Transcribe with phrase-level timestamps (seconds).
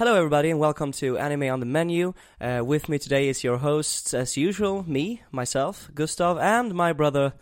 [0.00, 2.14] Hello, everybody, and welcome to Anime on the Menu.
[2.40, 7.34] Uh, with me today is your hosts, as usual, me, myself, Gustav, and my brother,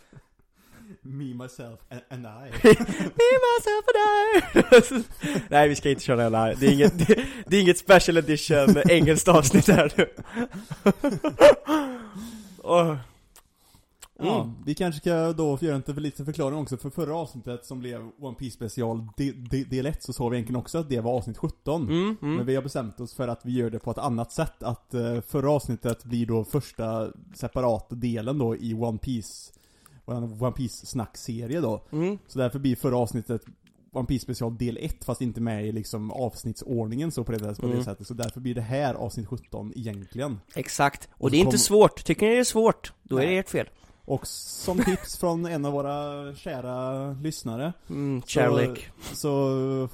[1.05, 2.49] Me, myself and, and I.
[2.63, 5.03] me, myself, and I.
[5.49, 8.77] Nej, vi ska inte köra hela, det är inget, det, det är inget special edition
[8.89, 10.09] engelskt avsnitt här nu.
[14.21, 14.55] Ja, Mm.
[14.65, 18.35] vi kanske ska då göra en liten förklaring också, för förra avsnittet som blev One
[18.35, 21.37] Piece special de, de, del 1 så sa vi egentligen också att det var avsnitt
[21.37, 21.81] 17.
[21.89, 22.35] Mm, mm.
[22.35, 24.91] Men vi har bestämt oss för att vi gör det på ett annat sätt, att
[24.93, 29.51] uh, förra avsnittet blir då första separata delen då i One Piece
[30.05, 31.81] One Piece snackserie då.
[31.91, 32.17] Mm.
[32.27, 33.41] Så därför blir förra avsnittet
[33.91, 37.65] One Piece special del 1 fast inte med i liksom avsnittsordningen så på det, på
[37.67, 37.83] det Mm.
[37.83, 38.07] sättet.
[38.07, 40.39] Så därför blir det här avsnitt 17 egentligen.
[40.55, 41.09] Exakt.
[41.11, 42.03] Och Och det är så inte kom- svårt.
[42.03, 43.37] Tycker ni det är svårt, då är det Nej.
[43.37, 43.69] ert fel.
[44.09, 48.89] Och som tips från en av våra kära lyssnare Mm, så, kärlek.
[49.13, 49.89] så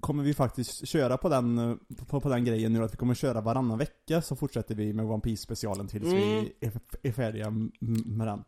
[0.00, 1.78] kommer vi faktiskt köra på den,
[2.08, 5.04] på, på den grejen nu att vi kommer köra varannan vecka så fortsätter vi med
[5.06, 6.16] One Piece specialen tills Mm.
[6.18, 8.44] vi är, är färdiga med den.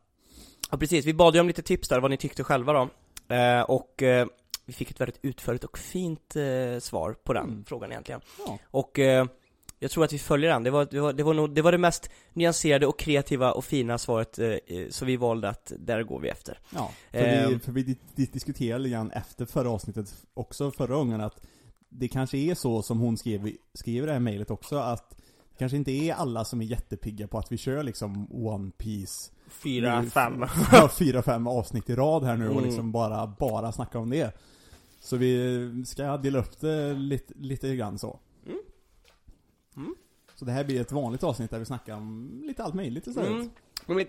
[0.70, 2.89] Ja precis, vi bad ju om lite tips där, vad ni tyckte själva då.
[3.34, 4.27] Eh, och eh,
[4.66, 7.64] vi fick ett väldigt utförligt och fint eh, svar på den Mm.
[7.64, 8.20] frågan egentligen.
[8.47, 8.59] Ja.
[8.70, 9.27] Och eh,
[9.83, 11.73] jag tror att vi följer den, det var, det, var, det, var nog, det var
[11.73, 16.03] det mest nyanserade och kreativa och fina svaret, eh, eh, så vi valde att där
[16.03, 16.59] går vi efter.
[16.75, 17.50] Ja, för, Ehm.
[17.50, 21.41] vi, för vi di- di- diskuterade lite grann efter förra avsnittet också förra gången att
[21.89, 25.11] det kanske är så som hon skrev, skrev det här mejlet också att
[25.50, 29.33] det kanske inte är alla som är jättepigga på att vi kör liksom One Piece
[29.48, 30.44] Fyra, Nu- fem.
[30.72, 32.65] ja, fyra, fem avsnitt i rad här nu och Mm.
[32.65, 34.33] liksom bara, bara snacka om det.
[35.00, 38.19] Så vi ska dela upp det lite, lite grann så.
[39.76, 39.94] Mm.
[40.34, 43.30] Så det här blir ett vanligt avsnitt där vi snackar om lite allt möjligt istället.
[43.30, 43.50] Mm.
[43.86, 44.06] Men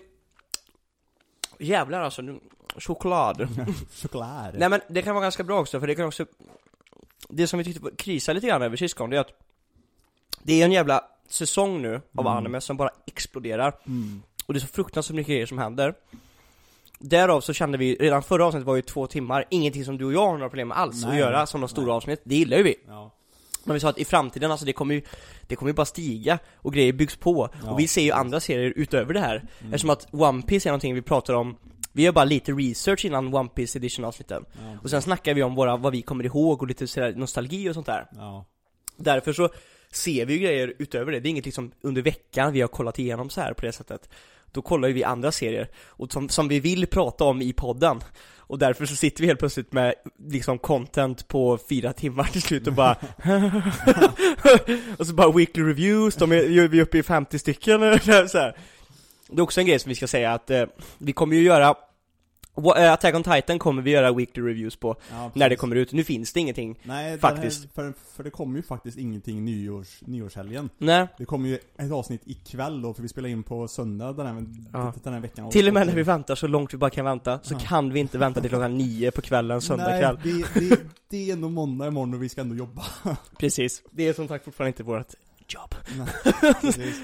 [1.58, 2.40] Jävlar alltså, nu-
[2.76, 3.48] choklad.
[4.02, 4.54] Choklad.
[4.58, 6.26] Nej men det kan vara ganska bra också, för det kan också
[7.28, 9.32] Det som vi tyckte krisade lite grann över sist det är att
[10.42, 12.26] Det är en jävla säsong nu av Mm.
[12.26, 14.22] anime som bara exploderar Mm.
[14.46, 15.94] Och det är så fruktansvärt mycket grejer som händer
[16.98, 20.12] Därav så kände vi, redan förra avsnittet var ju två timmar, ingenting som du och
[20.12, 21.94] jag har några problem med alls att Nej, göra som de stora nej.
[21.94, 23.10] avsnitt, det gillar ju vi Ja.
[23.64, 25.02] Men vi sa att i framtiden, alltså det kommer ju
[25.46, 28.40] Det kommer ju bara stiga, och grejer byggs på, Ja, och vi ser ju andra
[28.40, 29.36] serier utöver det här.
[29.36, 29.48] Mm.
[29.74, 31.56] Eftersom att One Piece är någonting vi pratar om
[31.92, 34.78] Vi gör bara lite research innan One Piece edition avsnitten Ja.
[34.82, 37.74] och sen snackar vi om våra, vad vi kommer ihåg och lite sådär nostalgi och
[37.74, 38.06] sånt där.
[38.16, 38.44] Ja.
[38.96, 39.48] Därför så
[39.92, 42.98] ser vi ju grejer utöver det, det är inget liksom under veckan vi har kollat
[42.98, 44.08] igenom så här på det sättet
[44.52, 48.00] då kollar ju vi andra serier, och som, som vi vill prata om i podden
[48.36, 49.94] Och därför så sitter vi helt plötsligt med
[50.28, 52.92] liksom content på fyra timmar till slut och bara
[54.98, 58.38] Och så bara weekly reviews, de är, är vi uppe i 50 stycken eller så
[58.38, 58.56] här.
[59.28, 60.64] Det är också en grej som vi ska säga att eh,
[60.98, 61.74] vi kommer ju göra
[62.54, 66.04] Attack on Titan kommer vi göra weekly reviews på Ja, när det kommer ut, nu
[66.04, 67.56] finns det ingenting Nej, faktiskt.
[67.56, 67.74] faktiskt.
[67.74, 70.70] för, för det kommer ju faktiskt ingenting nyårs, nyårshelgen.
[70.78, 74.26] Nej, Det kommer ju ett avsnitt ikväll då, för vi spelar in på söndag den
[74.26, 74.92] här, Ja.
[75.02, 75.50] den här veckan.
[75.50, 77.58] till och med när vi väntar så långt vi bara kan vänta så Ja.
[77.62, 81.28] kan vi inte vänta till klockan nio på kvällen söndag Nej, kväll det, det, det
[81.28, 82.82] är ändå måndag imorgon och vi ska ändå jobba.
[83.38, 85.14] Precis, det är som sagt fortfarande inte vårt
[85.48, 87.00] jobb Nej, precis.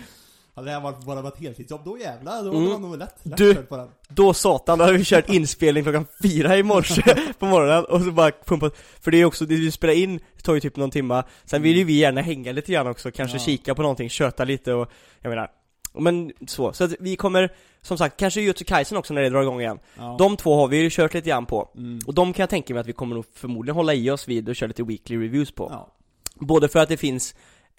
[0.58, 2.62] Hade det här varit, bara varit ett heltidsjobb, då jävlar, då Mm.
[2.62, 3.88] hade man nog lätt, lätt Du- på den.
[4.08, 7.02] Då satan, då hade vi kört inspelning klockan fyra i morse
[7.38, 10.54] på morgonen och så bara pumpat För det är också, det vi spelar in tar
[10.54, 13.42] ju typ någon timma Sen vill ju vi gärna hänga lite grann också, kanske Ja.
[13.44, 15.50] kika på någonting, köta lite och Jag menar
[15.98, 17.52] Men så, så att vi kommer
[17.82, 20.16] Som sagt, kanske Jutsu Kaisen också när det drar igång igen Ja.
[20.18, 21.98] De två har vi ju kört lite grann på Mm.
[22.06, 24.48] Och de kan jag tänka mig att vi kommer nog förmodligen hålla i oss vid
[24.48, 25.94] och köra lite weekly reviews på Ja.
[26.41, 27.34] Både för att det finns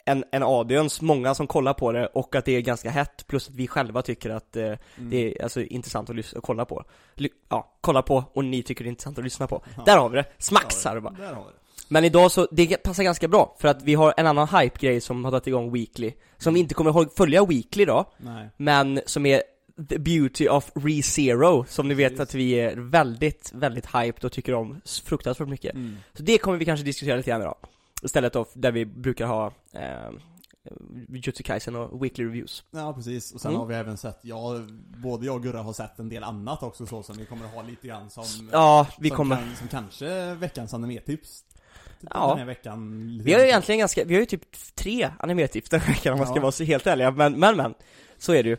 [0.06, 3.50] en, en audience, många som kollar på det och att det är ganska hett plus
[3.50, 4.80] att vi själva tycker att eh, Mm.
[4.98, 6.84] det är alltså intressant att, lys- att kolla på
[7.16, 9.84] Ly- Ja, kolla på och ni tycker det är intressant att lyssna på Ja.
[9.86, 10.26] Där har vi det!
[10.38, 11.14] Där här bara.
[11.14, 11.56] Där har vi det.
[11.92, 15.24] Men idag så, det passar ganska bra för att vi har en annan hype-grej som
[15.26, 18.50] har dragit igång weekly Som vi inte kommer följa weekly då Nej.
[18.58, 19.42] Men som är
[19.90, 24.54] The Beauty of ReZero Som ni vet att vi är väldigt, väldigt hyped och tycker
[24.54, 25.98] om fruktansvärt mycket Mm.
[26.14, 27.56] Så det kommer vi kanske diskutera lite grann idag
[28.04, 30.12] Istället då, där vi brukar ha eh,
[31.10, 33.32] Jutsu Kaisen och weekly reviews Ja, precis.
[33.32, 33.60] Och sen Mm.
[33.60, 34.56] har vi även sett, ja,
[35.04, 37.54] både jag och Gurra har sett en del annat också så som vi kommer att
[37.54, 41.44] ha lite grann som Ja, vi som kommer Kan, som kanske veckans animetips.
[42.02, 42.28] Ja.
[42.28, 43.22] Den här veckan.
[43.24, 44.42] Vi har ju egentligen ganska, vi har ju typ
[44.76, 46.42] tre animetips den veckan om man ska Ja.
[46.42, 47.74] vara så helt ärliga, men, men, men
[48.18, 48.58] Så är det ju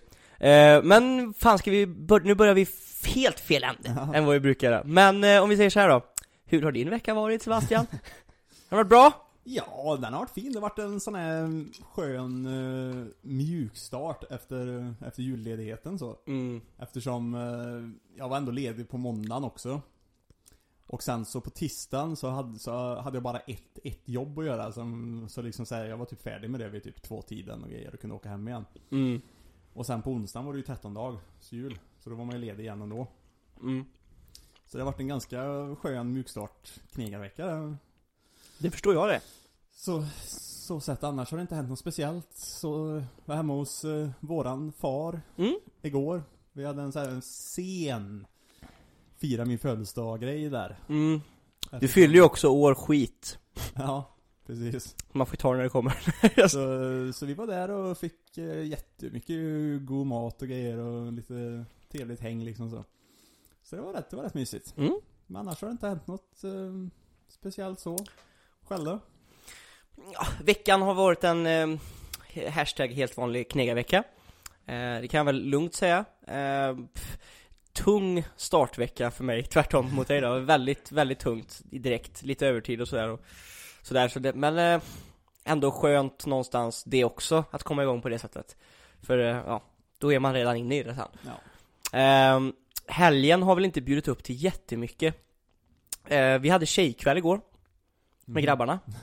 [0.51, 2.67] eh, Men fan ska vi, bör, nu börjar vi
[3.07, 4.15] helt fel ände Ja.
[4.15, 6.05] än vad vi brukar göra Men eh, om vi säger så här då
[6.47, 7.87] Hur har din vecka varit Sebastian?
[7.93, 7.99] har
[8.69, 9.27] det varit bra?
[9.45, 10.53] Ja, den har varit fin.
[10.53, 16.17] Det har varit en sån här skön uh, mjukstart efter, efter julledigheten så.
[16.27, 16.61] Mm.
[16.79, 19.81] Eftersom eh, jag var ändå ledig på måndagen också.
[20.87, 24.45] Och sen så på tisdagen så hade, så hade jag bara ett, ett jobb att
[24.45, 24.73] göra.
[24.73, 27.65] Som, så liksom så här, jag var typ färdig med det vid typ två tiden
[27.65, 28.65] och grejer och kunde åka hem igen.
[28.91, 29.21] Mm.
[29.73, 31.19] Och sen på onsdagen var det ju 13 dag,
[31.51, 31.79] jul.
[31.99, 33.07] Så då var man ju ledig igen ändå.
[33.63, 33.85] Mm.
[34.67, 35.43] Så det har varit en ganska
[35.77, 37.77] skön mjukstart knegarvecka.
[38.63, 39.21] Det förstår jag det.
[39.73, 42.29] Så, så sett annars har det inte hänt något speciellt.
[42.35, 45.55] Så var hemma hos eh, våran far Mm.
[45.83, 46.23] igår.
[46.53, 48.27] Vi hade en så här en sen
[49.17, 50.79] fira min födelsedag grej där.
[50.89, 51.21] Mm.
[51.81, 53.39] Du fyller ju också år skit.
[53.75, 54.17] Ja,
[54.47, 54.97] precis.
[55.13, 56.49] Man får ta det när det kommer.
[56.49, 59.37] Så, så vi var där och fick eh, jättemycket
[59.87, 62.85] god mat och grejer och lite trevligt häng liksom så.
[63.63, 64.75] Så det var rätt, det var rätt mysigt.
[64.77, 65.01] Mm.
[65.27, 66.51] Men annars har det inte hänt något eh,
[67.29, 67.99] speciellt så.
[68.71, 69.01] Själv då?
[70.13, 71.69] Ja, veckan har varit en eh,
[72.51, 73.97] hashtag helt vanlig knegarvecka.
[74.67, 76.05] Eh, det kan jag väl lugnt säga.
[76.27, 77.19] Eh, pff,
[77.73, 80.39] tung startvecka för mig, tvärtom mot dig då.
[80.39, 82.23] Väldigt, väldigt tungt direkt.
[82.23, 83.09] Lite övertid och sådär.
[83.09, 83.21] Och,
[83.83, 84.83] sådär så det, men eh,
[85.45, 88.57] ändå skönt någonstans det också, att komma igång på det sättet.
[89.03, 89.63] För eh, ja,
[89.99, 91.09] då är man redan inne i det sen.
[91.93, 91.99] Ja.
[91.99, 92.41] Eh,
[92.87, 95.15] helgen har väl inte bjudit upp till jättemycket.
[96.07, 97.41] Eh, vi hade tjejkväll igår,
[98.31, 98.79] med grabbarna.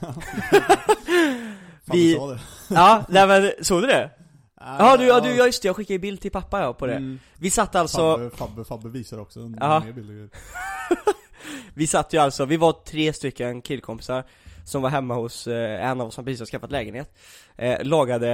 [1.86, 2.40] Fan, Vi- sa det.
[2.70, 4.10] Ja, nej men, såg du det?
[4.60, 6.94] Ja du, ja, du, ja just det, jag skickade bild till pappa ja på det.
[6.94, 7.18] Mm.
[7.38, 9.80] Vi satt alltså, Fabbe, Fabbe, Fabbe visar också en Ja.
[9.84, 10.28] mer bilder.
[11.74, 14.24] vi satt ju alltså, vi var tre stycken killkompisar
[14.64, 17.16] som var hemma hos eh, en av oss som precis har skaffat lägenhet.
[17.56, 18.32] Eh, lagade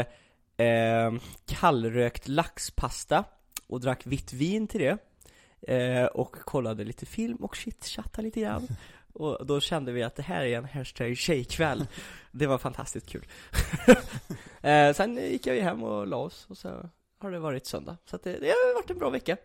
[0.57, 1.13] eh,
[1.47, 3.25] kallrökt laxpasta
[3.67, 4.99] och drack vitt vin till det.
[5.75, 8.69] Eh, och kollade lite film och chitchattade lite grann.
[9.15, 11.87] Och då kände vi att det här är en hashtag tjejkväll.
[12.33, 13.27] Det var fantastiskt kul.
[14.63, 16.89] eh, sen gick jag ju hem och la oss och så
[17.21, 17.97] har det varit söndag.
[18.11, 19.37] Så det, det har varit en bra vecka.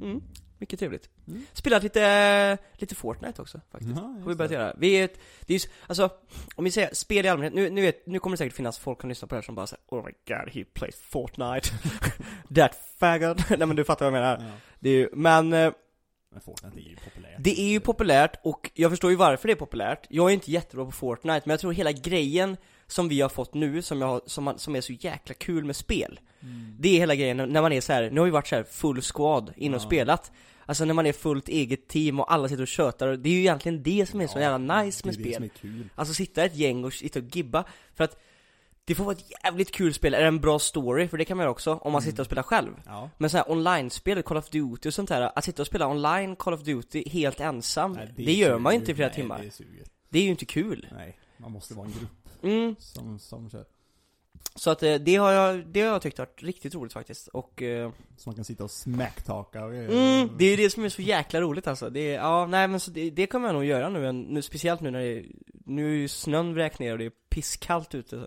[0.00, 0.22] Mm,
[0.58, 1.10] mycket trevligt.
[1.28, 1.42] Mm.
[1.52, 3.92] Spelat lite, lite Fortnite också faktiskt.
[3.96, 4.54] Ja, har vi börjat det.
[4.54, 4.74] göra.
[4.78, 6.10] Vi är, ett- det är ju, alltså,
[6.56, 9.00] om vi säger spel i allmänhet, nu, nu, vet, nu kommer det säkert finnas folk
[9.00, 11.68] som lyssnar på det här som bara säger Oh my god, he plays Fortnite.
[12.54, 13.48] That faggot.
[13.48, 14.46] Nej men du fattar vad jag menar.
[14.50, 14.56] Ja.
[14.78, 15.72] Det är ju, men eh,
[16.32, 17.34] Men Fortnite är ju populärt.
[17.38, 20.06] det är ju populärt och jag förstår ju varför det är populärt.
[20.08, 22.56] Jag är inte jättebra på Fortnite, men jag tror hela grejen
[22.86, 26.20] som vi har fått nu, som, jag, som, som är så jäkla kul med spel.
[26.42, 26.76] Mm.
[26.78, 28.10] Det är hela grejen när- man är så här.
[28.10, 29.84] nu har vi varit så här full squad in och Ja.
[29.86, 30.32] spelat.
[30.66, 33.40] Alltså när man är fullt eget team och alla sitter och tjötar, det är ju
[33.40, 35.34] egentligen det som är så jävla nice med det är det spel.
[35.34, 35.88] som är kul.
[35.94, 38.20] Alltså sitta ett gäng och sitta och gibba, för att
[38.90, 41.08] det får vara ett jävligt kul spel, är det en bra story?
[41.08, 42.70] För det kan man göra också, om man sitter och spelar själv.
[42.86, 43.10] Ja.
[43.18, 46.36] Men så här online-spel, Call of Duty och sånt där, att sitta och spela online
[46.36, 49.38] Call of Duty helt ensam, Nej, det, gör man ju inte i flera Nej, timmar.
[49.58, 49.84] Det.
[50.08, 50.86] Det är ju inte kul.
[50.96, 52.10] Nej, man måste vara en grupp
[52.42, 53.64] Mm, som, som kör.
[54.54, 57.28] så att eh, det har jag, det har jag tyckt varit riktigt roligt faktiskt.
[57.28, 59.74] Och eh, Så man kan sitta och smacktalka och.
[59.74, 61.90] Mm, det är ju det som är så jäkla roligt alltså.
[61.90, 64.90] Det ja, nej men så det, det kommer jag nog göra nu, nu speciellt nu
[64.90, 65.24] när det
[65.66, 68.26] nu är ju snön vräkt ner och det är pisskallt ute.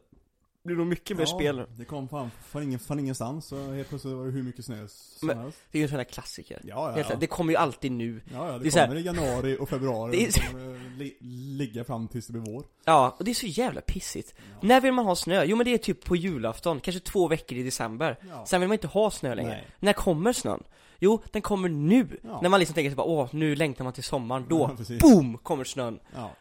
[0.63, 1.65] Det blir nog mycket mer spel.
[1.77, 4.87] Det kom fan från, ingen, från ingenstans så helt plötsligt var det hur mycket snö
[4.87, 5.57] som Men- helst.
[5.71, 6.61] Det är ju en sån här klassiker.
[6.63, 7.15] Ja, ja, ja.
[7.15, 8.21] Det kommer ju alltid nu.
[8.33, 10.41] ja, ja, det, det så här- kommer i januari och februari Det är och så-
[10.41, 11.17] det kommer li,
[11.57, 12.65] ligga fram tills det blir vår.
[12.85, 14.33] Ja, och det är så jävla pissigt.
[14.37, 14.67] Ja.
[14.67, 15.43] När vill man ha snö?
[15.43, 18.19] Jo men det är typ på julafton, kanske två veckor i december.
[18.29, 18.45] Ja.
[18.45, 19.49] Sen vill man inte ha snö längre.
[19.51, 19.67] Nej.
[19.79, 20.63] När kommer snön?
[20.99, 22.19] Jo, den kommer nu!
[22.23, 22.39] Ja.
[22.41, 24.45] När man liksom tänker bara, åh, nu längtar man till sommaren.
[24.49, 25.99] Då, Ja, boom, kommer snön.
[26.15, 26.31] Ja.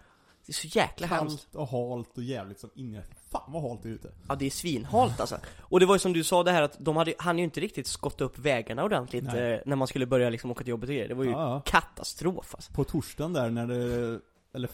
[0.46, 1.52] Det är så jäkla hemskt.
[1.52, 3.10] Kallt och halt och jävligt som inget.
[3.32, 4.12] Fan vad halt det är ute.
[4.28, 5.36] Ja det är svinhalt alltså.
[5.60, 7.60] Och det var ju som du sa det här att de hade, han ju inte
[7.60, 9.32] riktigt skotta upp vägarna ordentligt eh,
[9.66, 11.08] när man skulle börja liksom åka till jobbet och grejer.
[11.08, 11.60] Det var ju Ja, ja.
[11.60, 12.72] katastrof alltså.
[12.72, 14.20] På torsdagen där när det,
[14.54, 14.70] eller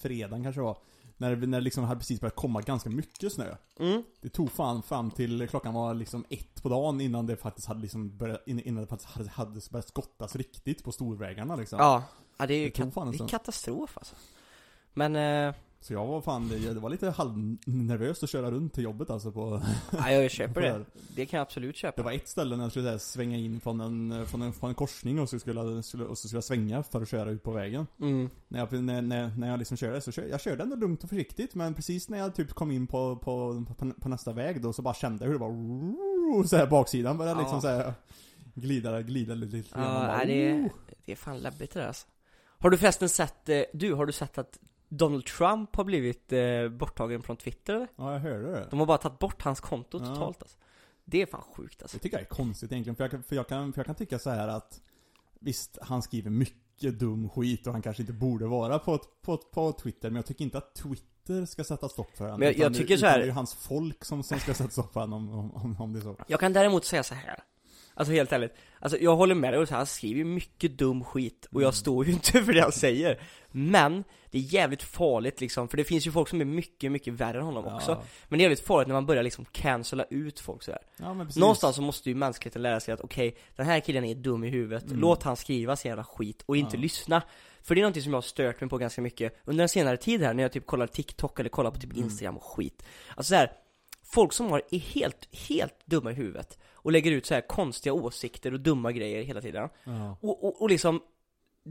[0.00, 0.78] fredagen kanske det var.
[1.16, 3.56] När det, när det liksom hade precis börjat komma ganska mycket snö.
[3.78, 4.02] Mm.
[4.20, 7.80] Det tog fan fram till klockan var liksom ett på dagen innan det faktiskt hade
[7.80, 11.78] liksom börjat, innan det faktiskt hade, hade börjat skottas riktigt på storvägarna liksom.
[11.78, 12.02] Ja,
[12.38, 14.14] ja det är ju Det kat- fan det är katastrof alltså.
[14.92, 19.10] Men, eh, Så jag var fan, det, var lite halvnervöst att köra runt till jobbet
[19.10, 20.84] alltså på ja, jag köper det.
[21.16, 21.26] det.
[21.26, 21.96] Kan jag absolut köpa.
[21.96, 24.68] Det var ett ställe när jag skulle där, svänga in från en, från en, från
[24.68, 27.50] en korsning och så skulle, och så skulle jag svänga för att köra ut på
[27.50, 27.86] vägen.
[28.00, 28.30] Mm.
[28.48, 31.08] När jag, när, när, när jag liksom körde så kör, jag körde ändå lugnt och
[31.08, 34.72] försiktigt men precis när jag typ kom in på, på, på, på nästa väg då
[34.72, 37.42] så bara kände jag hur det var så här baksidan började Ja.
[37.42, 37.94] liksom så här
[38.54, 39.56] glida, glida lite.
[39.56, 40.70] lite Ja, bara, det, är,
[41.04, 42.06] det är fan läbbigt det där alltså.
[42.58, 44.58] Har du förresten sett, eh, du, har du sett att
[44.92, 47.88] Donald Trump har blivit eh, borttagen från Twitter eller?
[47.96, 48.66] Ja, jag hörde det.
[48.70, 50.06] De har bara tagit bort hans konto Ja.
[50.06, 50.58] totalt alltså.
[51.04, 51.96] Det är fan sjukt alltså.
[51.96, 53.94] Det tycker jag är konstigt egentligen, för jag, kan- för jag, kan, för jag kan
[53.94, 54.80] tycka så här att
[55.42, 59.72] Visst, han skriver mycket dum skit och han kanske inte borde vara på, på, på
[59.72, 62.40] Twitter, men jag tycker inte att Twitter ska sätta stopp för honom.
[62.40, 64.54] Men jag- jag tycker det, så här- det är ju hans folk som, som ska
[64.54, 66.16] sätta stopp för honom om, om, om det är så.
[66.26, 67.42] Jag kan däremot säga så här.
[67.94, 71.60] Alltså helt ärligt, alltså jag håller med dig, han skriver ju mycket dum skit och
[71.62, 71.72] jag Mm.
[71.72, 73.20] står ju inte för det han säger
[73.50, 77.14] Men, det är jävligt farligt liksom, för det finns ju folk som är mycket, mycket
[77.14, 78.02] värre än honom också Ja.
[78.28, 81.14] Men det är jävligt farligt när man börjar liksom cancella ut folk sådär Ja.
[81.36, 84.48] Någonstans så måste ju mänskligheten lära sig att okej, den här killen är dum i
[84.48, 84.98] huvudet, Mm.
[85.00, 86.80] låt han skriva sin jävla skit och inte Ja.
[86.82, 87.22] lyssna
[87.62, 89.96] För det är någonting som jag har stört mig på ganska mycket under en senare
[89.96, 92.04] tid här när jag typ kollar TikTok eller kollar på typ Mm.
[92.04, 92.82] Instagram och skit
[93.16, 93.52] Alltså så här,
[94.04, 97.92] folk som har, är helt, helt dumma i huvudet och lägger ut så här konstiga
[97.92, 100.16] åsikter och dumma grejer hela tiden Ja.
[100.20, 101.00] och, och, och liksom,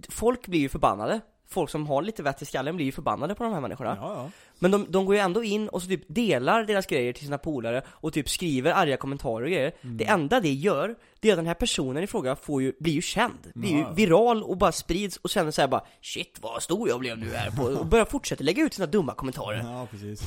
[0.09, 3.43] folk blir ju förbannade Folk som har lite vett i skallen blir ju förbannade på
[3.43, 4.31] de här människorna Ja, ja.
[4.59, 7.37] men de, de går ju ändå in och så typ delar deras grejer till sina
[7.37, 9.97] polare och typ skriver arga kommentarer och grejer Mm.
[9.97, 12.93] Det enda det gör, det är att den här personen i fråga får ju, blir
[12.93, 16.89] ju känd Blir ju viral och bara sprids och känner såhär bara Shit vad stor
[16.89, 20.21] jag blev nu här på och börjar fortsätta lägga ut sina dumma kommentarer Ja, precis.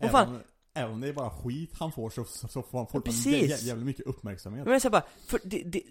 [0.00, 0.22] Vad fan?
[0.28, 0.42] Även,
[0.78, 3.86] även om det är bara skit han får så, så, så får han jä, jävligt
[3.86, 4.66] mycket uppmärksamhet.
[4.66, 5.82] Men säger bara, för det, det,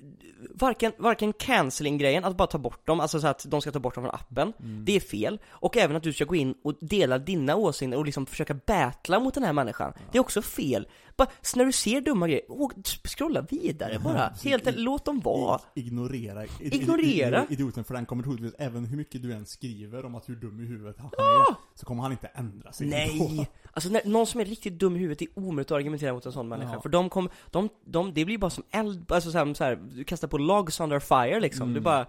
[0.56, 3.96] varken, varken cancelling-grejen, att bara ta bort dem, alltså så att de ska ta bort
[3.96, 4.86] dem från appen, Mm.
[4.86, 5.40] det är fel.
[5.50, 9.20] Och även att du ska gå in och dela dina åsikter och liksom försöka battla
[9.20, 10.88] mot den här människan, det är också fel.
[11.18, 12.72] Bara, så när du ser dumma grejer, åh,
[13.04, 14.34] scrolla vidare bara.
[14.44, 15.62] Helt enkelt, låt dem vara.
[15.76, 17.46] I- Ignorera, i- Ignorera?
[17.50, 20.36] i- idioten för den kommer troligtvis, även hur mycket du än skriver om att hur
[20.36, 22.88] dum i huvudet han är, så kommer han inte ändra sig.
[22.88, 23.50] Nej!
[23.74, 26.26] Alltså när, någon som är riktigt dum i huvudet, det är omöjligt att argumentera mot
[26.26, 26.74] en sån människa.
[26.74, 26.82] Ja.
[26.82, 29.76] För de kommer, de, de, det blir bara som eld, alltså så här, så här,
[29.76, 31.64] du kastar på logs under fire liksom.
[31.64, 31.76] Mm.
[31.78, 32.06] Är bara,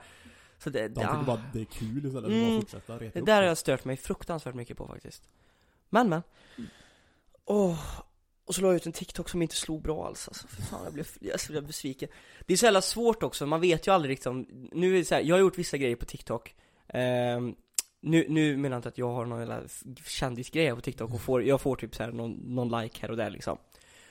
[0.59, 2.51] så det, De tycker bara det är kul istället, Mm.
[2.51, 5.29] bara fortsätta reta Det där har jag stört mig fruktansvärt mycket på faktiskt
[5.91, 6.23] Men men
[7.45, 7.79] Åh
[8.45, 10.49] Och så la jag ut en TikTok som inte slog bra alls alltså.
[10.49, 12.09] För fan, jag blev, jag blev besviken
[12.47, 15.15] Det är så jävla svårt också, man vet ju aldrig liksom Nu är det så
[15.15, 16.55] här, jag har gjort vissa grejer på TikTok
[16.89, 17.55] Ehm,
[18.01, 19.61] nu, nu menar jag inte att jag har någon jävla
[20.07, 23.17] kändisgrej på TikTok och får, jag får typ så här någon, någon like här och
[23.17, 23.59] där liksom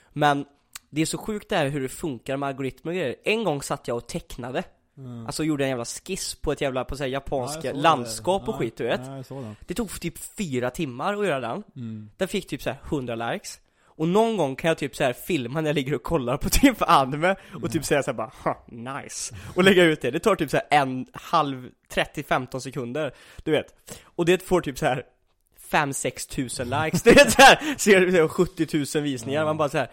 [0.10, 0.46] Men
[0.90, 3.62] det är så sjukt det här hur det funkar med algoritmer och grejer En gång
[3.62, 4.64] satt jag och tecknade
[4.98, 5.26] Mm.
[5.26, 7.80] Alltså gjorde en jävla skiss på ett jävla, på så här Ja, japanska det.
[7.80, 9.56] landskap och Ja, skit du vet Ja, den.
[9.68, 12.10] det tog typ fyra timmar att göra den Mm.
[12.18, 13.60] Den fick typ så här 100 likes
[13.98, 16.50] Och någon gång kan jag typ så här filma när jag ligger och kollar på
[16.52, 20.20] typ anime Och typ säga så här bara ha, nice Och lägga ut det, det
[20.20, 23.14] tar typ så här en halv 30-15 sekunder
[23.44, 25.04] Du vet Och det får typ så här
[25.72, 27.02] 5-6 tusen likes,
[27.34, 29.92] såhär, ser så här 70 000 visningar, man bara såhär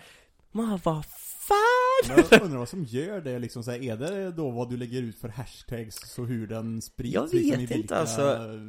[0.53, 1.05] Man vad
[1.49, 2.17] fan?
[2.31, 5.03] Jag undrar vad som gör det liksom så här, är det då vad du lägger
[5.03, 8.21] ut för hashtags så hur den sprids Jag vet liksom, i inte, vilka alltså.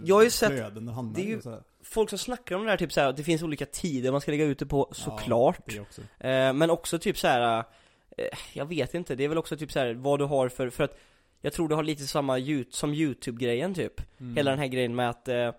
[0.05, 1.61] Jag har ju sett- det är ju- i och så här.
[1.87, 4.45] Folk som snackar om det här typ såhär, det finns olika tider man ska lägga
[4.45, 6.01] ut det på, såklart Ja, det också.
[6.01, 7.63] Eh, men också typ så här.
[8.17, 10.69] Eh, jag vet inte, det är väl också typ så här vad du har för,
[10.69, 10.97] för att
[11.41, 12.37] jag tror du har lite samma
[12.69, 14.01] som YouTube-grejen typ.
[14.19, 14.35] Mm.
[14.35, 15.51] Hela den här grejen med att, eh,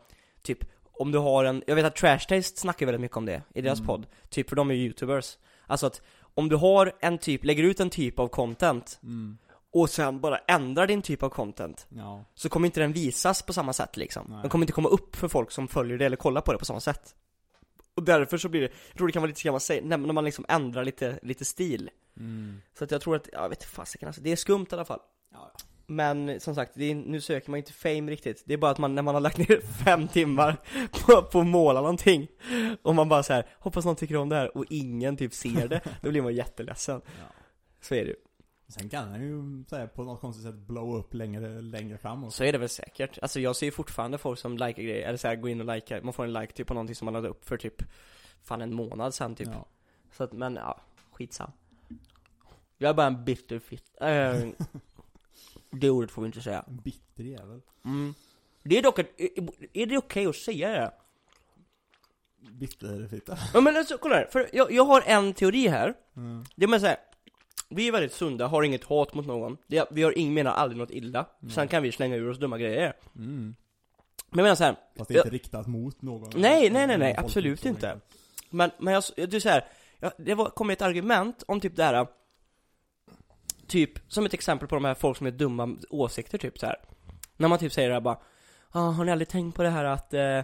[0.43, 0.59] typ,
[0.93, 3.61] om du har en, jag vet att Trash Taste snackar väldigt mycket om det i
[3.63, 3.87] deras Mm.
[3.87, 4.07] podd.
[4.29, 5.39] Typ, för de är ju YouTubers.
[5.67, 6.03] Alltså att,
[6.35, 9.39] om du har en typ, lägger ut en typ av content Mm.
[9.81, 12.25] Och sen bara ändrar din typ av content Ja.
[12.35, 14.27] så kommer inte den visas på samma sätt liksom.
[14.29, 14.39] Nej.
[14.41, 16.65] Den kommer inte komma upp för folk som följer det eller kollar på det på
[16.65, 17.15] samma sätt.
[17.95, 19.97] Och därför så blir det, jag tror det kan vara lite som man säger, när
[19.97, 21.91] man liksom ändrar lite, lite stil.
[22.17, 22.63] Mm.
[22.79, 25.01] Så att jag tror att, jag vet fasiken alltså, det är skumt i alla fall.
[25.33, 25.53] Ja.
[25.87, 28.43] Men som sagt, är, nu söker man inte fame riktigt.
[28.47, 30.57] Det är bara att man, när man har lagt ner fem timmar
[30.93, 32.29] på, på att måla någonting
[32.83, 35.69] och man bara så här, hoppas någon tycker om det här och ingen typ ser
[35.69, 37.01] det, då blir man jätteledsen.
[37.05, 37.35] Ja.
[37.81, 38.17] Så är det ju.
[38.69, 42.25] Sen kan den ju så här, på något konstigt sätt blow upp längre, längre fram
[42.25, 42.37] också.
[42.37, 43.19] Så är det väl säkert.
[43.23, 45.75] Alltså jag ser ju fortfarande folk som likar grejer, eller så här, går in och
[45.75, 47.83] likar, man får en like typ på någonting som man laddade upp för typ
[48.47, 49.49] Fan en månad sen typ.
[49.53, 49.67] Ja.
[50.13, 50.81] Så att, men ja,
[51.13, 51.51] skitsam.
[52.79, 53.97] Jag är bara en bitter fitt.
[54.01, 54.35] Äh,
[55.71, 56.65] det ordet får vi inte säga.
[56.69, 57.61] En bitter jävel.
[57.85, 58.15] Mm.
[58.63, 59.21] Det är dock ett,
[59.73, 60.93] är det okej att säga det?
[62.51, 63.39] Bitterfitta.
[63.55, 65.95] Ja men alltså, kolla här, för jag, jag har en teori här.
[66.17, 66.45] Mm.
[66.55, 66.97] Det är med säga
[67.69, 69.57] vi är väldigt sunda, har inget hat mot någon.
[69.67, 71.27] Det, vi har ingen menar aldrig något illa.
[71.51, 72.93] Sen kan vi slänga ur oss dumma grejer.
[73.17, 73.55] Mm.
[74.31, 76.31] Men jag menar så här, Fast det är inte riktat mot någon.
[76.35, 77.89] Nej, nej, nej, nej, Folk absolut så inte.
[77.89, 78.05] enkelt.
[78.51, 79.65] Men, men jag, du säger
[79.99, 82.07] ja, det var, kom ett argument om typ det här
[83.67, 86.77] Typ, som ett exempel på de här folk som är dumma åsikter typ så här.
[87.37, 88.19] När man typ säger det här bara
[88.71, 90.41] ah, Har ni aldrig tänkt på det här att eh,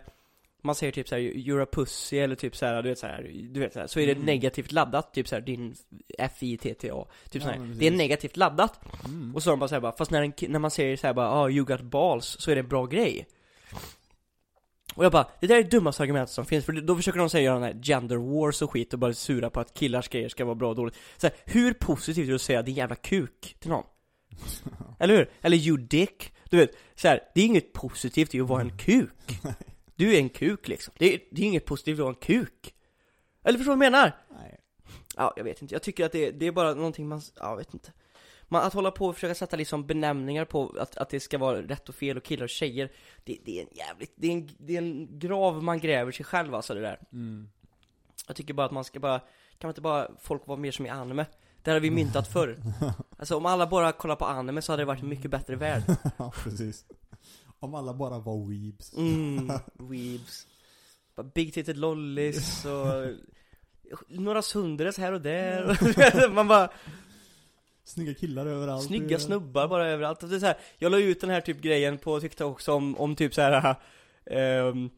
[0.64, 3.06] Man säger typ så här, you're a pussy eller typ så här, du vet så
[3.06, 4.24] här, du vet så här, så är det Mm.
[4.26, 5.74] negativt laddat, typ så här, din
[6.18, 7.74] F-I-T-T-A Typ Ja, så här.
[7.78, 9.34] Det är negativt laddat Mm.
[9.34, 11.30] och så har de bara såhär bara, fast när, en, när man säger såhär bara
[11.30, 13.26] ah, you got balls, så är det en bra grej
[14.94, 17.30] Och jag bara, det där är det dummaste argumentet som finns, för då försöker de
[17.30, 20.44] säga den här gender wars och skit och bara sura på att killars grejer ska
[20.44, 23.56] vara bra och dåligt så här, hur positivt är det att säga din jävla kuk
[23.58, 23.84] till någon?
[24.98, 25.30] Eller hur?
[25.40, 28.76] Eller you dick, du vet, så här, det är inget positivt i att vara en
[28.76, 29.40] kuk
[30.02, 32.74] Du är en kuk liksom, det är, det är inget positivt att vara en kuk
[33.44, 34.16] Eller förstår du vad jag menar?
[34.30, 34.60] Nej.
[35.16, 37.56] Ja, jag vet inte, jag tycker att det, det är bara någonting man, ja, jag
[37.56, 37.92] vet inte
[38.48, 41.62] man, att hålla på och försöka sätta liksom benämningar på att, att det ska vara
[41.62, 42.92] rätt och fel och killar och tjejer
[43.24, 46.24] Det, det är en jävligt, det är en, det är en grav man gräver sig
[46.24, 47.48] själv alltså det där Mm.
[48.26, 49.28] Jag tycker bara att man ska bara, kan
[49.68, 51.26] man inte bara folk vara mer som i anime?
[51.62, 52.58] Det har vi myntat förr
[53.18, 55.82] Alltså om alla bara kollar på anime så hade det varit en mycket bättre värld
[56.16, 56.84] Ja, precis.
[57.62, 58.94] Om alla bara var weebs.
[58.96, 60.46] Mm, weebs
[61.34, 63.16] Big titted lollis och
[64.08, 66.70] Några sundares här och där Man bara,
[67.84, 68.86] Snygga killar överallt.
[68.86, 71.98] snygga snubbar bara överallt det är så här, Jag la ut den här typ grejen
[71.98, 73.76] på TikTok också om, om typ så här
[74.26, 74.90] ehm,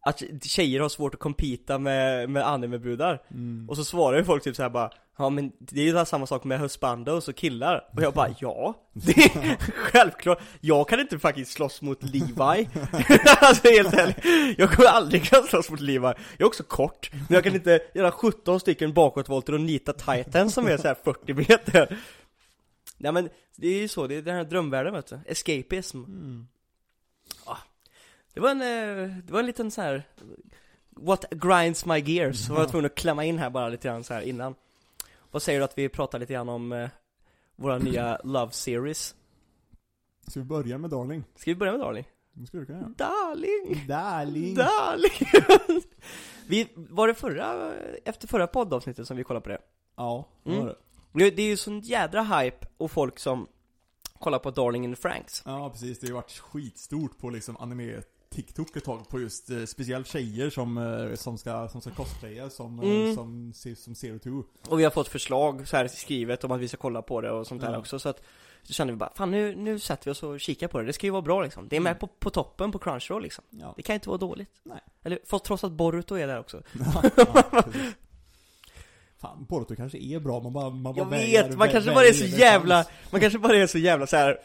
[0.00, 3.68] Att tjejer har svårt att competa med, med anime-brudar Mm.
[3.68, 6.26] Och så svarar ju folk typ så här bara Ja men det är ju samma
[6.26, 7.88] sak med husbandos och killar.
[7.96, 10.40] Och jag bara ja, det är självklart.
[10.60, 12.28] Jag kan inte faktiskt slåss mot Levi.
[13.40, 14.58] Alltså helt ärligt.
[14.58, 16.06] Jag kommer aldrig kunna slåss mot Levi.
[16.06, 20.50] Jag är också kort Men jag kan inte göra 17 stycken bakåtvolter och nita titan
[20.50, 21.98] som är så här 40 meter.
[22.98, 25.20] Nej men det är ju så, det är den här drömvärlden vet du.
[25.26, 26.04] Escapism.
[26.04, 26.46] Mm.
[28.34, 30.02] Det var en, eh, det var en liten så här.
[30.90, 34.14] What grinds my gears, var jag tvungen att klämma in här bara lite grann så
[34.14, 34.54] här innan
[35.30, 36.88] Vad säger du att vi pratar lite grann om eh,
[37.56, 39.14] våra nya Love Series?
[40.28, 41.24] Ska vi börja med Darling?
[41.36, 42.04] Ska vi börja med Darling?
[42.32, 42.88] Det skulle du kunna göra.
[42.96, 43.86] Darling!
[43.88, 44.54] Darling!
[44.54, 45.82] Darling!
[46.48, 49.58] vi, var det förra, efter förra poddavsnittet som vi kollade på det?
[49.96, 50.62] Ja, det Mm.
[50.66, 50.76] var det.
[51.24, 53.46] Det, det är ju sån jädra hype och folk som
[54.18, 55.98] kollar på Darling in the Franks Ja, precis.
[55.98, 58.02] Det har ju varit skitstort på liksom anime
[58.36, 62.50] TikTok ett tag på just eh, speciellt tjejer som, eh, som ska, som ska cosplaya
[62.50, 63.14] som, eh, Mm.
[63.14, 64.42] som, som Zero Two.
[64.68, 67.30] Och vi har fått förslag så här skrivet om att vi ska kolla på det
[67.30, 67.78] och sånt där Ja.
[67.78, 68.22] också så att
[68.62, 70.92] Så kände vi bara, fan nu, nu sätter vi oss och kikar på det, det
[70.92, 71.98] ska ju vara bra liksom Det är med Mm.
[72.00, 73.74] på, på toppen på Crunchyroll liksom Ja.
[73.76, 74.80] Det kan inte vara dåligt Nej.
[75.02, 76.62] Eller, fast trots att Boruto är där också
[77.16, 77.94] ja, precis.
[79.20, 82.04] Fan, Boruto kanske är bra, man bara, man bara Jag vet, man vä- kanske bara
[82.06, 84.38] är så det jävla, man kanske bara är så jävla så här.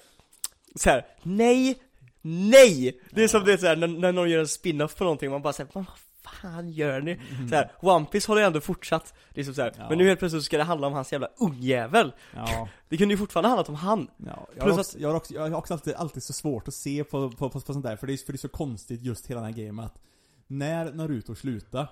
[0.75, 1.75] Så här, nej,
[2.21, 2.99] nej!
[3.11, 5.31] Det är som det är så här, när, när någon gör en spin-off på någonting,
[5.31, 5.85] man bara säger vad
[6.23, 7.19] fan gör ni?
[7.49, 9.73] Så här, One Piece har ju ändå fortsatt, liksom så här.
[9.77, 9.89] Ja.
[9.89, 13.17] men nu helt plötsligt ska det handla om hans jävla ungjävel Ja, Det kunde ju
[13.17, 14.47] fortfarande handlat om han ja.
[14.55, 16.67] Jag, Plus har att- också, jag har också, jag har också alltid, alltid så svårt
[16.67, 18.47] att se på, på, på, på sånt där, för det, är, för det är så
[18.49, 20.01] konstigt just hela den här grejen med att
[20.47, 21.87] när Naruto slutade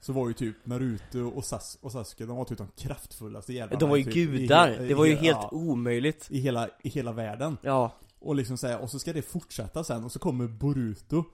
[0.00, 3.80] så var ju typ Naruto och, Sas och Sasuke, de var typ de kraftfullaste jävlarna
[3.80, 6.68] De var ju typ, gudar, i, det var ju i- helt ja, omöjligt i, hela,
[6.82, 7.56] I hela världen.
[7.62, 7.92] Ja,
[8.26, 11.24] Och liksom säga, och så ska det fortsätta sen, och så kommer Boruto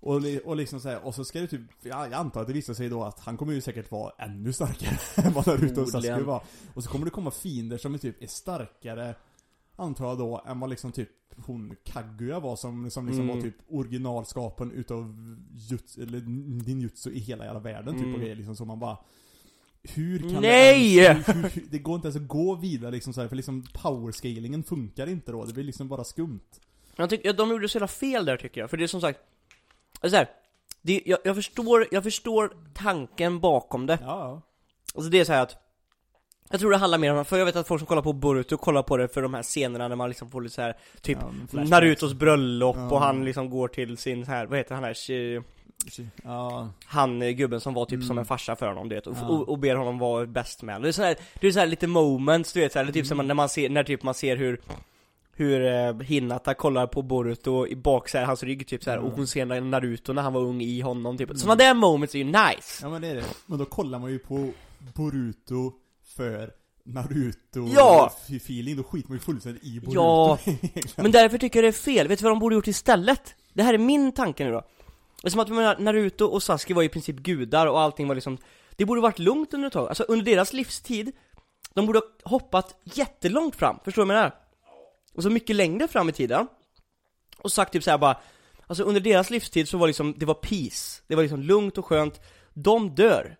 [0.00, 2.74] och, och liksom säga, och så ska det typ, ja, jag antar att det visar
[2.74, 6.12] sig då att han kommer ju säkert vara ännu starkare än vad Naruto och Sasuke
[6.26, 6.42] var.
[6.74, 9.14] Och så kommer det komma fiender som är typ är starkare,
[9.76, 13.36] antar jag då, än vad liksom typ hon Kaguya var som, som liksom Mm.
[13.36, 16.20] var typ originalskapen utav jutsu, eller
[16.66, 18.14] ninjutsu i hela jävla världen typ Mm.
[18.14, 18.98] och grejer liksom, så man bara
[19.82, 20.96] hur kan Nej!
[20.96, 23.28] det ens, hur, hur, hur, Det går inte ens att gå vidare liksom så här,
[23.28, 26.40] för liksom powerscalingen funkar inte då, det blir liksom bara skumt.
[26.96, 29.20] jag tycker, de gjorde så jävla fel där tycker jag, för det är som sagt
[30.02, 30.28] så här,
[30.82, 34.42] det, jag, jag förstår, jag förstår tanken bakom det Ja.
[34.94, 35.56] Alltså det är så här att
[36.50, 38.56] Jag tror det handlar mer om, för jag vet att folk som kollar på Boruto
[38.56, 41.18] kollar på det för de här scenerna när man liksom får lite så här Typ
[41.52, 41.64] Ja.
[41.64, 42.90] Narutos bröllop Ja.
[42.90, 44.94] och han liksom går till sin så här, vad heter han här,
[46.24, 48.18] Ja, han eh, gubben som var typ som Mm.
[48.18, 49.28] en farsa för honom du vet, och, Ja.
[49.28, 50.82] och, och ber honom vara bäst man.
[50.82, 52.90] Det är så här, det är så här lite moments du vet, så här, det
[52.90, 53.26] är typ som Mm.
[53.28, 54.60] när man ser, när typ man ser hur
[55.32, 58.96] hur eh, Hinata kollar på Boruto i bak så här, hans rygg typ så här,
[58.98, 59.10] Mm.
[59.10, 61.30] och hon ser Naruto när han var ung i honom typ.
[61.34, 62.78] Sådana där moments är ju nice!
[62.82, 63.24] ja men det är det.
[63.46, 64.50] Men då kollar man ju på
[64.94, 65.72] Boruto
[66.16, 66.50] för
[66.84, 68.12] Naruto Ja!
[68.28, 69.94] f- feeling, då skiter man ju fullständigt i Boruto.
[70.00, 70.38] Ja.
[71.02, 73.34] Men därför tycker jag det är fel, vet du vad de borde gjort istället?
[73.52, 74.62] Det här är min tanke nu då
[75.26, 78.38] som att menar, Naruto och Sasuke var i princip gudar och allting var liksom
[78.76, 81.12] Det borde varit lugnt under ett tag, alltså under deras livstid
[81.74, 84.34] De borde ha hoppat jättelångt fram, förstår du vad jag menar?
[85.14, 86.46] Och så mycket längre fram i tiden.
[87.38, 88.16] Och sagt typ såhär bara
[88.66, 91.02] Alltså under deras livstid så var liksom, det var peace.
[91.06, 92.20] Det var liksom lugnt och skönt.
[92.54, 93.36] De dör.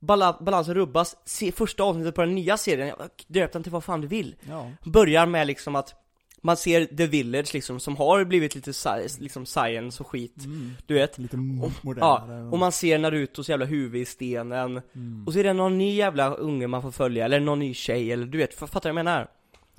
[0.00, 4.00] Bala- Balansen rubbas, se första avsnittet på den nya serien, döp den till vad fan
[4.00, 4.36] du vill.
[4.48, 4.70] Ja.
[4.84, 5.94] börjar med liksom att
[6.42, 10.72] man ser The Village liksom, som har blivit lite sci- liksom science och skit, Mm.
[10.86, 12.50] du vet Lite mo- Ja, modernare.
[12.50, 15.24] och man ser Narutos jävla huvud i stenen, mm.
[15.26, 18.12] och så är det någon ny jävla unge man får följa, eller någon ny tjej,
[18.12, 19.28] eller du vet, fattar du vad jag menar?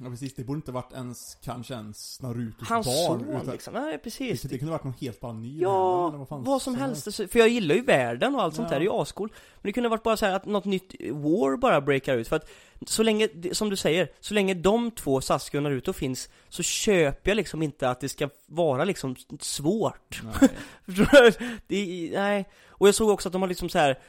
[0.03, 3.19] Ja precis, det borde inte varit ens, kanske ens Narutos Hans barn.
[3.19, 4.41] son utan- liksom, nej precis.
[4.41, 7.27] Det, det kunde varit någon helt bara ny Ja, eller fan vad som helst, Alltså,
[7.27, 8.73] för jag gillar ju världen och allt sånt Ja.
[8.73, 10.95] där, det är ju ascool Men det kunde varit bara så här att något nytt
[11.12, 12.49] war bara breakar ut, för att
[12.88, 17.31] så länge, som du säger, så länge de två, Sasuke och Naruto finns, så köper
[17.31, 20.21] jag liksom inte att det ska vara liksom svårt.
[20.23, 20.49] Nej.
[21.67, 22.45] Det, nej.
[22.67, 23.99] Och jag såg också att de har liksom så här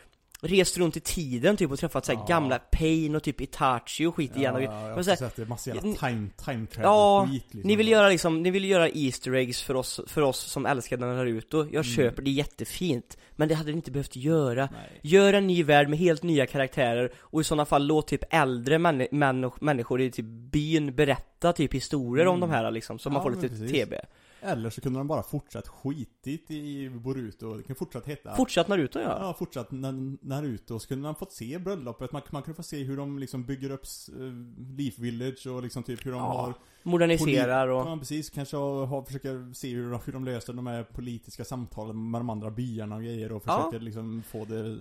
[0.42, 2.26] rest runt i tiden typ och träffat såhär Ja.
[2.26, 5.37] gamla Pain och typ Itachi och skit igen och, ja, jag har så här, sett
[5.37, 7.68] det, massa jävla Ni- time, time travel Ja, skit liksom.
[7.68, 10.96] Ni vill göra liksom, ni vill göra Easter eggs för oss, för oss som älskar
[10.98, 11.85] Naruto Jag Mm.
[11.85, 15.00] köper det jättefint Men det hade ni inte behövt göra Nej.
[15.03, 18.79] Gör en ny värld med helt nya karaktärer och i sådana fall låt typ äldre
[18.79, 22.48] män, män, människor i typ byn berätta typ historier om Mm.
[22.48, 23.72] de här liksom, så man Ja, får lite precis.
[23.72, 23.94] TB
[24.42, 28.98] Eller så kunde de bara fortsatt skitit i Boruto, det kan fortsatt heta Fortsatt Naruto
[29.00, 32.62] ja, Ja, fortsatt Na- Naruto, så kunde man fått se bröllopet, man, man kunde få
[32.62, 33.85] se hur de liksom bygger upp
[34.16, 34.33] uh,
[34.79, 38.87] Leaf Village och liksom typ hur de Ja, har moderniserar och Ja precis, kanske har,
[38.87, 42.96] har, försöker se hur, hur de löser de här politiska samtalen med de andra byarna
[42.96, 43.57] och grejer och Ja.
[43.59, 44.81] försöker liksom få det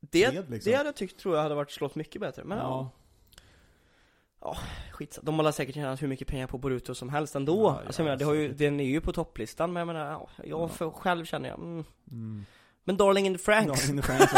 [0.00, 0.70] det, fred, liksom.
[0.70, 2.90] det hade jag tyckt, tror jag hade varit slått mycket bättre men ja, ja.
[4.92, 8.02] Skitsamma De har säkert tjänat hur mycket pengar på Boruto som helst ändå Ja, Alltså
[8.02, 10.28] jag ja, menar, det har ju, den är ju på topplistan men jag menar, ja,
[10.44, 10.68] jag Ja.
[10.68, 11.84] för, själv känner jag, mm.
[12.10, 12.44] Mm.
[12.84, 14.32] Men Darling in the Franks Darling in the Franks.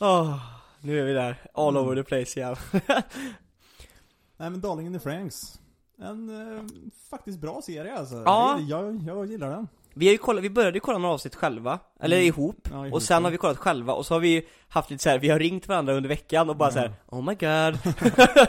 [0.00, 0.38] Åh,
[0.80, 1.86] nu är vi där, all Mm.
[1.88, 2.56] over the place igen
[4.36, 5.60] Nej men Darling in the Franks
[6.00, 6.62] En eh,
[7.10, 8.14] faktiskt bra serie alltså.
[8.14, 8.58] Ja.
[8.60, 9.68] Jag, jag, jag gillar den.
[9.98, 12.26] Vi har ju kollat, vi började ju kolla några avsnitt själva, eller Mm.
[12.28, 15.02] ihop Ja, ihop, Och sen har vi kollat själva och så har vi haft lite
[15.02, 16.72] så här, vi har ringt varandra under veckan och bara Ja.
[16.72, 17.78] så här: Oh my god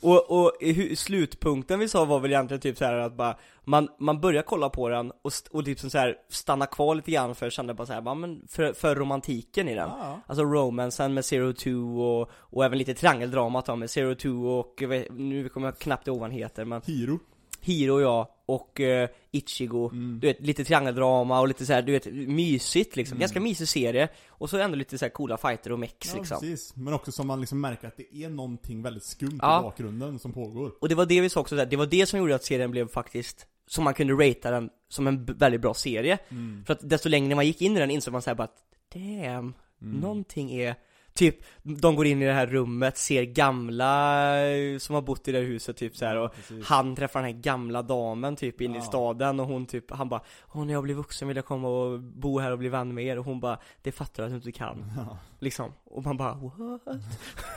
[0.00, 3.36] Och, och i hu- slutpunkten vi sa var väl egentligen typ så här att bara
[3.64, 7.34] Man, man börjar kolla på den och, och typ så här stanna kvar lite grann
[7.34, 11.24] för kände bara så här, men för, för romantiken i den Ja, Alltså romansen med
[11.24, 15.78] Zero Two och, och även lite triangeldramat då med Zero Two och, nu kommer jag
[15.78, 17.18] knappt ihåg vad han heter men Hiro.
[17.64, 20.18] Hiro och jag och eh, Ichigo Mm.
[20.20, 23.20] Du vet, lite triangeldrama och lite så här, du vet, mysigt liksom, Mm.
[23.20, 26.40] ganska mysig serie Och så ändå lite så här coola fighter och mex Ja, liksom
[26.40, 26.76] precis.
[26.76, 29.60] Men också som man liksom märker att det är någonting väldigt skumt Ja.
[29.60, 30.72] i bakgrunden som pågår.
[30.80, 32.88] Och det var det vi sa också, det var det som gjorde att serien blev
[32.88, 36.64] faktiskt Som man kunde ratea den som en väldigt bra serie Mm.
[36.66, 38.58] För att desto längre man gick in i den insåg man så här bara att
[38.94, 40.00] Damn, Mm.
[40.00, 40.74] någonting är
[41.18, 45.32] Typ, de går in i det här rummet, ser gamla eh, som har bott i
[45.32, 46.66] det här huset typ så här och Precis.
[46.66, 48.84] Han träffar den här gamla damen typ inne i Ja.
[48.84, 50.20] staden och hon typ, han bara
[50.52, 53.04] Åh när jag blir vuxen vill jag komma och bo här och bli vän med
[53.04, 55.18] er och hon bara Det fattar du att du inte kan Ja.
[55.38, 56.80] Liksom, och man bara what?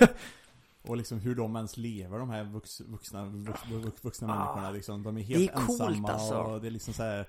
[0.82, 4.36] Och liksom hur de ens lever, de här vux, vuxna, vux, vux, vuxna Ah.
[4.38, 5.04] människorna liksom.
[5.04, 6.36] De är Det helt ensamma alltså.
[6.36, 7.26] och det är liksom så här.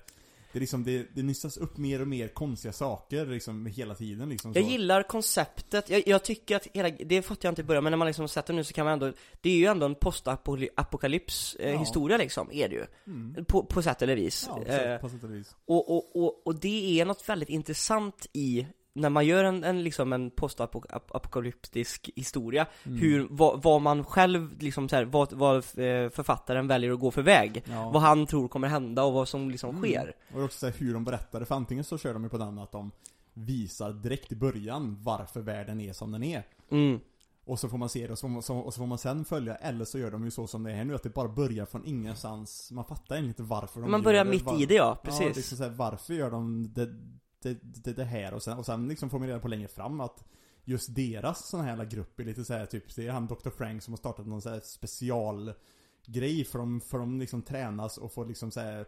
[0.51, 4.29] Det är liksom, det, det nystas upp mer och mer konstiga saker liksom hela tiden
[4.29, 4.69] liksom Jag så.
[4.71, 7.97] gillar konceptet, jag, jag tycker att hela, det fattar jag inte i början men när
[7.97, 11.55] man liksom sett det nu så kan man ändå Det är ju ändå en postapokalyps
[11.55, 11.79] eh, Ja.
[11.79, 13.45] historia liksom, är det ju Mm.
[13.45, 15.55] På, på sätt eller vis Ja, på eh, sätt- på sätt och vis.
[15.65, 18.67] och, och, och, och det är något väldigt intressant i
[18.99, 22.97] när man gör en, en liksom en postapokalyptisk historia, Mm.
[22.97, 27.11] hur, vad, vad man själv liksom så här, vad, vad eh, författaren väljer att gå
[27.11, 27.89] för väg Ja.
[27.93, 29.81] Vad han tror kommer hända och vad som liksom Mm.
[29.81, 32.29] sker Och också så här, hur de berättar det, för antingen så kör de ju
[32.29, 32.91] på den att de
[33.33, 36.43] visar direkt i början varför världen är som den är.
[36.71, 36.99] mm.
[37.45, 38.97] Och så får man se det och så får man, så, och så får man
[38.97, 41.27] sen följa, eller så gör de ju så som det är nu, att det bara
[41.27, 42.71] börjar från ingenstans.
[42.71, 44.29] Man fattar egentligen inte varför de Man gör börjar det.
[44.31, 46.95] mitt i det ja, Ja, precis liksom så här, varför gör de det,
[47.41, 48.33] det, det, det här?
[48.33, 50.23] Och sen, och sen liksom får man reda på längre fram att
[50.65, 53.49] just deras sån här grupp är lite så här, typ, det är han Dr.
[53.49, 58.11] Frank som har startat någon så här specialgrej för de, för de liksom tränas och
[58.13, 58.85] får liksom så här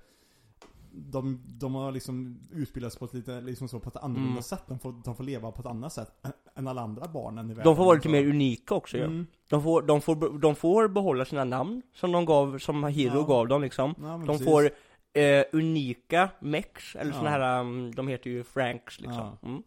[0.93, 4.43] de, de har liksom utbildats på ett lite, liksom så, på ett annorlunda Mm.
[4.43, 4.63] sätt.
[4.67, 6.11] De får, de får leva på ett annat sätt
[6.55, 7.63] än- alla andra barnen i världen.
[7.63, 9.27] De får vara lite mer unika också ju Mm.
[9.49, 13.23] de, får, de, får, de får behålla sina namn som de gav, som Hiro Ja.
[13.23, 14.45] gav dem liksom Ja, De precis.
[14.47, 14.69] får
[15.13, 17.17] eh, unika mex, eller Ja.
[17.17, 19.47] såna här, um, de heter ju Franks liksom Ja.
[19.47, 19.63] mm.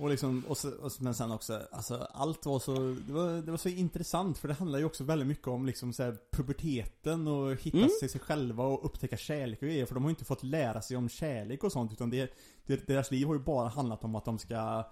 [0.00, 2.74] Och liksom, och, så, och så, men sen också, alltså allt var så,
[3.06, 5.92] det var, det var så intressant för det handlar ju också väldigt mycket om liksom
[5.92, 7.88] så här, puberteten och hitta Mm.
[8.00, 9.86] sig, sig själva och upptäcka kärlek och grejer.
[9.86, 12.34] För de har ju inte fått lära sig om kärlek och sånt utan det,
[12.66, 14.84] det, deras liv har ju bara handlat om att de ska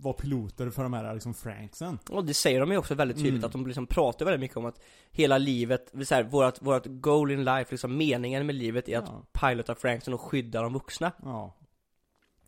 [0.00, 1.98] vara piloter för de här liksom Franksen.
[2.10, 3.44] Och det säger de ju också väldigt tydligt Mm.
[3.44, 4.80] att de liksom pratar väldigt mycket om att
[5.10, 9.08] hela livet, så här, vårat, vårat goal in life, liksom meningen med livet är att
[9.08, 9.22] Ja.
[9.48, 11.54] pilota Franksen och skydda de vuxna Ja.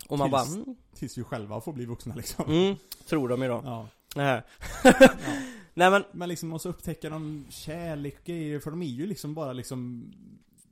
[0.09, 2.45] Och man bara, Tills- mm, Tills vi själva får bli vuxna liksom.
[2.51, 2.77] mm
[3.09, 3.89] tror de ju då Ja.
[4.15, 4.43] Ja.
[5.75, 9.35] Nej men, Men liksom, och så upptäcker de kärlek grejer, för de är ju liksom
[9.35, 10.13] bara liksom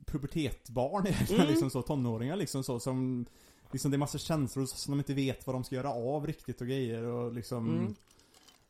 [0.05, 1.47] pubertetbarn Mm.
[1.47, 3.25] liksom så, tonåringar liksom så som
[3.71, 6.61] Liksom det är massa känslor som de inte vet vad de ska göra av riktigt
[6.61, 7.95] och grejer och liksom Mm.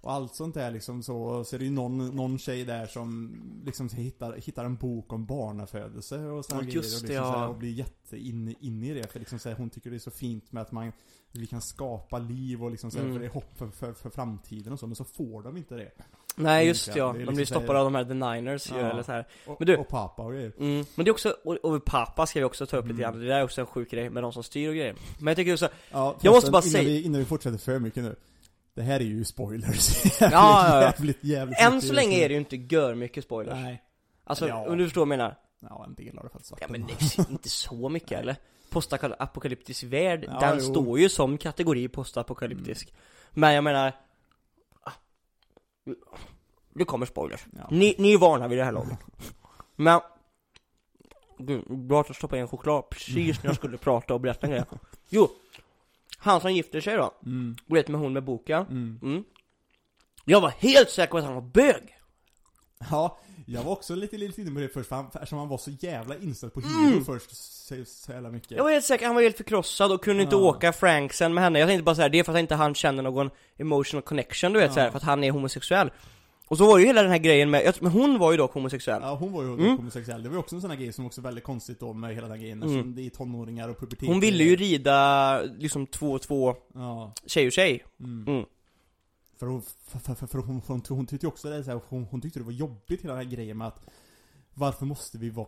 [0.02, 3.36] Och allt sånt där liksom så, så är det ju någon, någon tjej där som
[3.66, 7.42] liksom hittar, hittar en bok om barnafödelse och såna Ja, grejer och, det, liksom här,
[7.42, 7.48] ja.
[7.48, 10.00] och blir jätte in, in i det för liksom så här, hon tycker det är
[10.00, 10.92] så fint med att man
[11.32, 13.16] Vi kan skapa liv och liksom så här, Mm.
[13.16, 15.76] för det är hopp för, för, för framtiden och så, men så får de inte
[15.76, 15.92] det
[16.40, 18.90] Nej just ja, de blir stoppade av de här deniners ju, Ja.
[18.90, 19.28] eller så här.
[19.46, 20.52] Och, Men du- och pappa och grejer.
[20.60, 23.12] Mm, men det är också, och, och pappa ska vi också ta upp lite Mm.
[23.12, 25.28] grann, det där är också en sjuk grej med de som styr och grejer Men
[25.28, 28.04] jag tycker också, Ja, Jag måste bara innan säga- Vi, innan vi fortsätter för mycket
[28.04, 28.16] nu.
[28.76, 30.04] Det här är ju spoilers.
[30.22, 33.84] Ja, ja, jävligt, jävligt än så länge är det ju inte gör mycket spoilers Nej.
[34.24, 34.70] Alltså, Ja.
[34.70, 35.36] om du förstår vad jag menar?
[35.70, 36.62] Ja, en del har det faktiskt varit.
[36.62, 38.36] Ja men det är inte så mycket eller?
[38.70, 40.64] Postapokalyptisk värld, Ja, den jo.
[40.72, 42.94] står ju som kategori postapokalyptisk
[43.32, 43.94] Men jag menar
[46.74, 47.68] Det kommer spoilers Ja.
[47.72, 48.98] Ni, ni är vana vid det här laget
[49.76, 50.00] Men
[51.38, 54.52] Gud, bra att du stoppade in choklad precis när jag skulle prata och berätta en
[54.54, 54.64] grej
[55.10, 55.30] Jo
[56.18, 57.56] Han som gifter sig då, Mm.
[57.66, 59.00] du vet med hon med boken Mm.
[59.04, 59.24] mm.
[60.26, 61.99] Jag var helt säker på att han var bög
[62.92, 65.58] Ja, jag var också lite, lite inne på det först, för han, eftersom han var
[65.58, 67.06] så jävla inställd på hero Mm.
[67.06, 68.52] först, så, så jävla mycket.
[68.52, 70.42] Jag var helt säker, han var helt förkrossad och kunde inte Ja.
[70.42, 72.76] åka Franksen med henne Jag tänkte bara så här, det är för att inte han
[72.76, 74.74] känner någon emotional connection du vet Ja.
[74.74, 75.92] så här, för att han är homosexuell
[76.48, 79.02] Och så var ju hela den här grejen med, men hon var ju dock homosexuell
[79.04, 79.78] Ja, hon var ju Mm.
[79.78, 80.24] homosexuell.
[80.24, 82.28] Det var ju också en sån här grej som också väldigt konstigt då med hela
[82.28, 82.70] den grejen, Mm.
[82.70, 84.08] eftersom det är tonåringar och pubertet.
[84.08, 87.14] Hon ville ju rida liksom två och två Ja.
[87.26, 88.46] tjej och tjej Mm.
[89.40, 92.22] För, hon, för, för, för, hon, hon, hon tyckte också det så här, hon, hon
[92.22, 93.90] tyckte det var jobbigt hela den här grejen med att
[94.54, 95.48] Varför måste vi vara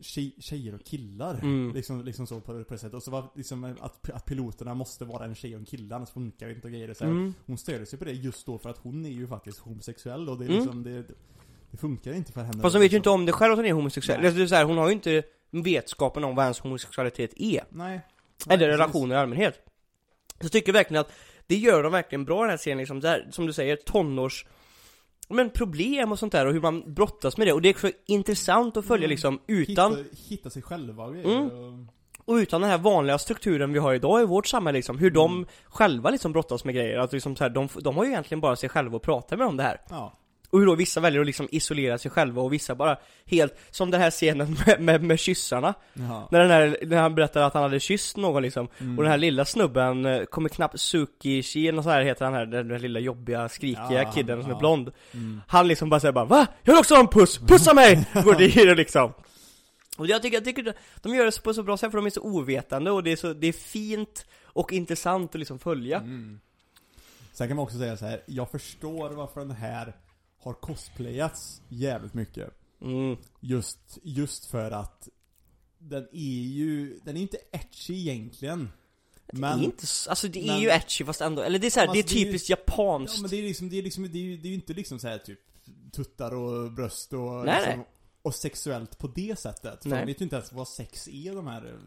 [0.00, 1.38] tjej, tjejer och killar?
[1.42, 1.72] Mm.
[1.74, 2.94] Liksom, liksom så på, på det sättet.
[2.94, 6.10] Och så var liksom att, att piloterna måste vara en tjej och en kille, annars
[6.10, 6.94] funkar det inte och grejer.
[6.94, 7.34] Så här, mm.
[7.46, 10.38] Hon störde sig på det just då för att hon är ju faktiskt homosexuell och
[10.38, 10.60] det är Mm.
[10.62, 11.04] liksom, det,
[11.70, 12.62] det funkar inte för henne.
[12.62, 12.96] Fast hon vet ju liksom.
[12.96, 14.26] inte om det själv att hon är homosexuell Nej.
[14.26, 17.64] Alltså, det är så här, hon har ju inte vetskapen om vad ens homosexualitet är
[17.70, 18.00] Nej.
[18.46, 19.54] Nej, Eller relationer i allmänhet
[20.40, 21.12] Så jag tycker verkligen att
[21.46, 24.46] det gör de verkligen bra den här serien liksom, där, som du säger, tonårs
[25.28, 27.90] men problem och sånt där och hur man brottas med det och det är också
[28.06, 29.10] intressant att följa Mm.
[29.10, 31.40] liksom utan Hitta, hitta sig själva och grejer.
[31.40, 31.88] Mm.
[32.24, 35.32] och- utan den här vanliga strukturen vi har idag i vårt samhälle liksom, hur de
[35.32, 35.46] Mm.
[35.64, 38.56] själva liksom brottas med grejer, att liksom så här, de, de har ju egentligen bara
[38.56, 40.12] sig själva att prata med om det här Ja.
[40.52, 43.90] Och hur då vissa väljer att liksom isolera sig själva och vissa bara helt, som
[43.90, 46.28] den här scenen med, med, med kyssarna Ja.
[46.30, 48.98] När den här, när han berättar att han hade kysst någon liksom Mm.
[48.98, 52.46] Och den här lilla snubben eh, kommer knappt Suki eller så här heter han här,
[52.46, 54.56] den där lilla jobbiga skrikiga Ja, kidden som ja.
[54.56, 55.40] är blond Mm.
[55.48, 56.46] Han liksom bara säger bara Va?
[56.62, 57.38] Jag vill också ha en puss!
[57.38, 58.08] Pussa mig!
[58.24, 59.12] Går och liksom
[59.98, 62.10] Och jag tycker, jag tycker de gör det på så bra sätt för de är
[62.10, 66.40] så ovetande och det är så, det är fint och intressant att liksom följa Mm.
[67.32, 68.22] Sen kan man också säga så här.
[68.26, 69.92] jag förstår varför den här
[70.42, 72.50] har cosplayats jävligt mycket.
[72.80, 73.16] mm.
[73.40, 75.08] Just, just för att
[75.78, 78.68] den är ju, den är inte etchy egentligen.
[79.32, 81.70] Men, det är inte, alltså det är men- ju etchy fast ändå, eller det är
[81.70, 83.68] så här, det är alltså, det är ju- typiskt ja japanskt men det är liksom,
[83.70, 85.38] det är liksom, det är ju, det är ju inte liksom så här typ
[85.92, 87.86] tuttar och bröst och Nej, liksom, nej.
[88.22, 89.82] och sexuellt på det sättet.
[89.82, 90.00] För Nej.
[90.00, 91.78] de vet ju inte ens vad sex är de här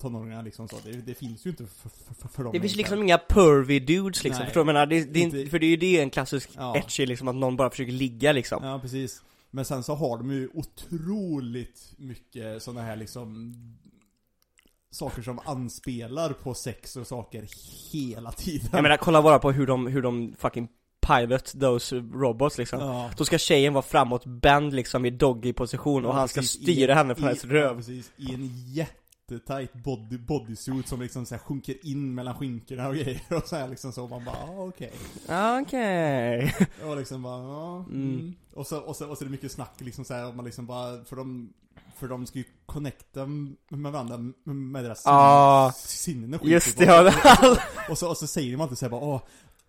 [0.00, 0.76] tonåringarna liksom så.
[0.84, 2.52] Det, det finns ju inte för, för, för, för dem.
[2.52, 4.46] Det finns liksom inga pervy dudes liksom, Nej.
[4.46, 4.86] förstår du jag menar?
[4.86, 6.76] Det, det, inte, för det är ju det en klassisk Ja.
[6.76, 9.22] etchy liksom, att någon bara försöker ligga liksom Ja, precis.
[9.50, 13.54] Men sen så har de ju otroligt mycket sådana här liksom
[14.92, 17.46] Saker som anspelar på sex och saker
[17.92, 18.68] hela tiden.
[18.72, 20.68] Jag menar, kolla bara på hur de, hur de fucking
[21.06, 23.10] pilot those robots liksom ja.
[23.16, 26.62] Då ska tjejen vara framåt bänd liksom i doggy position och Ja, han ska precis.
[26.62, 28.12] styra I- henne från hennes röv precis.
[28.16, 28.42] I en
[29.30, 33.56] jättetight body, bodysuit som liksom så här sjunker in mellan skinkorna och grejer och så
[33.56, 34.06] här liksom så.
[34.08, 34.92] Man bara, ah, okej.
[35.62, 37.76] Okej Och liksom bara, ja.
[37.88, 38.02] Mm.
[38.14, 38.34] Mm.
[38.54, 40.44] Och, så, och, så, och så är det mycket snack liksom så här, om man
[40.44, 41.52] liksom bara, för de
[41.98, 43.26] för de ska ju connecta
[43.68, 45.72] med varandra med deras Ja.
[45.76, 46.78] sinnen och skit, Just typ.
[46.78, 46.84] det,
[47.24, 47.56] ja,
[47.90, 49.20] Och så, och så säger de alltid såhär bara åh,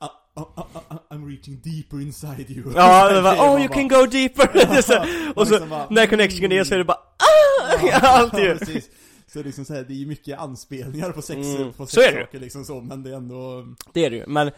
[0.02, 3.74] I, I, I'm reaching deeper inside you ja det var, oh man you bara.
[3.76, 5.00] can go deeper är så,
[5.32, 8.00] Och Och så, liksom bara, när connectionen är så är det bara ah!
[8.02, 8.60] Allt ju.
[9.33, 11.83] Så det är liksom så här, det är ju mycket anspelningar på sex, Mm, på
[11.83, 11.89] det.
[11.91, 14.51] sexsaker liksom så, men det är ändå Det är det ju, men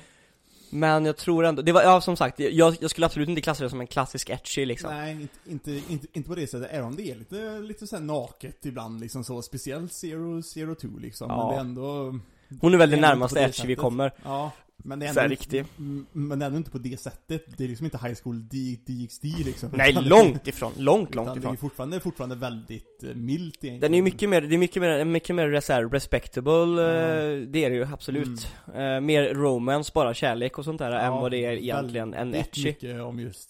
[0.70, 3.64] Men jag tror ändå, det var, ja som sagt, jag, jag skulle absolut inte klassa
[3.64, 4.90] det som en klassisk etchy liksom.
[4.96, 5.12] Nej,
[5.46, 8.66] inte, inte, inte, på det sättet, även om det är lite, lite så här naket
[8.66, 11.38] ibland liksom så, speciellt Zero, Zero Two liksom, Ja.
[11.38, 12.20] men det är ändå
[12.62, 14.12] Hon är väl det närmaste etchy vi kommer.
[14.24, 14.52] Ja,
[14.84, 15.66] men det är Så ändå riktig.
[15.78, 19.24] m- Men det ändå inte på det sättet, det är liksom inte High School DxD
[19.46, 23.80] liksom Nej, långt ifrån, långt, långt det är ifrån fortfarande, fortfarande väldigt eh, milt egentligen
[23.80, 27.48] Den är ju mycket mer, det är mycket mer, mycket mer så här respectable, eh,
[27.48, 31.22] det är det ju absolut Eh, Mer romance, bara kärlek och sånt där, än Ja,
[31.22, 33.50] vad det är egentligen en etchy mycket om just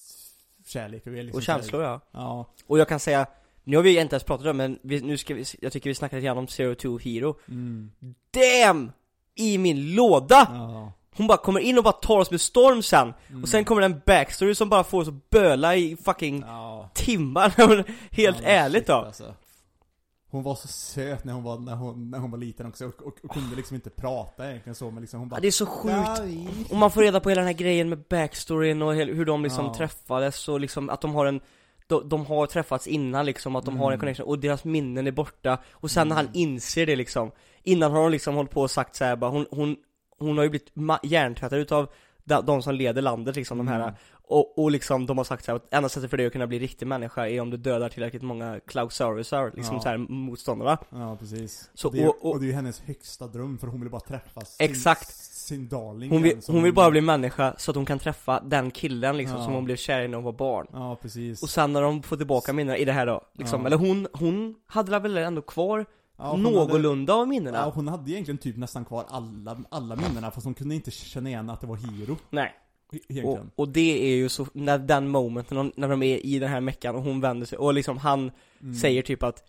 [0.66, 3.26] kärlek och, liksom Och så känslor ja Ja, Och jag kan säga,
[3.64, 5.96] nu har vi inte ens pratat om men vi, nu ska vi, jag tycker vi
[5.96, 7.92] snackar lite grann om Zero Two Hero mm.
[8.32, 8.92] Damn!
[9.36, 10.48] I min låda!
[10.50, 10.94] ja.
[11.18, 13.44] Hon bara kommer in och bara tar oss med storm sen Mm.
[13.44, 17.50] Och sen kommer en backstory som bara får oss att böla i fucking Ja, timmar
[18.16, 19.34] Helt Ja, ärligt shit, då alltså.
[20.30, 23.02] Hon var så söt när hon var, när hon, när hon var liten också och,
[23.02, 25.52] och, och kunde liksom inte prata egentligen så men liksom hon bara Ja, det är
[25.52, 26.72] så sjukt.
[26.72, 29.66] Och man får reda på hela den här grejen med backstoryn och hur de liksom
[29.66, 29.74] Ja.
[29.74, 31.40] träffades och liksom att de har en
[31.88, 34.00] de, de har träffats innan liksom, att de har en Mm.
[34.00, 36.38] connection och deras minnen är borta Och sen när han Mm.
[36.38, 37.32] inser det liksom
[37.64, 39.76] Innan har hon liksom hållit på och sagt så här, bara, hon, hon,
[40.20, 40.72] hon har ju blivit
[41.04, 41.90] hjärntvättad utav
[42.44, 43.94] de, som leder landet liksom, de här Mm.
[44.28, 46.48] och, och liksom de har sagt så här, att enda sättet för dig att kunna
[46.48, 49.82] bli riktig människa är om du dödar tillräckligt många Klausaurusar, liksom Ja.
[49.82, 51.70] så här motståndarna Ja precis.
[51.74, 53.90] Så, och, det, och- och- och det är ju hennes högsta dröm för hon vill
[53.90, 55.16] bara träffa sin, Exakt.
[55.16, 58.72] sin darling Hon vill, hon vill bara bli människa så att hon kan träffa den
[58.72, 59.44] killen liksom Ja.
[59.44, 61.44] som hon blev kär i när hon var barn Ja precis.
[61.44, 63.68] Och sen när de får tillbaka minnena i det här då, liksom, Ja.
[63.68, 65.86] eller hon, hon hade väl ändå kvar
[66.18, 67.58] ja, hon hade- någorlunda av minnena?
[67.58, 71.30] Ja, hon hade egentligen typ nästan kvar alla, alla minnena fast hon kunde inte känna
[71.30, 72.18] igen att det var Hiro.
[72.30, 72.54] Nej.
[73.10, 76.50] e- Och, och det är ju så, när den momenten, när de- är i den
[76.50, 78.76] här meckan och hon vänder sig, och liksom han Mm.
[78.76, 79.44] säger typ att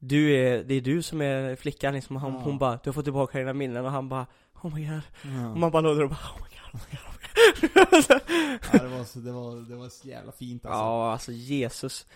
[0.00, 2.40] Du är, det är du som är flickan liksom, han, Ja.
[2.44, 4.26] hon bara, du har fått tillbaka dina minnen och han bara
[4.62, 5.50] Oh my god, Ja.
[5.50, 8.20] och man bara låter och bara Oh my god, oh my god, oh my god.
[8.72, 10.78] ja, det var så, det var, det var så jävla fint alltså.
[10.78, 12.06] Ja, alltså Jesus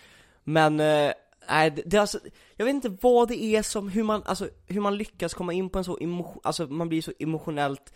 [0.44, 1.12] Men, eh,
[1.48, 2.18] nej det, alltså,
[2.56, 5.70] jag vet inte vad det är som, hur man, alltså hur man lyckas komma in
[5.70, 7.92] på en så emotion, alltså man blir så emotionellt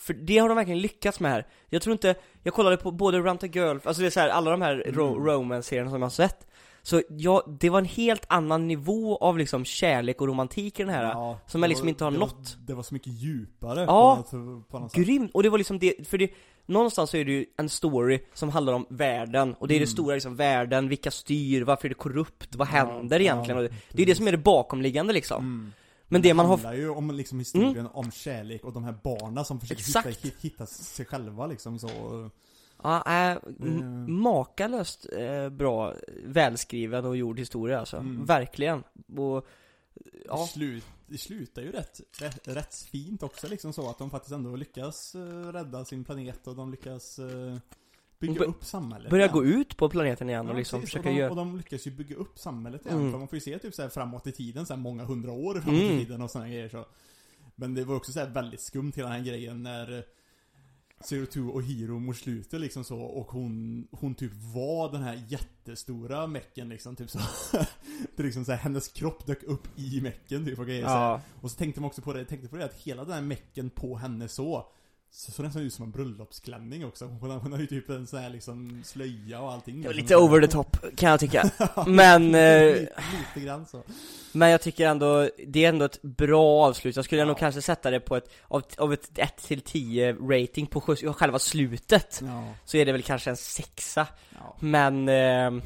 [0.00, 3.18] För det har de verkligen lyckats med här Jag tror inte, jag kollade på både
[3.18, 5.24] Run to Girl, alltså det är så här, alla de här ro, Mm.
[5.26, 6.46] romance-serierna som jag har sett
[6.82, 10.94] Så ja, det var en helt annan nivå av liksom kärlek och romantik i den
[10.94, 12.34] här Ja, som det jag liksom var- inte har det nått.
[12.34, 14.24] Var, det var så mycket djupare Ja.
[14.30, 14.94] på något, på något.
[14.94, 15.30] Grymt!
[15.34, 16.30] Och det var liksom det, för det,
[16.66, 19.84] någonstans så är det ju en story som handlar om världen, och det är det
[19.84, 19.92] Mm.
[19.92, 23.62] stora liksom, världen, vilka styr, varför är det korrupt, vad händer Ja, egentligen?
[23.62, 25.44] ja, det, det är det som är det bakomliggande liksom.
[25.44, 25.72] Mm.
[26.10, 29.44] Men det man har, handlar ju om liksom historien om kärlek och de här barnen
[29.44, 31.88] som försöker hitta, hitta sig själva liksom så.
[32.82, 34.20] Ja, äh, Mm.
[34.20, 37.96] makalöst eh, bra, välskriven och gjord historia alltså.
[37.96, 38.24] Mm.
[38.24, 38.82] Verkligen.
[39.16, 39.46] Och,
[40.26, 44.32] ja, slut, det slutar ju rätt, rätt, rätt fint också liksom så att de faktiskt
[44.34, 47.56] ändå lyckas eh, rädda sin planet och de lyckas eh,
[48.18, 49.34] bygga upp samhället börja igen.
[49.34, 50.92] gå ut på planeten igen och Ja, liksom precis.
[50.92, 53.12] försöka och de, göra Och de lyckas ju bygga upp samhället igen, Mm.
[53.12, 55.32] för man får ju se typ så här framåt i tiden, så här många hundra
[55.32, 55.96] år framåt Mm.
[55.96, 56.84] i tiden och sådana grejer så.
[57.54, 60.04] Men det var också så här väldigt skumt hela den här grejen när
[61.00, 65.24] Zero Two och Hiro mot slutet liksom så och hon, hon typ var den här
[65.28, 67.18] jättestora mecken liksom typ så.
[68.16, 71.10] det liksom så här, hennes kropp dök upp i mecken typ och grejer så här.
[71.10, 73.22] Ja, Och så tänkte man också på det, tänkte på det att hela den här
[73.22, 74.66] mecken på henne så
[75.10, 77.04] så såg nästan ut som en bröllopsklänning också.
[77.06, 79.80] Hon, hon har ju typ en sån här liksom slöja och allting.
[79.82, 81.50] det var lite over the top kan jag tycka.
[81.86, 82.92] Men, eh, lite,
[83.34, 83.82] lite grann så.
[84.32, 86.96] Men jag tycker ändå, det är ändå ett bra avslut.
[86.96, 87.26] Jag skulle Ja.
[87.26, 90.80] nog kanske sätta det på ett, av, av ett 1 till 10 rating på
[91.14, 92.20] själva slutet.
[92.24, 92.54] Ja.
[92.64, 94.06] Så är det väl kanske en sexa.
[94.34, 94.56] ja.
[94.60, 95.62] Men, eh,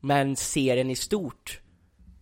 [0.00, 1.60] men serien i stort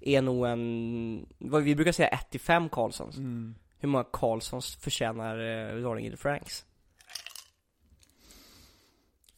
[0.01, 3.17] är nog en, vad vi brukar säga 1 till 5 Karlssons.
[3.17, 3.55] Mm.
[3.85, 6.65] Hur många Karlssons förtjänar eh, Darling Franks?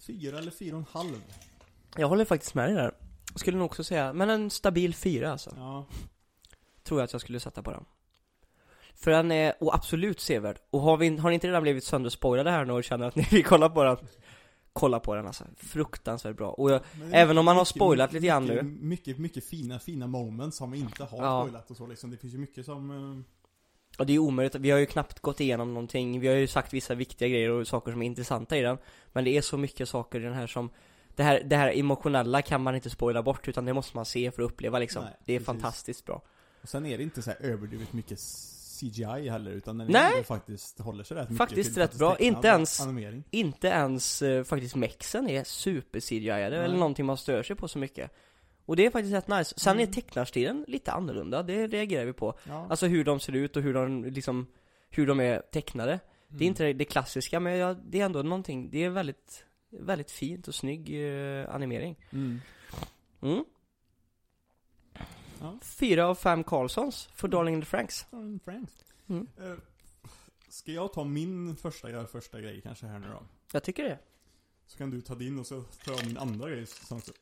[0.07, 1.23] Fyra eller fyra och en halv.
[1.97, 2.95] Jag håller faktiskt med dig där.
[3.35, 5.53] Skulle nog också säga, men en stabil fyra alltså.
[5.57, 5.87] Ja.
[6.83, 7.85] Tror jag att jag skulle sätta på den.
[8.95, 10.59] För den är, och absolut sevärd.
[10.71, 13.27] Och har, vi, har ni inte redan blivit sönderspoilade här nu och känner att ni
[13.31, 13.97] vill kolla på den?
[14.73, 15.45] Kolla på den alltså.
[15.57, 16.51] Fruktansvärt bra.
[16.51, 16.81] Och jag,
[17.13, 18.71] Även om man har mycket- spoilat lite grann mycket, nu.
[18.71, 21.43] Mycket, mycket fina, fina moments som vi inte har Ja.
[21.43, 22.11] spoilat och så liksom.
[22.11, 23.25] Det finns ju mycket som...
[23.99, 26.21] och det är omöjligt, vi har ju knappt gått igenom någonting.
[26.21, 28.79] Vi har ju sagt vissa viktiga grejer och saker som är intressanta i den.
[29.13, 30.71] Men det är så mycket saker i den här som
[31.17, 34.31] det här, det här emotionella kan man inte spoila bort utan det måste man se
[34.31, 35.05] för att uppleva liksom.
[35.05, 35.47] Nej, det är precis.
[35.47, 36.23] fantastiskt bra.
[36.63, 38.19] Och sen är det inte så här överdrivet mycket
[38.81, 40.25] CGI heller utan den Nej.
[40.25, 42.19] faktiskt håller sig rätt mycket Faktiskt till rätt faktiskt bra.
[42.19, 43.25] Inte ens- Animering.
[43.31, 47.79] Inte ens eh, faktiskt mexen är super cgi eller någonting man stör sig på så
[47.79, 48.11] mycket.
[48.67, 49.55] Och det är faktiskt rätt nice.
[49.59, 49.93] Sen är Mm.
[49.95, 52.39] tecknarstilen lite annorlunda, det reagerar vi på.
[52.45, 52.67] Ja.
[52.71, 54.47] Alltså hur de ser ut och hur de liksom,
[54.91, 56.01] hur de är tecknade.
[56.29, 56.49] Det är Mm.
[56.49, 60.55] inte det, klassiska men ja, det är ändå någonting, det är väldigt, väldigt fint och
[60.55, 61.97] snygg eh, animering.
[62.13, 62.41] Mm.
[63.23, 63.45] Mm.
[65.41, 65.59] Ja.
[65.63, 68.07] Fyra av fem Karlssons för Darling in the Franks.
[68.13, 68.73] Mm, Franks.
[69.09, 69.27] Mm.
[69.39, 69.55] Eh,
[70.49, 73.23] Ska jag ta min första, första grej kanske här nu då?
[73.53, 73.99] Jag tycker det.
[74.67, 77.21] Så kan du ta din och så tar jag min andra grej samtidigt.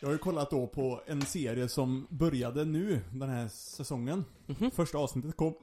[0.00, 4.24] Jag har ju kollat då på en serie som började nu, den här säsongen.
[4.46, 4.70] Mhm.
[4.70, 5.54] Första avsnittet kom,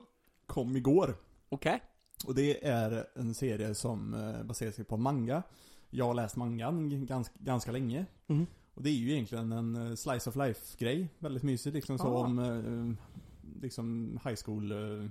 [0.46, 1.16] kom igår.
[1.50, 1.82] Okej.
[2.26, 5.44] Och det är en serie som eh, baserar sig på manga.
[5.90, 8.06] Jag har läst mangan ganska, ganska länge.
[8.28, 8.46] Mhm.
[8.74, 11.10] Och det är ju egentligen en eh, slice of life-grej.
[11.20, 12.26] Väldigt mysigt liksom så Ah.
[12.26, 15.10] om eh, liksom high school eh,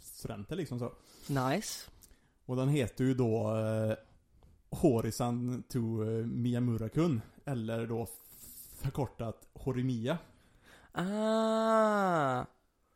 [0.00, 0.92] studenter liksom så.
[1.28, 1.90] Nice.
[2.46, 3.94] Och den heter ju då eh,
[4.70, 5.78] Horisan to
[6.24, 7.20] Miyamura-kun.
[7.44, 8.06] Eller då
[8.86, 10.18] förkortat Horimiya.
[10.92, 12.44] Ah.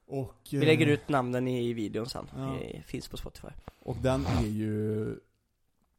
[0.07, 2.27] Och, Vi lägger eh, ut namnen i videon sen.
[2.37, 2.59] Ja.
[2.61, 3.49] Det finns på Spotify.
[3.83, 5.17] Och den är ju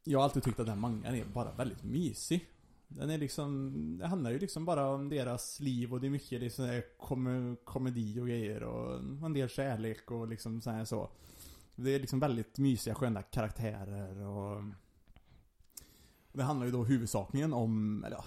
[0.04, 2.46] Jag har alltid tyckt att den mangan är bara väldigt mysig
[2.88, 6.40] Den är liksom Det handlar ju liksom bara om deras liv och det är mycket
[6.40, 11.10] liksom där kom, komedi och grejer och en del kärlek och liksom så här så
[11.74, 14.62] Det är liksom väldigt mysiga sköna karaktärer och
[16.32, 18.24] Det handlar ju då huvudsakligen om, eller ja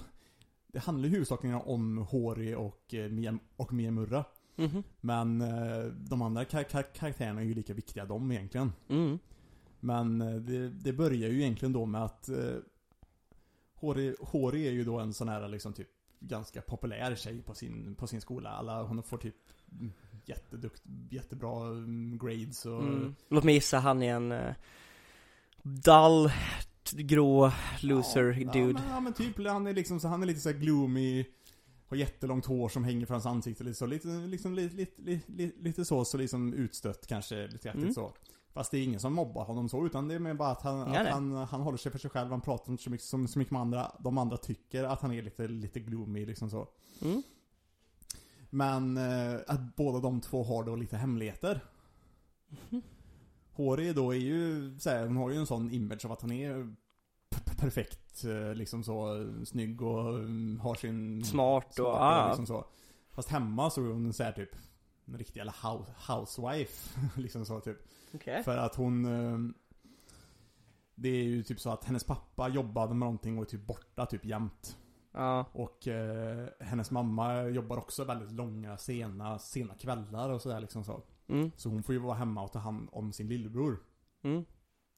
[0.75, 4.83] Det handlar ju huvudsakligen om Hori och eh, och Mia Murra Mhm.
[5.01, 9.19] Men eh, de andra kar- kar- karaktärerna är ju lika viktiga de egentligen Mm.
[9.79, 12.55] men eh, det, det börjar ju egentligen då med att eh,
[13.75, 15.87] Hori, Hori är ju då en sån här liksom typ
[16.19, 18.49] ganska populär tjej på sin, på sin skola.
[18.49, 19.35] Alla, hon får typ
[19.71, 19.91] mm,
[20.25, 23.15] jättedukt, jättebra mm, grades och Mm.
[23.29, 24.53] Låt mig gissa, han är en uh,
[25.63, 26.31] dull,
[26.91, 28.67] grå loser ja, dude.
[28.67, 31.25] Ja men, ja men typ, han är liksom så, han är lite så gloomy
[31.87, 35.61] Har jättelångt hår som hänger från hans ansikte lite så, lite, liksom lite, lite, lite,
[35.63, 37.93] lite så, så liksom utstött kanske, lite Mm.
[37.93, 38.13] så
[38.53, 40.81] Fast det är ingen som mobbar honom så, utan det är mer bara att han,
[40.81, 43.39] att han, han håller sig för sig själv, han pratar inte så mycket, så, så
[43.39, 46.67] mycket med andra, de andra tycker att han är lite, lite gloomy liksom så
[47.01, 47.23] Mm.
[48.49, 51.63] Men eh, att båda de två har då lite hemligheter
[52.69, 52.81] Mhm.
[53.55, 56.31] Hori då är ju, så här, hon har ju en sån image av att hon
[56.31, 56.75] är
[57.57, 62.27] perfekt, eh, liksom så snygg och mm, har sin Smart och, smart ah.
[62.27, 62.65] liksom så.
[63.11, 64.55] Fast hemma så är hon så här typ
[65.05, 67.77] en riktig jävla house, housewife, liksom så typ.
[68.13, 68.43] Okej.
[68.43, 69.55] För att hon eh,
[70.95, 74.05] Det är ju typ så att hennes pappa jobbade med någonting och är typ borta
[74.05, 74.77] typ jämt.
[75.11, 75.45] Ja.
[75.51, 81.01] Och eh, hennes mamma jobbar också väldigt långa, sena, sena kvällar och sådär liksom så.
[81.29, 81.51] Mm.
[81.55, 83.77] Så hon får ju vara hemma och ta hand om sin lillebror.
[84.23, 84.45] Mm.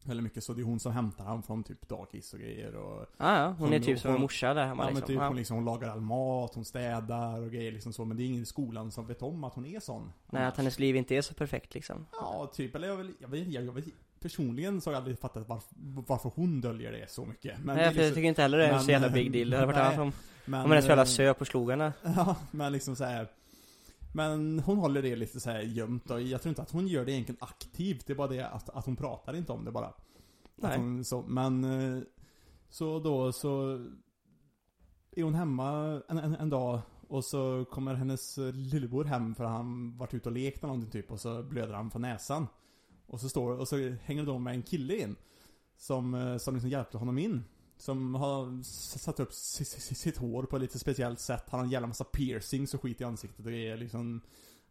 [0.05, 3.05] Väldigt mycket, så det är hon som hämtar honom från typ dagis och grejer och
[3.17, 5.07] Ah, ja, hon är Hon- typ som en hon- morsa där hemma Ja men liksom.
[5.07, 5.27] typ Ja.
[5.27, 8.25] hon, liksom, hon lagar all mat, hon städar och grejer liksom så Men det är
[8.25, 11.15] ingen i skolan som vet om att hon är sån Nej, att hennes liv inte
[11.15, 12.05] är så perfekt liksom.
[12.11, 13.85] Ja, typ, eller jag, jag vet jag, jag vet
[14.19, 15.75] Personligen så har jag aldrig fattat varför,
[16.07, 18.57] varför hon döljer det så mycket men Nej, är för jag liksom, tycker inte heller
[18.57, 19.49] det är en men- så jävla big deal.
[19.49, 20.11] Det hade varit Nej, annat om,
[20.45, 21.93] men, om hennes föräldrar eh, söp och slog henne.
[22.03, 23.27] Ja, men liksom så här.
[24.17, 27.05] Men hon håller det lite så här gömt och jag tror inte att hon gör
[27.05, 28.07] det egentligen aktivt.
[28.07, 29.93] Det är bara det att, att hon pratar inte om det bara.
[30.55, 30.77] Nej.
[30.77, 32.03] Hon, så, men eh,
[32.69, 33.71] Så då så
[35.11, 39.97] Är hon hemma en, en, en dag Och så kommer hennes lillebror hem för han
[39.97, 42.47] varit ute och lekt eller någonting typ Och så blöder han från näsan.
[43.07, 45.15] Och så står och så hänger de med en kille in
[45.77, 47.43] Som, eh, som liksom hjälpte honom in
[47.77, 48.63] Som har
[48.97, 51.87] satt upp si- si- sitt hår på ett lite speciellt sätt Han har en jävla
[51.87, 54.21] massa piercings och skit i ansiktet och grejer liksom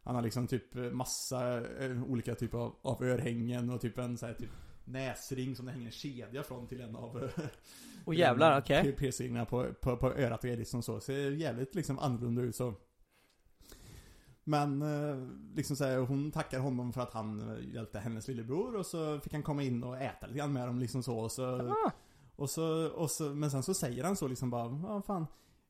[0.03, 4.25] Han har liksom typ massa eh, olika typer av, av örhängen och typ en så
[4.25, 4.49] här, typ
[4.85, 7.29] näsring som det hänger en kedja från till en av eh,
[8.05, 8.83] Och jävlar, okej.
[8.83, 10.99] P- piercingarna på, på, på örat och grejer liksom så.
[10.99, 12.73] Ser jävligt liksom annorlunda ut så.
[14.43, 18.75] Men eh, liksom så här, hon tackar honom för att han eh, hjälpte hennes lillebror
[18.75, 21.17] och så fick han komma in och äta lite grann med dem liksom så.
[21.19, 21.91] Och så, Ah,
[22.37, 25.25] och så, och så men sen så säger han så liksom bara, ja fan.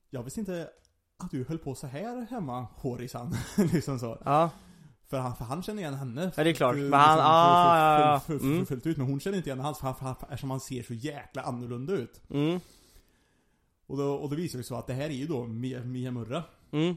[0.10, 0.70] Jag visste inte
[1.18, 3.36] att du höll på så här hemma, Horisan.
[3.74, 4.18] liksom så.
[4.26, 4.50] ja.
[5.10, 6.32] För han, för han känner igen henne.
[6.36, 6.76] Ja, det är klart.
[6.76, 8.66] För- Men han- för- ah, för- för- för- Mm.
[8.66, 10.94] Fullt ut, men hon känner inte igen hans för, för, för, eftersom han ser så
[10.94, 12.22] jäkla annorlunda ut.
[12.30, 12.60] Mm.
[13.88, 15.84] Och då, och då visar det sig så att det här är ju då Mia,
[15.84, 16.44] Mia Murra.
[16.72, 16.96] Mm.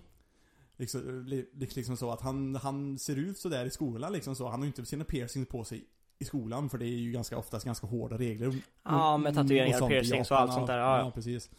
[0.77, 4.49] Liksom, li- liksom så att han, han ser ut så där i skolan liksom så.
[4.49, 5.85] Han har ju inte sina piercings på sig
[6.21, 8.55] i skolan för det är ju ganska oftast ganska hårda regler.
[8.83, 11.11] Ja, med tatueringar, sånt i piercings och Japan, allt sånt där, ja, ja.
[11.11, 11.51] precis.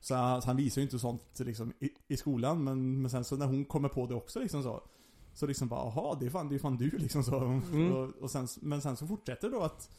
[0.00, 3.24] Så han, så han visar ju inte sånt liksom i, i skolan men, men sen
[3.24, 4.82] så när hon kommer på det också liksom så.
[5.34, 7.40] Så liksom bara, jaha det är fan, det är fan du liksom så.
[7.40, 7.92] Mm.
[7.92, 9.90] Och, och sen, men sen så fortsätter då att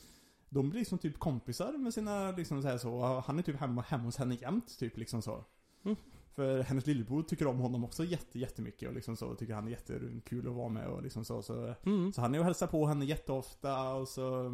[0.49, 3.23] de blir liksom typ kompisar med sina liksom så här så.
[3.27, 5.43] Han är typ hemma, hemma hos henne jämt typ liksom så.
[5.83, 5.97] Mm.
[6.37, 9.35] För hennes lillebror tycker om honom också jätte, jättemycket och liksom så.
[9.35, 11.41] Tycker han är jättekul att vara med och liksom så.
[11.41, 12.13] Så, Mm.
[12.13, 14.51] så han är och hälsar på henne jätteofta och så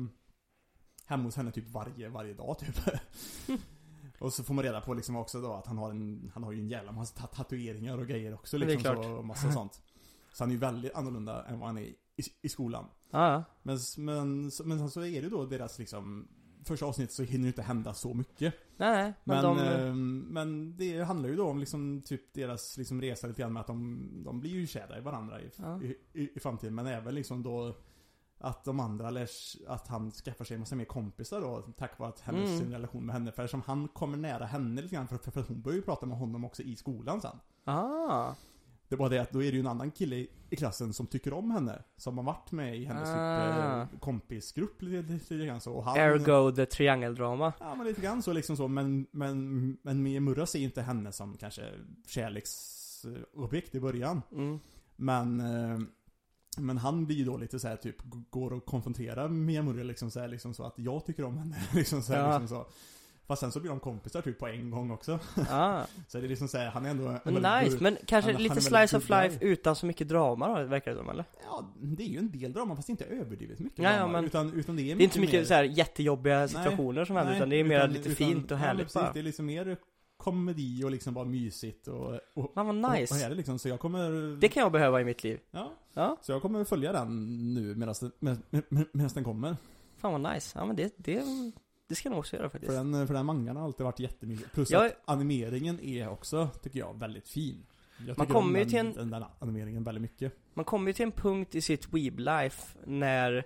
[1.06, 2.76] Hemma hos henne typ varje, varje dag typ
[4.20, 6.52] Och så får man reda på liksom också då att han har en Han har
[6.52, 9.82] ju en jävla massa ta- tatueringar och grejer också liksom så, och massa sånt
[10.34, 11.96] Så han är ju väldigt annorlunda än vad han är i,
[12.42, 13.44] i skolan ja.
[13.64, 16.28] Men, men, men så är det då deras liksom
[16.66, 19.14] Första avsnittet så hinner det inte hända så mycket Nej.
[19.24, 19.60] Men, Men, de...
[19.60, 23.62] ehm, men det handlar ju då om liksom typ deras liksom resa lite grann med
[23.62, 25.82] att de, de blir ju kära i varandra i, Ja.
[25.82, 27.76] i, i, i framtiden Men även liksom då
[28.40, 32.10] Att de andra lärs, att han skaffar sig en massa mer kompisar då Tack vare
[32.10, 32.60] att hennes Mm.
[32.60, 35.42] sin relation med henne För eftersom han kommer nära henne lite grann för, för, för
[35.42, 38.34] hon börjar ju prata med honom också i skolan sen Ah.
[38.94, 40.16] Det var det att då är det ju en annan kille
[40.50, 43.88] i, klassen som tycker om henne Som har varit med i hennes Ah.
[43.92, 47.54] typ, kompisgrupp lite, lite, grann så och han, Ergo the triangeldrama.
[47.60, 51.12] Ja men lite grann så liksom så men, men, men Mia Murra ser inte henne
[51.12, 51.62] som kanske
[52.08, 54.22] samtalsobjekt i början.
[54.32, 54.60] Mm.
[54.96, 55.80] Men, eh,
[56.58, 57.96] men han blir ju då lite så här typ,
[58.30, 62.02] går och konfronterar Miyamura liksom så här, liksom så att jag tycker om henne, liksom
[62.02, 62.40] så här, Ja.
[62.40, 62.68] liksom så.
[63.28, 65.20] Fast sen så blir de kompisar typ på en gång också.
[65.50, 65.84] Ah.
[66.08, 68.54] Så det är liksom så här, han är ändå en nice, men kanske han- lite
[68.54, 69.50] han slice of life guy.
[69.52, 71.26] utan så mycket drama då, verkar det som eller?
[71.44, 74.12] Ja, det är ju en del drama fast inte överdrivet mycket Nej, ja, drama.
[74.14, 76.48] men- utan, utan det är Det är inte så mycket mer- så här jättejobbiga Nej,
[76.50, 79.02] situationer som händer nej, utan det är mer lite utan- fint och ja, härligt precis,
[79.02, 79.12] bara.
[79.14, 79.78] Det är liksom mer
[80.18, 83.16] komedi och liksom bara mysigt och, och, Fan vad och, och nice.
[83.16, 83.60] härligt liksom.
[83.60, 84.38] Så jag kommer...
[84.40, 85.40] Det kan jag behöva i mitt liv.
[85.52, 85.74] Ja.
[85.94, 89.58] Ja, Så jag kommer följa den nu medan med, med, den kommer.
[89.98, 90.60] fan vad nice.
[90.60, 91.24] Ja men det, det,
[91.90, 92.72] det ska jag nog också göra faktiskt.
[92.74, 94.52] För den, för den mangan har alltid varit jättemycket.
[94.52, 97.66] Plus Jag- att animeringen är också, tycker jag, väldigt fin.
[98.08, 100.34] Jag Man kommer om ju till en- den, den animeringen väldigt mycket.
[100.54, 103.44] Man kommer ju till en punkt i sitt weeb-life när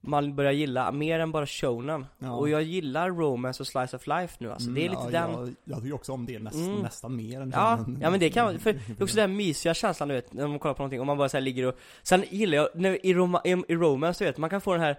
[0.00, 2.06] man börjar gilla mer än bara shonen.
[2.18, 2.32] Ja.
[2.32, 4.70] Och jag gillar romance och slice of life nu alltså.
[4.70, 5.30] det är lite Mm, ja, den...
[5.40, 6.80] Jag, jag tycker också om det näst, Mm.
[6.82, 10.08] nästan mer än Ja, ja men det kan för det är också den mysiga känslan
[10.08, 12.56] du vet, när man kollar på någonting och man bara så ligger och Sen gillar
[12.56, 14.96] jag, när, i, Roma, i, i romance du vet, man kan få den här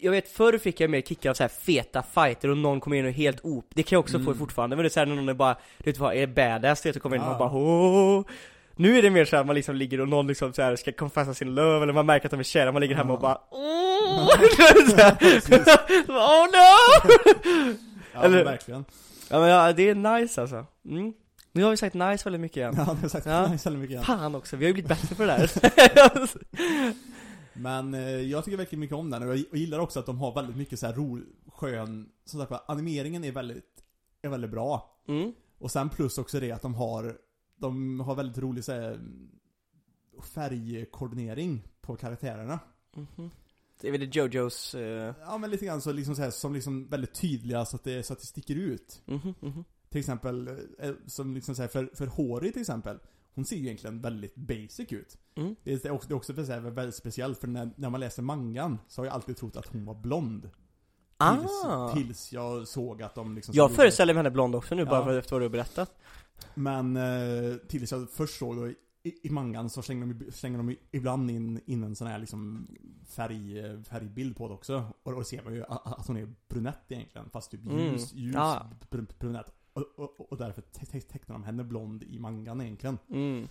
[0.00, 2.96] jag vet förr fick jag mer kickar av så här feta fighter och någon kommer
[2.96, 4.38] in och helt op Det kan jag också få Mm.
[4.38, 6.88] fortfarande, men det är såhär när någon är bara, du vet vad, är badass du
[6.88, 8.24] vet och kommer in och bara!
[8.76, 11.34] Nu är det mer såhär man liksom ligger och någon liksom så här ska confessa
[11.34, 14.28] sin love eller man märker att de är kära, man ligger hemma och bara Åh!
[14.28, 14.36] Oh
[16.08, 16.54] no!
[18.14, 18.84] Ja, Eller- verkligen.
[19.30, 20.66] Ja men ja, det är nice alltså.
[20.88, 21.12] Mm.
[21.52, 22.74] Nu har vi sagt nice väldigt mycket igen.
[22.76, 23.46] Ja, det har sagt Ja.
[23.46, 24.06] nice väldigt mycket.
[24.06, 25.50] Fan också, vi har ju blivit bättre på det där.
[27.54, 30.34] Men eh, jag tycker verkligen mycket om den och jag gillar också att de har
[30.34, 33.84] väldigt mycket så här ro, skön, som sagt animeringen är väldigt,
[34.22, 35.00] är väldigt bra.
[35.08, 35.32] mm.
[35.58, 37.18] Och sen plus också det att de har,
[37.56, 39.00] de har väldigt rolig så här,
[40.34, 42.60] färgkoordinering på karaktärerna.
[42.96, 43.30] Mhm.
[43.80, 44.74] Det är väl det Jojos...
[44.74, 47.84] eh, Ja men lite grann så liksom så här, som liksom väldigt tydliga så att
[47.84, 49.02] det, så att det sticker ut.
[49.06, 49.64] mhm, mhm.
[49.88, 50.48] Till exempel,
[50.78, 52.98] eh, som liksom så här, för, för Hori till exempel,
[53.34, 55.18] hon ser ju egentligen väldigt basic ut.
[55.34, 55.56] Mm.
[55.64, 59.00] Det är också, det är också väldigt speciellt för när, när man läser mangan så
[59.00, 60.42] har jag alltid trott att hon var blond.
[61.36, 61.92] Tills, Ah!
[61.94, 65.04] tills jag såg att de liksom Jag föreställer mig henne blond också nu bara Ja.
[65.04, 65.98] för efter vad du har berättat.
[66.54, 68.74] Men eh, tills jag först såg då i,
[69.22, 72.66] i mangan så slänger de, slänger de ibland in, in en sån här liksom
[73.06, 74.84] färg, färgbild på det också.
[75.02, 77.78] Och då ser man ju att, att hon är brunett egentligen, fast typ Mm.
[77.78, 78.70] ljus, ljus Ja.
[78.90, 79.52] br- brunett.
[79.72, 82.98] Och, och, och därför te- te- tecknar de henne blond i mangan egentligen.
[83.10, 83.48] Mm.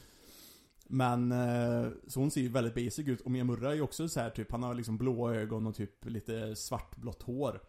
[0.88, 3.22] Men, eh, så hon ser ju väldigt basic ut.
[3.22, 6.06] Och Miyamura är ju också så här typ, han har liksom blåa ögon och typ
[6.06, 7.62] lite svartblått hår.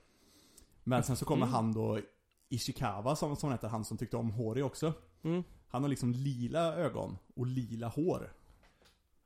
[0.84, 1.55] Men sen så kommer Mm.
[1.55, 2.00] han då,
[2.48, 4.92] Ishikawa som, som heter, han som tyckte om Hori också.
[5.22, 5.42] Mm.
[5.68, 8.32] Han har liksom lila ögon och lila hår.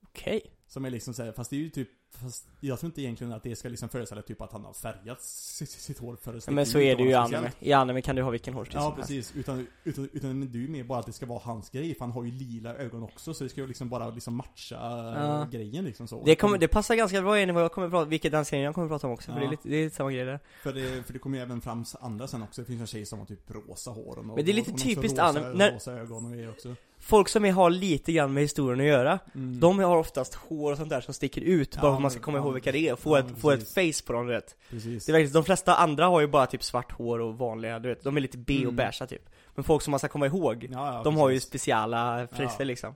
[0.02, 0.40] Okej.
[0.66, 3.42] Som är liksom såhär, fast det är ju typ Fast jag tror inte egentligen att
[3.42, 6.66] det ska liksom föreställa typ att han har färgat sitt, sitt hår för att men
[6.66, 7.52] så är det ju i vara anime.
[7.60, 9.08] I anime kan du ha vilken hårstil Ja som helst.
[9.08, 12.00] precis, utan, utan, utan det är mer bara att det ska vara hans grej för
[12.00, 14.76] han har ju lila ögon också så det ska ju liksom bara liksom matcha
[15.16, 15.48] Ja.
[15.52, 18.04] grejen liksom så Det, kommer, det passar ganska bra in i vad jag kommer prata
[18.08, 19.40] vilket den serien jag kommer prata om också, för Ja.
[19.40, 20.40] det är lite, det är lite samma grej där.
[20.62, 23.06] För det, för det kommer ju även fram andra sen också, det finns en tjej
[23.06, 26.24] som har typ rosa hår och Men det är lite typiskt rosa, anime, rosa ögon
[26.24, 26.74] och grejer också
[27.06, 29.60] Folk som har lite grann med historien att göra, mm.
[29.60, 32.10] de har oftast hår och sånt där som sticker ut Ja, bara för att man
[32.10, 34.00] ska komma ja, ihåg vilka det är och få, ja, ett, få ett precis.
[34.00, 34.56] face på dem du vet.
[34.70, 37.78] Precis Det är verkligen, de flesta andra har ju bara typ svart hår och vanliga,
[37.78, 38.76] du vet, de är lite B och Mm.
[38.76, 39.30] beiga typ.
[39.54, 40.68] Men folk som man ska komma ihåg,
[41.04, 41.48] de har ju precis.
[41.48, 42.94] speciella friser liksom.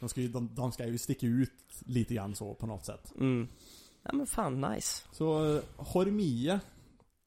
[0.00, 3.12] de, ska ju, de, de ska ju sticka ut lite grann så på något sätt
[3.16, 3.48] Mm.
[4.02, 5.04] Ja men fan nice.
[5.12, 6.60] Så, uh, Hormia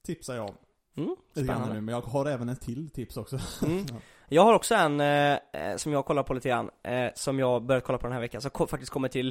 [0.05, 0.55] tipsar jag om.
[0.97, 1.73] Mm, spännande.
[1.73, 3.39] nu, men jag har även ett till tips också.
[3.65, 3.85] Mm.
[4.31, 4.35] Ja.
[4.35, 7.63] Jag har också en eh, eh, som jag kollar på lite grann, eh, som jag
[7.63, 9.27] börjat kolla på den här veckan, som faktiskt kommer till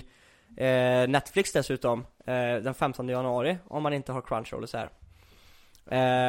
[0.56, 4.90] eh, Netflix dessutom, eh, den 15 januari, om man inte har Crunchyroll och så här.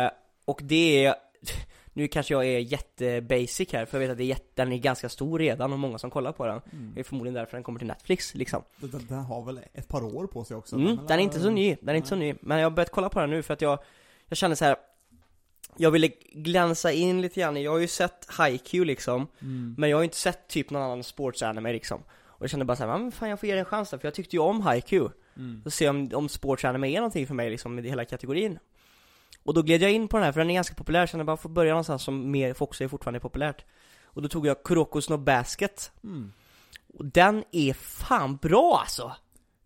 [0.06, 0.12] Eh,
[0.46, 1.16] och det är,
[1.94, 4.78] nu kanske jag är jättebasic här, för jag vet att det är jätte, den är
[4.78, 6.62] ganska stor redan och många som kollar på den.
[6.74, 6.92] Mm.
[6.96, 8.64] Det är förmodligen därför den kommer till Netflix liksom.
[8.78, 10.76] Den, den- den har väl ett par år på sig också?
[10.76, 12.72] Mm, men- den är inte så ny, den är inte så ny, men jag har
[12.72, 13.80] börjat kolla på den nu för att jag,
[14.28, 14.76] jag känner så här.
[15.78, 19.76] Jag ville glänsa in lite grann, jag har ju sett Haikyuu liksom, Mm.
[19.78, 22.78] men jag har ju inte sett typ någon annan sportsanime liksom Och jag kände bara
[22.78, 24.62] såhär, men fan jag får ge det en chans då, för jag tyckte ju om
[24.62, 25.62] Haikyuu Mm.
[25.66, 28.60] Och se om, om sportsanime är någonting för mig liksom, med hela kategorin
[29.44, 31.26] Och då gled jag in på den här, för den är ganska populär, jag kände
[31.26, 33.66] bara får börja någonstans som mer, är fortfarande populärt
[34.06, 36.34] Och då tog jag Kurokos no Basket Mm.
[36.98, 39.12] Och den är fan bra alltså!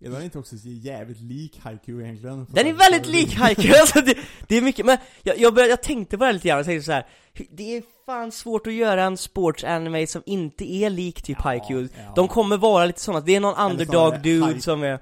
[0.01, 2.47] Är den inte också jävligt lik Haikyuu egentligen?
[2.49, 4.17] Den är väldigt lik Haikyuu, alltså det,
[4.47, 6.85] det är mycket, men jag, jag, började, jag tänkte på det lite grann, jag tänkte
[6.85, 7.05] så här.
[7.51, 11.89] Det är fan svårt att göra en sportsanime som inte är lik typ Ja, Haikyuu
[11.97, 12.13] ja.
[12.15, 14.97] De kommer vara lite sådana, det är någon Eller underdog snarare dude Hai- som är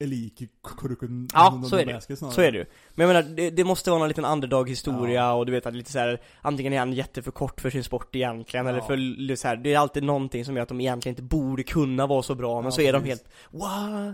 [0.00, 2.66] Haikyuu Eliki Kurukun Ja, så är det Så är det ju.
[2.94, 5.32] Men jag menar, det, det måste vara någon liten underdog historia ja.
[5.32, 8.16] och du vet att lite så här, antingen är han jätteför kort för sin sport
[8.16, 8.72] egentligen ja.
[8.72, 11.62] eller för så här, det är alltid någonting som gör att de egentligen inte borde
[11.62, 13.02] kunna vara så bra men ja, så är precis.
[13.02, 13.24] de helt?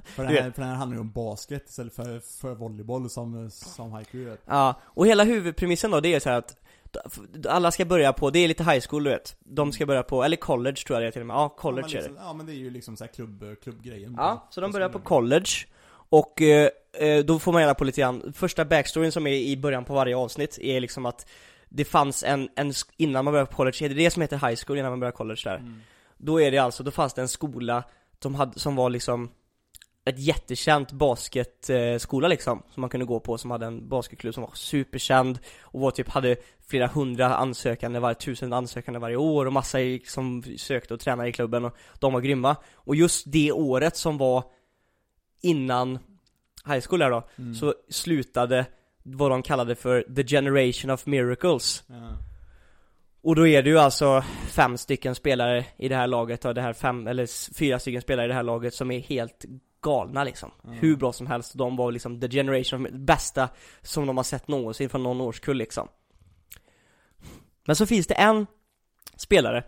[0.05, 3.51] För det här, för det här handlar ju om basket istället för, för volleyboll som,
[3.51, 6.57] som haiku Ja, och hela huvudpremissen då det är så att
[7.49, 9.37] alla ska börja på, det är lite high school du vet.
[9.39, 11.89] De ska börja på, eller college tror jag det är till och med, ja college
[11.91, 12.25] ja, liksom, är det.
[12.27, 14.15] Ja men det är ju liksom såhär klubb, klubbgrejen.
[14.19, 15.51] Ja, så de börjar på college.
[15.93, 19.57] Och eh, eh, då får man reda på lite grann, första backstoryn som är i
[19.57, 21.27] början på varje avsnitt är liksom att
[21.69, 24.61] Det fanns en, en innan man börjar på college, är det det som heter high
[24.67, 25.57] school innan man börjar college där?
[25.57, 25.81] Mm.
[26.17, 27.85] Då är det alltså, då fanns det en skola
[28.23, 29.31] som, hade, som var liksom
[30.05, 34.55] ett jättekänt basketskola liksom, som man kunde gå på, som hade en basketklubb som var
[34.55, 36.37] superkänd och var typ, hade
[36.69, 41.33] flera hundra ansökande, var tusen ansökande varje år och massa som sökte och tränade i
[41.33, 42.57] klubben och de var grymma.
[42.75, 44.45] Och just det året som var
[45.41, 45.99] innan
[46.67, 47.55] high school där då, mm.
[47.55, 48.67] så slutade
[49.03, 51.85] vad de kallade för the generation of miracles.
[51.87, 52.17] Ja.
[53.23, 56.63] Och då är det ju alltså fem stycken spelare i det här laget, och det
[56.63, 59.45] här fem, eller fyra stycken spelare i det här laget som är helt
[59.83, 60.51] galna liksom.
[60.65, 60.79] Mm.
[60.79, 61.55] Hur bra som helst.
[61.55, 63.49] De var liksom the generation, bästa
[63.83, 65.89] som de har sett någonsin från någon årskull liksom.
[67.67, 68.47] Men så finns det en
[69.17, 69.65] spelare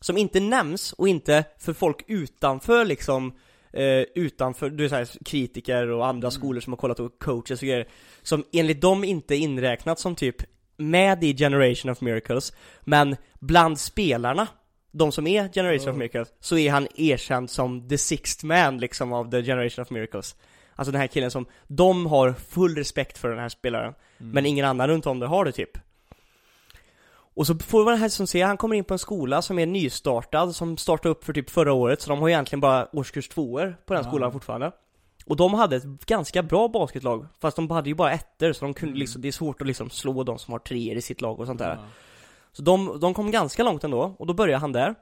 [0.00, 3.32] som inte nämns och inte för folk utanför liksom
[3.72, 6.32] eh, utanför, du här, kritiker och andra mm.
[6.32, 7.88] skolor som har kollat och coaches och grejer
[8.22, 10.36] som enligt dem inte inräknat som typ
[10.76, 14.46] med i Generation of Miracles men bland spelarna
[14.92, 15.92] de som är Generation oh.
[15.92, 19.90] of Miracles, så är han erkänd som the sixth man liksom av the Generation of
[19.90, 20.36] Miracles
[20.74, 24.32] Alltså den här killen som, de har full respekt för den här spelaren mm.
[24.32, 25.78] Men ingen annan runt om det har det typ
[27.34, 29.58] Och så får man det här som ser, han kommer in på en skola som
[29.58, 33.28] är nystartad, som startade upp för typ förra året Så de har egentligen bara årskurs
[33.28, 34.10] tvåor på den ja.
[34.10, 34.72] skolan fortfarande
[35.26, 38.74] Och de hade ett ganska bra basketlag, fast de hade ju bara ettor så de
[38.74, 39.00] kunde mm.
[39.00, 41.46] liksom, det är svårt att liksom slå de som har treor i sitt lag och
[41.46, 41.86] sånt där ja.
[42.52, 44.94] Så de, de kom ganska långt ändå, och då börjar han där.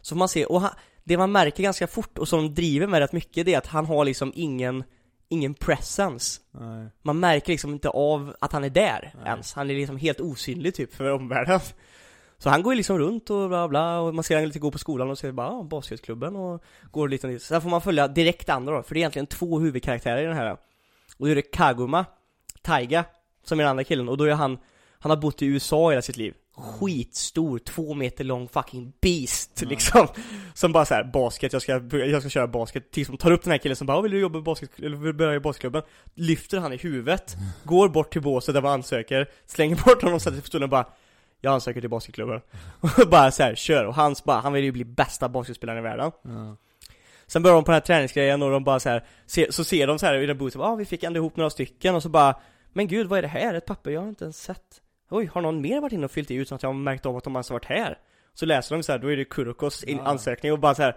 [0.00, 0.70] Så får man se, och han,
[1.04, 3.86] det man märker ganska fort och som driver med rätt mycket det är att han
[3.86, 4.84] har liksom ingen
[5.32, 6.40] Ingen presence.
[6.50, 6.88] Nej.
[7.02, 9.26] Man märker liksom inte av att han är där Nej.
[9.26, 11.60] ens, han är liksom helt osynlig typ för omvärlden.
[12.38, 14.70] Så han går ju liksom runt och bla bla och man ser han lite gå
[14.70, 18.08] på skolan och ser bara ah, basketklubben och går lite lite Sen får man följa
[18.08, 20.52] direkt andra då, för det är egentligen två huvudkaraktärer i den här.
[21.16, 22.04] Och då är det Kaguma,
[22.62, 23.04] Taiga,
[23.44, 24.58] som är den andra killen och då är han
[25.00, 29.70] han har bott i USA hela sitt liv Skitstor, två meter lång fucking beast mm.
[29.70, 30.08] liksom
[30.54, 33.50] Som bara såhär, basket, jag ska, jag ska köra basket Tills de tar upp den
[33.50, 35.82] här killen som bara, vill du jobba i basket, eller vill börja i basketklubben?
[36.14, 37.46] Lyfter han i huvudet, mm.
[37.64, 40.62] går bort till båset där man ansöker Slänger bort honom och sätter sig på stolen
[40.62, 40.86] och bara
[41.40, 42.40] Jag ansöker till basketklubben
[42.80, 46.12] Och bara såhär, kör, och hans bara, han vill ju bli bästa basketspelaren i världen
[46.24, 46.56] mm.
[47.26, 49.86] Sen börjar de på den här träningsgrejen och de bara så här, ser, så ser
[49.86, 52.08] de så här i den booten, ah, vi fick ändå ihop några stycken och så
[52.08, 52.34] bara
[52.72, 53.54] Men gud, vad är det här?
[53.54, 53.90] Ett papper?
[53.90, 54.80] Jag har inte ens sett
[55.10, 57.16] Oj, har någon mer varit inne och fyllt i utan att jag har märkt av
[57.16, 57.98] att de ens har varit här?
[58.34, 60.02] Så läser de så här, då är det Kurokos ja.
[60.02, 60.96] ansökning och bara så här.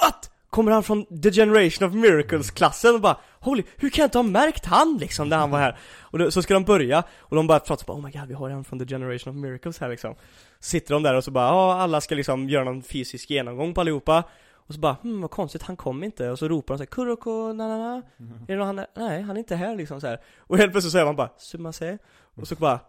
[0.00, 0.30] What?
[0.50, 4.22] Kommer han från The Generation of Miracles-klassen och bara Holy, hur kan jag inte ha
[4.22, 5.78] märkt han liksom när han var här?
[6.00, 8.34] Och då, så ska de börja, och de bara pratar bara Oh my god, vi
[8.34, 10.14] har en från The Generation of Miracles här liksom
[10.60, 13.80] Sitter de där och så bara, ja alla ska liksom göra någon fysisk genomgång på
[13.80, 14.24] allihopa
[14.68, 16.30] och så bara, hmm vad konstigt, han kom inte.
[16.30, 18.02] Och så ropar de såhär, Kuroko, na na na.
[18.18, 18.42] Mm.
[18.42, 18.86] Är det någon han är?
[18.96, 20.20] Nej, han är inte här liksom så här.
[20.38, 21.98] Och helt plötsligt så säger man bara, Sumase.
[22.34, 22.80] Och så bara,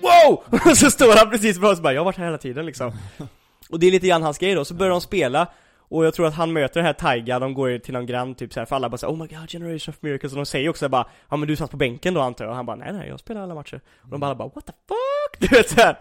[0.00, 0.44] Wow!
[0.70, 2.66] Och så står han precis för oss och bara, jag har varit här hela tiden
[2.66, 2.92] liksom.
[3.70, 5.48] Och det är lite grann hans grej då, så börjar de spela
[5.92, 8.52] och jag tror att han möter den här Taiga, de går till någon grann typ
[8.52, 10.88] såhär, för alla bara såhär Oh my god, Generation of Miracles, och de säger också
[10.88, 13.08] bara Ja men du satt på bänken då antar jag, och han bara Nej nej,
[13.08, 13.80] jag spelar alla matcher.
[14.02, 15.40] Och de bara, bara What the fuck?
[15.50, 15.98] Du vet såhär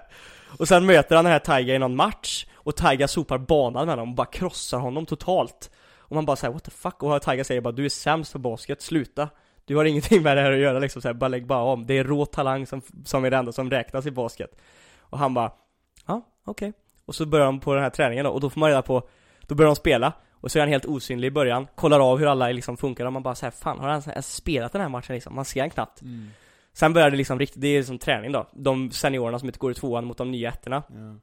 [0.58, 3.92] Och sen möter han den här Taiga i någon match Och Taiga sopar banan med
[3.96, 5.72] honom och bara krossar honom totalt.
[5.98, 7.04] Och man bara säger What the fuck?
[7.04, 9.30] Och Taiga säger bara Du är sämst på basket, sluta
[9.66, 11.86] du har ingenting med det här att göra liksom, så här, bara lägg bara om.
[11.86, 14.56] Det är rå talang som, som är det enda som räknas i basket.
[15.00, 15.52] Och han bara,
[16.06, 16.70] ja, okej.
[16.70, 16.80] Okay.
[17.06, 19.08] Och så börjar de på den här träningen då, och då får man reda på,
[19.48, 20.14] då börjar de spela.
[20.34, 23.14] Och så är han helt osynlig i början, kollar av hur alla liksom funkar och
[23.14, 25.36] man bara säger fan har han ens spelat den här matchen liksom?
[25.36, 26.02] Man ser han knappt.
[26.02, 26.30] Mm.
[26.74, 28.50] Sen börjar det liksom riktigt, det är som träning då.
[28.54, 30.84] De seniorerna som inte går i tvåan mot de nya ettorna.
[30.90, 31.16] Ja.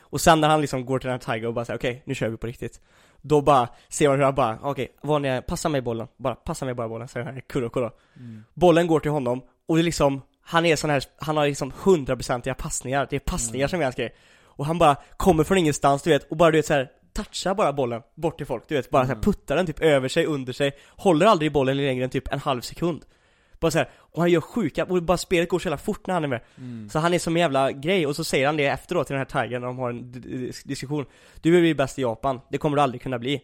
[0.00, 2.02] Och sen när han liksom går till den här Tiger och bara säger okej, okay,
[2.04, 2.80] nu kör vi på riktigt.
[3.28, 6.64] Då bara ser man hur han bara, okej, okay, ni passa mig bollen, bara passa
[6.64, 7.90] mig bara bollen, säger han Kuroko då.
[8.16, 8.44] Mm.
[8.54, 11.72] Bollen går till honom, och det är liksom, han är sån här, han har liksom
[11.84, 13.68] hundraprocentiga passningar, det är passningar mm.
[13.68, 14.14] som är hans grej.
[14.44, 17.54] Och han bara kommer från ingenstans, du vet, och bara du vet så här, touchar
[17.54, 19.08] bara bollen bort till folk, du vet, bara mm.
[19.08, 22.32] så här, puttar den typ över sig, under sig, håller aldrig bollen längre än typ
[22.32, 23.04] en halv sekund.
[23.66, 26.14] Bara så här, och han gör sjuka, och bara spelet går så jävla fort när
[26.14, 26.88] han är med mm.
[26.90, 29.26] Så han är som en jävla grej, och så säger han det efteråt till den
[29.30, 30.12] här Tigern när de har en
[30.64, 31.04] diskussion
[31.40, 33.40] Du vill bli bäst i Japan, det kommer du aldrig kunna bli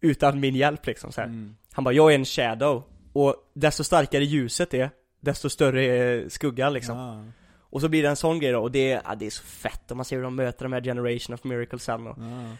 [0.00, 1.20] utan min hjälp liksom så.
[1.20, 1.56] Mm.
[1.72, 2.82] Han bara 'Jag är en shadow'
[3.12, 7.24] och desto starkare ljuset är, desto större är skuggan liksom Ja,
[7.60, 9.42] Och så blir det en sån grej då, och det, är- ja, det är så
[9.42, 12.56] fett och man ser hur de möter de här generation of miracles sen och ja.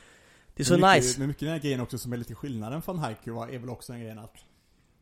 [0.57, 2.83] Det är så mycket, nice Men mycket den här grejen också som är lite skillnaden
[2.83, 4.35] från Haiku är väl också den grejen att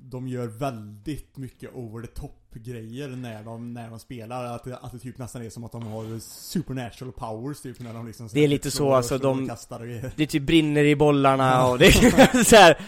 [0.05, 4.45] de gör väldigt mycket over the top grejer när de, när de spelar.
[4.45, 7.93] Att det, att det typ nästan är som att de har supernatural powers typ när
[7.95, 10.11] de liksom Det är lite så, slår alltså, de- kastar och grejer.
[10.17, 12.79] Det typ brinner i bollarna och det är så här.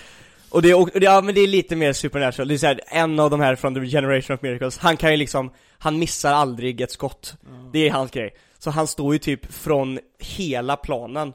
[0.51, 2.81] Och det och det, ja men det är lite mer supernatural, det är så här,
[2.87, 6.33] en av de här från the generation of miracles, han kan ju liksom, han missar
[6.33, 7.71] aldrig ett skott Ja.
[7.73, 8.35] Det är hans grej.
[8.59, 11.33] Så han står ju typ från hela planen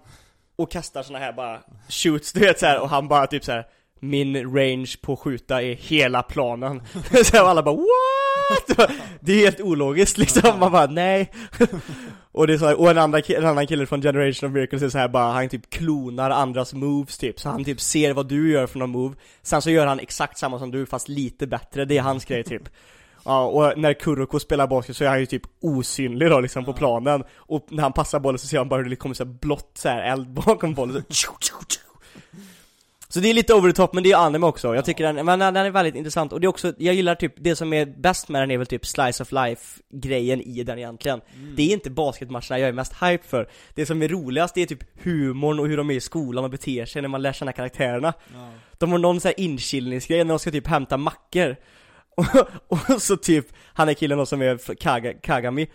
[0.55, 1.59] och kastar såna här bara
[1.89, 3.67] shoots, du vet så här, och han bara typ så här.
[3.99, 6.81] Min range på att skjuta är hela planen.
[7.23, 8.91] så alla bara what?
[9.19, 11.31] Det är helt ologiskt liksom, man bara nej.
[12.31, 14.81] och det är så här, och en, andra, en annan kille från Generation of Miracles
[14.83, 18.27] är så här bara, han typ klonar andras moves typ, så han typ ser vad
[18.27, 21.47] du gör för någon move, sen så gör han exakt samma som du fast lite
[21.47, 22.69] bättre, det är hans grej typ.
[23.25, 26.73] Ja, och när Kuroko spelar basket så är han ju typ osynlig då liksom på
[26.73, 29.31] planen Och när han passar bollen så ser han bara hur det kommer så här
[29.31, 31.31] blått så här eld bakom bollen så.
[33.13, 35.25] Så det är lite over the top men det är anime också, jag tycker den,
[35.25, 36.33] men den är väldigt intressant.
[36.33, 38.67] Och det är också, jag gillar typ, det som är bäst med den är väl
[38.67, 41.21] typ slice of life grejen i den egentligen.
[41.55, 43.49] Det är inte basketmatcherna jag är mest hype för.
[43.73, 46.49] Det som är roligast det är typ humorn och hur de är i skolan och
[46.49, 48.13] beter sig när man lär känna karaktärerna.
[48.33, 48.49] Ja.
[48.77, 51.55] de har någon sån här inchillningsgrej när de ska typ hämta mackor.
[52.67, 55.67] Och, och så typ, han är killen då som är Kaga, Kagami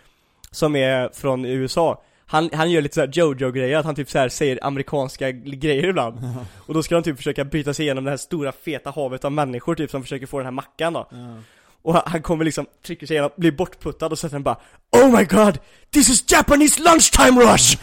[0.51, 4.28] Som är från USA han, han gör lite såhär Jojo-grejer, att han typ så här
[4.28, 6.18] säger amerikanska grejer ibland
[6.56, 9.32] Och då ska de typ försöka bryta sig igenom det här stora feta havet av
[9.32, 11.36] människor typ som försöker få den här mackan då Ja.
[11.82, 14.56] Och han- kommer liksom, trycker sig igenom, blir bortputtad och sen bara
[15.02, 15.58] Oh my god!
[15.90, 17.76] This is Japanese lunchtime rush!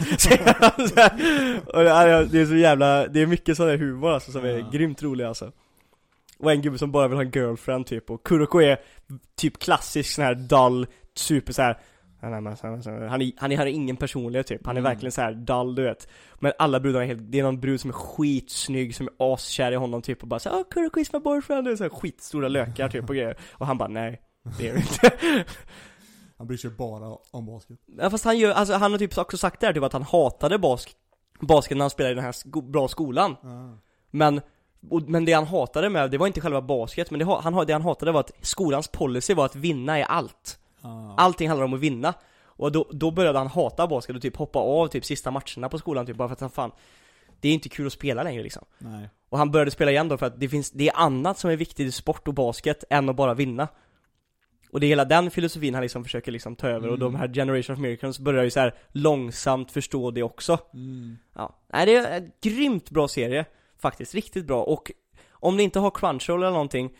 [1.66, 4.44] Och det är, det är så jävla, det är mycket sån här humor alltså som
[4.44, 4.70] är Ja.
[4.72, 5.52] grymt rolig alltså
[6.38, 8.76] Och en gubbe som bara vill ha en girlfriend typ, och Kuroko är
[9.36, 11.78] typ klassisk sån här dull, super så här.
[12.22, 14.90] Han, är, han, är, han, är, han har ingen personlighet typ, han är Mm.
[14.90, 16.08] verkligen så här dull du vet.
[16.40, 19.72] Men alla brudar är helt, det är någon brud som är skitsnygg, som är askär
[19.72, 22.48] i honom typ och bara såhär 'Oh Kuroko is my boyfriend' och så här skitstora
[22.48, 23.36] lökar typ och grejer.
[23.52, 24.20] Och han bara nej,
[24.58, 25.12] det är det inte.
[26.38, 27.78] Han bryr sig bara om basket.
[27.98, 30.58] Ja fast han gör, alltså han har typ också sagt där typ att han hatade
[30.58, 30.92] bask,
[31.40, 33.36] basket när han spelade i den här sko bra skolan.
[33.42, 33.78] Ja.
[34.10, 34.40] Men,
[34.90, 37.54] och, men det han hatade med, det var inte själva basket, men det, ha- han,
[37.54, 40.58] ha- det han hatade var att skolans policy var att vinna är allt
[41.16, 42.14] Allting handlar om att vinna.
[42.44, 45.78] Och då, då började han hata basket och typ hoppa av typ sista matcherna på
[45.78, 46.70] skolan typ bara för att han fan
[47.40, 48.64] Det är inte kul att spela längre liksom.
[48.78, 49.08] Nej.
[49.28, 51.56] Och han började spela igen då för att det finns, det är annat som är
[51.56, 53.68] viktigt i sport och basket än att bara vinna.
[54.70, 57.20] Och det är hela den filosofin han liksom försöker liksom ta över och de Mm.
[57.20, 60.58] här Generation of Miracles börjar ju så här långsamt förstå det också.
[60.74, 61.18] Mm.
[61.34, 63.44] Ja, nej det är en grymt bra serie
[63.78, 64.62] Faktiskt, riktigt bra.
[64.62, 64.92] Och
[65.30, 66.96] om ni inte har Crunchyroll eller någonting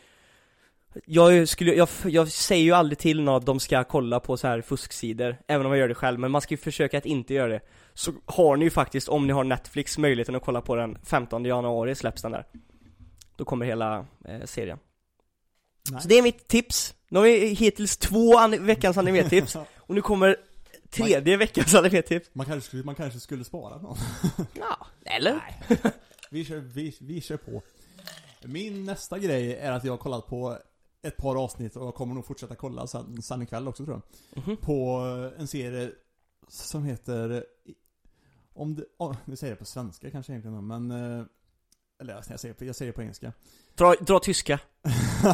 [1.07, 4.47] jag, skulle, jag, jag säger ju aldrig till någon att de ska kolla på så
[4.47, 7.34] här fusksidor, även om jag gör det själv, men man ska ju försöka att inte
[7.34, 7.61] göra det
[7.95, 11.45] Så har ni ju faktiskt, om ni har Netflix, möjligheten att kolla på den 15
[11.45, 12.47] januari släpps den där
[13.36, 14.78] Då kommer hela eh, serien
[15.90, 16.03] Nej.
[16.03, 20.01] Så det är mitt tips, nu har vi hittills två an- veckans animetips, och nu
[20.03, 20.36] kommer
[20.90, 23.97] tredje veckans animetips Man kanske, skulle- man kanske skulle spara någon.
[24.55, 25.40] Ja, eller?
[26.30, 27.62] Vi kör, vi, vi kör på.
[28.45, 30.59] Min nästa grej är att jag har kollat på
[31.03, 34.01] ett par avsnitt och jag kommer nog fortsätta kolla sen, sen ikväll också tror
[34.35, 34.43] jag.
[34.45, 34.57] Mhm.
[34.57, 34.97] På
[35.39, 35.91] en serie
[36.49, 37.45] som heter
[38.55, 41.25] om det, oh, nu säger jag på svenska kanske egentligen men eh,
[42.01, 43.33] Eller jag säger, jag säger på engelska
[43.75, 44.61] Dra, dra tyska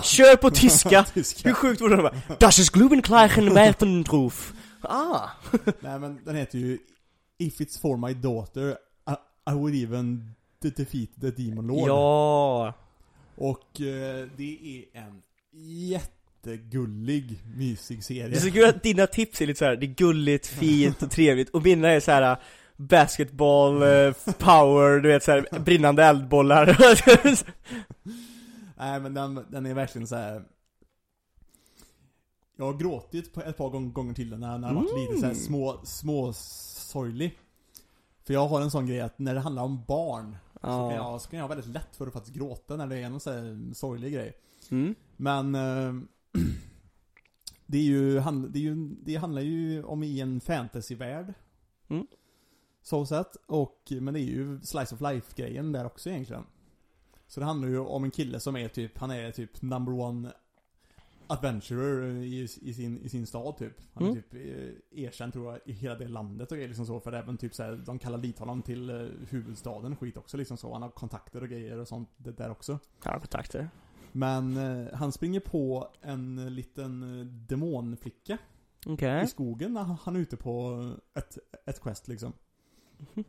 [0.03, 1.05] Kör på tyska!
[1.15, 1.49] Tyska.
[1.49, 2.37] Hur sjukt vore det bara?
[2.41, 5.29] Das ist Glubenkleichen Weltenruf Ah!
[5.81, 6.79] Nej men den heter ju
[7.39, 8.71] If it's for my daughter
[9.11, 9.15] I,
[9.51, 12.75] I would even de- defeat the demon lord Ja!
[13.37, 14.59] Och eh, det
[14.93, 19.65] är en jättegullig, mysig serie Det är så kul att dina tips är lite så
[19.65, 22.37] här, det är gulligt, fint och trevligt och mina är så här
[22.77, 26.67] Basketball, eh, power, du vet så här, brinnande eldbollar
[28.77, 30.45] Nej men den, den är verkligen så här.
[32.57, 35.09] Jag har gråtit på ett par gång, gånger till den när när den har varit
[35.09, 35.45] lite så här Mm.
[35.45, 37.39] små, små sorglig
[38.27, 40.95] För jag har en sån grej att när det handlar om barn så, kan Ja.
[40.95, 43.21] jag, så kan jag ha väldigt lätt för att faktiskt gråta när det är någon
[43.21, 44.33] så här sorglig grej
[44.71, 44.95] Mm.
[45.21, 45.95] Men eh,
[47.67, 48.15] det är ju,
[48.49, 51.35] det är ju, det handlar ju om i en fantasyvärld
[51.91, 52.07] Mm.
[52.83, 56.45] Så sett, och, men det är ju slice of life grejen där också egentligen
[57.27, 60.33] Så det handlar ju om en kille som är typ, han är typ number one
[61.27, 63.75] adventurer i, i, sin, i sin stad typ.
[63.95, 64.23] Han är Mm.
[64.23, 67.01] typ eh, erkänd tror jag i hela det landet och grejer liksom så.
[67.01, 70.37] För även typ så här, de kallar dit honom till eh, huvudstaden och skit också
[70.37, 70.73] liksom så.
[70.73, 72.79] Han har kontakter och grejer och sånt där också.
[73.01, 73.71] Han har kontakter.
[74.13, 78.39] Men eh, han springer på en liten eh, demonflicka
[78.87, 79.25] Okej.
[79.25, 82.33] i skogen när han han är ute på ett, ett quest liksom.
[83.15, 83.25] Mhm.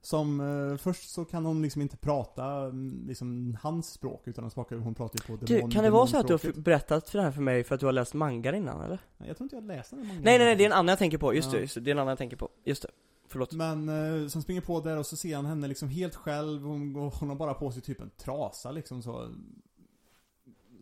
[0.00, 4.50] Som, eh, först så kan hon liksom inte prata mm, liksom hans språk utan hon,
[4.50, 6.58] språkar, hon pratar ju på demon, Du, kan det vara så att du har demonspråket.
[6.58, 8.98] f- berättat för det här för mig för att du har läst manga innan eller?
[9.18, 10.88] Nej, Jag tror inte jag läste den många Nej nej nej, det är en annan
[10.88, 11.52] jag tänker på, just Ja.
[11.54, 12.88] det, just det, det är en annan jag tänker på, just det.
[13.28, 13.52] Förlåt.
[13.52, 16.92] Men eh, sen springer på där och så ser han henne liksom helt själv, hon,
[16.92, 19.30] går- hon har bara på sig typ en trasa liksom så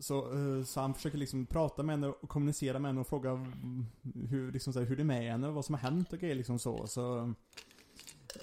[0.03, 3.31] så, eh, så han försöker liksom prata med henne och kommunicera med henne och fråga
[4.29, 6.19] hur, liksom så här, hur det är med henne och vad som har hänt och
[6.19, 6.87] grejer liksom så.
[6.87, 7.33] så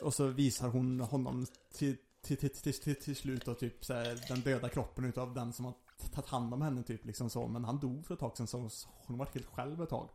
[0.03, 3.95] och så visar hon honom till, till, till, till, till, till slut och typ så
[3.95, 5.75] här, den döda kroppen utav den som har
[6.15, 7.49] tagit hand om henne typ liksom så.
[7.49, 10.09] Men han dog för ett tag sedan så hon var helt själv ett tag.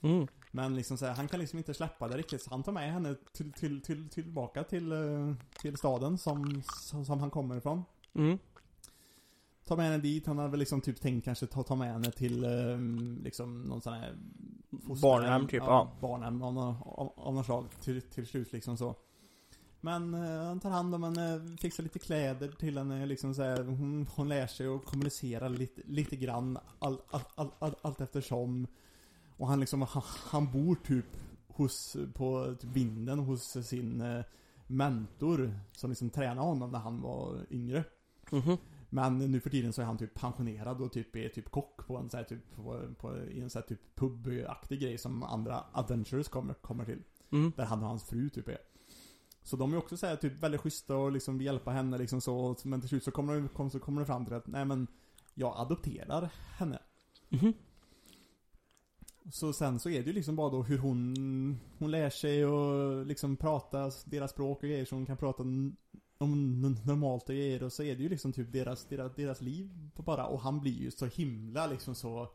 [0.00, 0.26] Mm.
[0.50, 2.92] Men liksom så här, han kan liksom inte släppa det riktigt så han tar med
[2.92, 7.84] henne till, till, till, tillbaka till, eh, till staden som, som, som han kommer ifrån.
[8.14, 8.38] Mm.
[9.64, 12.10] Tar med henne dit, han har väl liksom typ tänkt kanske ta, ta med henne
[12.10, 12.78] till eh,
[13.22, 14.16] liksom någon sån här
[15.02, 15.92] Barnhem, typ, ja.
[16.00, 18.96] Barnhem av, av, av något slag till, till slut liksom så.
[19.80, 23.64] Men eh, han tar hand om henne, fixar lite kläder till henne liksom så här,
[23.64, 28.66] hon, hon lär sig att kommunicera lite, lite grann all, all, all, all, allt eftersom.
[29.36, 31.06] Och han liksom, han, han bor typ
[31.48, 34.24] hos, på typ vinden hos sin eh,
[34.66, 37.84] mentor som liksom tränade honom när han var yngre.
[38.30, 38.56] Mhm.
[38.94, 41.96] Men nu för tiden så är han typ pensionerad och typ är typ kock på
[41.96, 45.64] en så här typ, på, på, i en så här typ pubaktig grej som andra
[45.72, 47.02] adventures kommer, kommer till.
[47.32, 47.52] Mm.
[47.56, 48.58] Där han och hans fru typ är.
[49.42, 52.20] Så de är också så här, typ väldigt schyssta och liksom vill hjälpa henne liksom
[52.20, 52.56] så.
[52.64, 54.86] Men till slut så kommer det, kom, så kommer det fram till att, nej men,
[55.34, 56.78] jag adopterar henne.
[57.28, 57.52] Mhm.
[59.32, 63.06] Så sen så är det ju liksom bara då hur hon, hon lär sig och
[63.06, 65.44] liksom prata deras språk och grejer så hon kan prata
[66.18, 69.70] om normalt och grejer och så är det ju liksom typ deras, deras, deras liv
[69.96, 72.28] bara och han blir ju så himla liksom så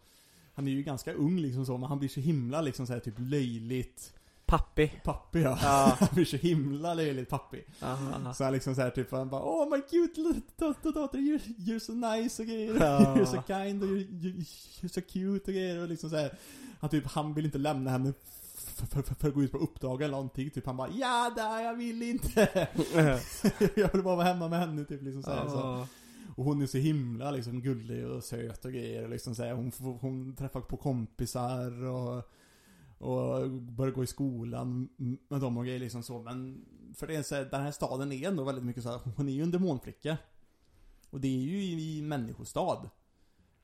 [0.53, 2.99] Han är ju ganska ung liksom så men han blir så himla liksom så här
[2.99, 4.13] typ löjligt
[4.49, 4.91] Pappi.
[5.03, 5.59] Pappi ja.
[5.61, 5.95] Ja.
[5.99, 7.63] Han blir så himla löjligt pappi.
[7.81, 8.33] Aha.
[8.33, 11.79] Så han liksom såhär typ, han bara Oh my cute little dotter, dotter you're, you're
[11.79, 12.75] so nice och grejer.
[12.75, 12.99] Ja.
[13.15, 14.45] You're so kind och you're,
[14.81, 16.37] you're, so cute och grejer och liksom såhär.
[16.79, 18.13] Han typ, han vill inte lämna henne
[18.79, 20.49] för, för, för, för att gå ut på uppdrag eller någonting.
[20.49, 22.67] Typ han bara Ja, där, jag vill inte.
[23.75, 25.47] jag vill bara vara hemma med henne typ liksom såhär.
[25.47, 25.87] Så.
[26.35, 29.71] Och hon är så himla liksom gullig och söt och grejer och liksom såhär, hon,
[30.01, 32.29] hon träffar på kompisar och
[32.99, 34.89] och börjar gå i skolan
[35.27, 36.65] med dem och grejer liksom så men
[36.95, 39.29] För det är så här, den här staden är ändå väldigt mycket så här, hon
[39.29, 40.17] är ju en demonflicka
[41.09, 42.89] Och det är ju i, människostad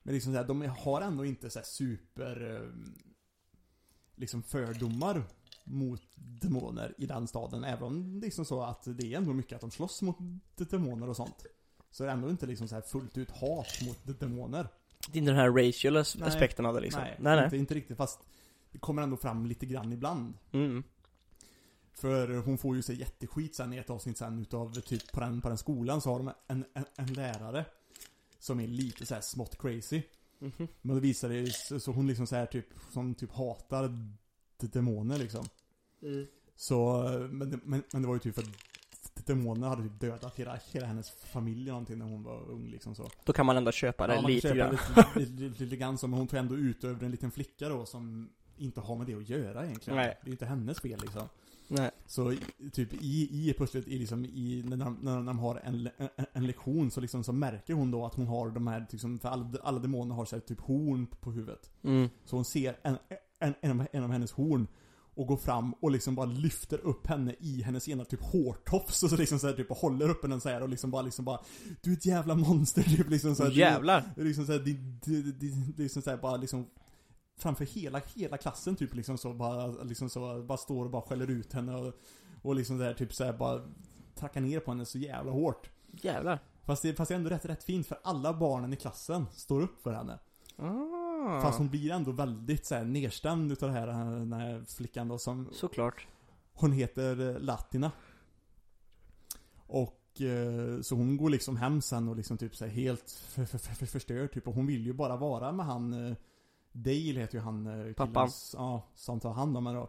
[0.02, 2.62] Men liksom så här, de har ändå inte så super
[4.16, 5.22] Liksom fördomar
[5.64, 9.32] mot demoner i den staden Även om det är liksom så att det är ändå
[9.32, 10.16] mycket att de slåss mot
[10.56, 11.46] demoner och sånt
[11.90, 14.68] Så är det ändå inte liksom så här fullt ut hat mot demoner
[15.08, 17.02] Det är inte den här racial aspekten av det liksom.
[17.02, 17.36] Nej, nej.
[17.36, 17.44] nej.
[17.44, 18.20] Inte, inte riktigt fast
[18.72, 20.82] Det kommer ändå fram lite grann ibland Mm.
[21.92, 25.40] För hon får ju sig jätteskit sen i ett avsnitt sen utav typ på den,
[25.40, 27.64] på den skolan så har de en, en, en lärare
[28.38, 30.02] Som är lite så här smått crazy
[30.38, 30.68] Mhm.
[30.82, 33.90] Men då visar det ju, så så hon liksom så här typ, som typ hatar
[34.58, 35.44] demoner liksom
[36.02, 36.26] Mm.
[36.56, 40.36] Så, men, det- men, men det var ju typ för att demoner hade typ dödat
[40.38, 43.56] hela, hela hennes familj eller någonting när hon var ung liksom så Då kan man
[43.56, 44.70] ändå köpa det Ja, lite grann.
[44.70, 47.68] Lite, lite, lite, lite grann så, men hon tar ändå ut över en liten flicka
[47.68, 49.96] då som inte har med det att göra egentligen.
[49.96, 50.06] Nej.
[50.20, 51.28] Det är ju inte hennes fel liksom.
[51.68, 51.90] Nej.
[52.06, 52.34] Så
[52.72, 56.46] typ i, i plötsligt i liksom i, när, de- när de har en, en, en
[56.46, 59.50] lektion så liksom så märker hon då att hon har de här liksom, för alla,
[59.62, 61.70] alla demoner har så här, typ horn på huvudet.
[61.84, 62.08] Mm.
[62.24, 62.96] Så hon ser en,
[63.38, 64.66] en, en, av, en av hennes horn
[65.14, 69.10] och går fram och liksom bara lyfter upp henne i hennes ena typ hårtofs och
[69.10, 71.24] så liksom så här, typ och håller upp henne så här och liksom bara liksom
[71.24, 71.40] bara
[71.82, 74.10] Du är ett jävla monster typ liksom så här, du- Jävlar.
[74.16, 75.32] är liksom såhär, det, det, det,
[75.76, 76.66] det är liksom såhär bara liksom
[77.36, 81.30] Framför hela, hela klassen typ liksom så bara, liksom så, bara står och bara skäller
[81.30, 81.94] ut henne och,
[82.42, 83.62] och liksom där typ såhär bara
[84.14, 86.38] Trackar ner på henne så jävla hårt Jävlar.
[86.64, 89.60] Fast det, fast det är ändå rätt, rätt fint för alla barnen i klassen står
[89.60, 90.18] upp för henne
[90.56, 91.40] Ah.
[91.40, 93.86] Fast hon blir ändå väldigt såhär nedstämd utav det här,
[94.18, 96.06] den här flickan då som Såklart.
[96.52, 97.92] Hon heter eh, Latina
[99.66, 103.44] Och eh, så hon går liksom hem sen och liksom typ så här helt för,
[103.44, 106.16] för, för, för, förstörd typ och hon vill ju bara vara med han eh,
[106.82, 108.30] Dale heter ju han eh, Pappan.
[108.54, 109.88] Ja, som tar hand om henne då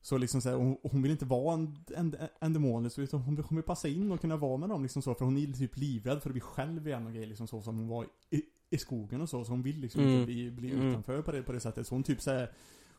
[0.00, 3.20] Så liksom så här, hon, hon vill inte vara en, en, en demon så utan
[3.20, 5.52] hon, hon vill passa in och kunna vara med dem liksom så för hon är
[5.52, 8.42] typ livrädd för att bli själv igen och grejer liksom så som hon var i,
[8.70, 10.14] i skogen och så, så hon vill liksom Mm.
[10.14, 10.86] inte bli, bli Mm.
[10.88, 11.86] utanför på det, på det sättet.
[11.86, 12.52] Så hon typ såhär,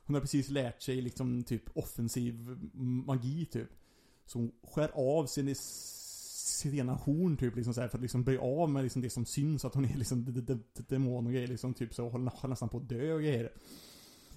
[0.05, 3.69] hon har precis lärt sig liksom typ offensiv magi typ.
[4.25, 5.47] Så hon skär av sin
[6.59, 9.09] sitt ena horn typ liksom så här, för att liksom bli av med liksom det
[9.09, 12.09] som syns att hon är liksom d- d- d- demon och grejer liksom typ så
[12.09, 13.51] håller håller nästan på att dö och grejer.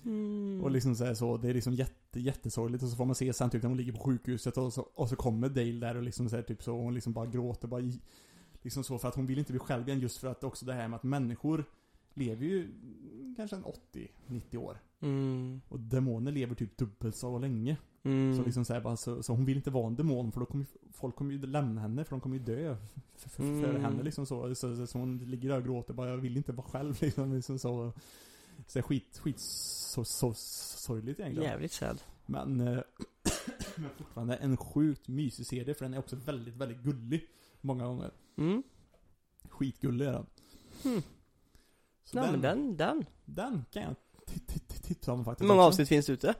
[0.04, 0.60] Mm.
[0.64, 3.32] Och liksom så, här, så det är liksom jätte, jättesorgligt och så får man se
[3.32, 6.02] sen typ när hon ligger på sjukhuset och så, och så kommer Dale där och
[6.02, 8.00] liksom så här, typ så och hon liksom bara gråter bara i,
[8.62, 10.72] Liksom så för att hon vill inte bli själv igen just för att också det
[10.72, 11.64] här med att människor
[12.14, 12.68] lever ju
[13.36, 13.64] kanske en
[14.28, 14.78] 80-90 år.
[15.00, 15.60] Mm.
[15.68, 17.76] Och demoner lever typ dubbelt så länge.
[18.04, 18.36] Mm.
[18.36, 20.46] Så liksom så, här, bara, så, så hon vill inte vara en demon för då
[20.46, 22.76] kommer folk kommer ju lämna henne för de kommer ju dö
[23.16, 23.82] för, för, för Mm.
[23.82, 24.54] henne liksom så.
[24.54, 27.34] Så, så, så hon ligger där och gråter bara, jag vill inte vara själv liksom,
[27.34, 27.92] liksom så.
[28.66, 31.50] Så här, skit, skit så, så, sorgligt egentligen.
[31.50, 32.02] Jävligt sad.
[32.26, 32.78] Men, eh,
[33.76, 37.28] men fortfarande en sjukt mysig serie för den är också väldigt, väldigt gullig.
[37.60, 38.10] Många gånger.
[38.36, 38.62] Mm.
[39.48, 40.26] Skitgullig är den.
[40.82, 41.02] Hmm.
[42.04, 43.04] Så Nej men den, den.
[43.24, 43.94] den kan jag
[44.26, 46.34] ti- ti- ti- tipsa om faktiskt Hur många avsnitt finns det ute?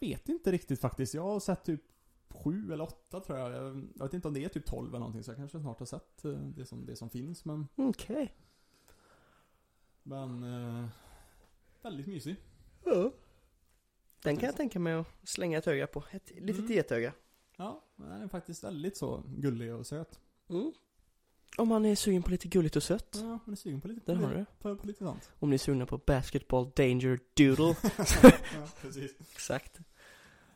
[0.00, 1.14] Jag vet inte riktigt faktiskt.
[1.14, 1.82] Jag har sett typ
[2.30, 3.52] sju eller åtta tror jag.
[3.52, 5.86] Jag vet inte om det är typ tolv eller någonting så jag kanske snart har
[5.86, 8.34] sett eh, det som, det som finns men Okej.
[10.02, 10.88] Men eh,
[11.82, 12.36] Väldigt mysig.
[12.84, 13.12] Ja.
[14.22, 16.04] Den kan jag tänka mig att slänga ett öga på.
[16.10, 16.72] Ett litet Mm.
[16.72, 17.12] getöga.
[17.56, 20.20] Ja, den är faktiskt väldigt så gullig och söt.
[20.48, 20.72] Mm.
[21.56, 23.08] Om man är sugen på lite gulligt och sött.
[23.14, 24.46] Ja, man är sugen på lite, Där på, har du det.
[24.62, 25.30] på, på lite sånt.
[25.38, 27.76] Om ni är sugna på Basketball Danger Doodle.
[28.22, 29.10] ja, precis.
[29.32, 29.78] Exakt.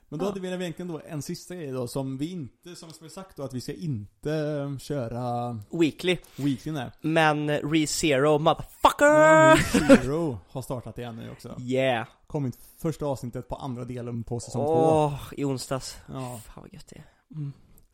[0.09, 0.28] Men då Ja.
[0.28, 3.43] hade vi egentligen då en sista grej då som vi inte, som vi sagt då
[3.43, 6.18] att vi ska inte eh, köra Weekly.
[6.36, 6.93] weekly där.
[7.01, 9.57] Men ReZero motherfucker!
[9.97, 11.57] Zero har startat igen nu också.
[11.61, 12.07] Yeah!
[12.26, 14.72] Kommit första avsnittet på andra delen på säsong två.
[14.72, 15.97] Åh, i onsdags.
[16.07, 17.05] Ja, Fan vad gött det är.
[17.36, 17.53] Mm.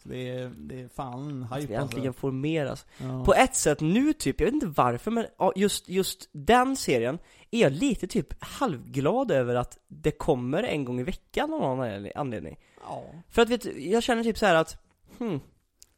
[0.09, 2.87] Det är, det är fan hype äntligen får mer alltså.
[2.99, 3.25] Ja.
[3.25, 5.27] På ett sätt nu typ, jag vet inte varför men
[5.57, 7.19] just, just den serien
[7.51, 12.09] är jag lite typ halvglad över att det kommer en gång i veckan av någon
[12.15, 12.59] anledning-.
[12.89, 13.05] Ja.
[13.29, 14.83] För att vet du, jag känner typ så här att,
[15.19, 15.41] hmm,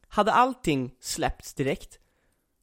[0.07, 1.99] hade allting släppts direkt,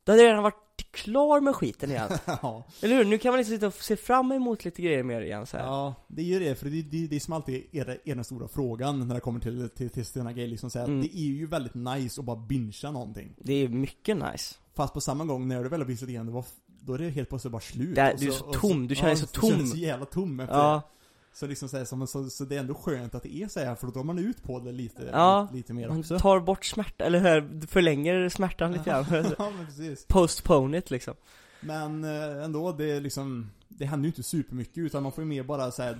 [0.04, 2.08] då hade jag redan varit klar med skiten igen.
[2.26, 2.64] ja.
[2.82, 3.04] Eller hur?
[3.04, 5.64] Nu kan man liksom sitta och se fram emot lite grejer mer igen så här.
[5.64, 8.24] Ja, det är ju det, för det, det, det är som alltid är, är den
[8.24, 11.00] stora frågan när det kommer till, till, till sådana grejer liksom så här, Mm.
[11.00, 13.34] Det är ju väldigt nice att bara bingea någonting.
[13.38, 14.54] Det är mycket nice.
[14.74, 16.42] Fast på samma gång, när det väl har blivit igen, det
[16.80, 17.94] då är det helt plötsligt bara slut.
[17.94, 19.66] Det är- Och du är så tom, du känner dig så Du känner tom.
[19.66, 20.95] så jävla tom efter Ja, det.
[21.36, 23.60] Så liksom så, här, så, så, så det är ändå skönt att det är så
[23.60, 26.18] här, för då drar man ut på det lite, Ja, lite mer man också.
[26.18, 27.66] tar bort smärta, eller hur?
[27.66, 29.04] Förlänger smärtan lite grann.
[29.38, 30.06] ja, men precis.
[30.06, 31.14] Postpone it liksom.
[31.60, 35.28] Men eh, ändå, det är liksom, det händer ju inte supermycket utan man får ju
[35.28, 35.98] mer bara så här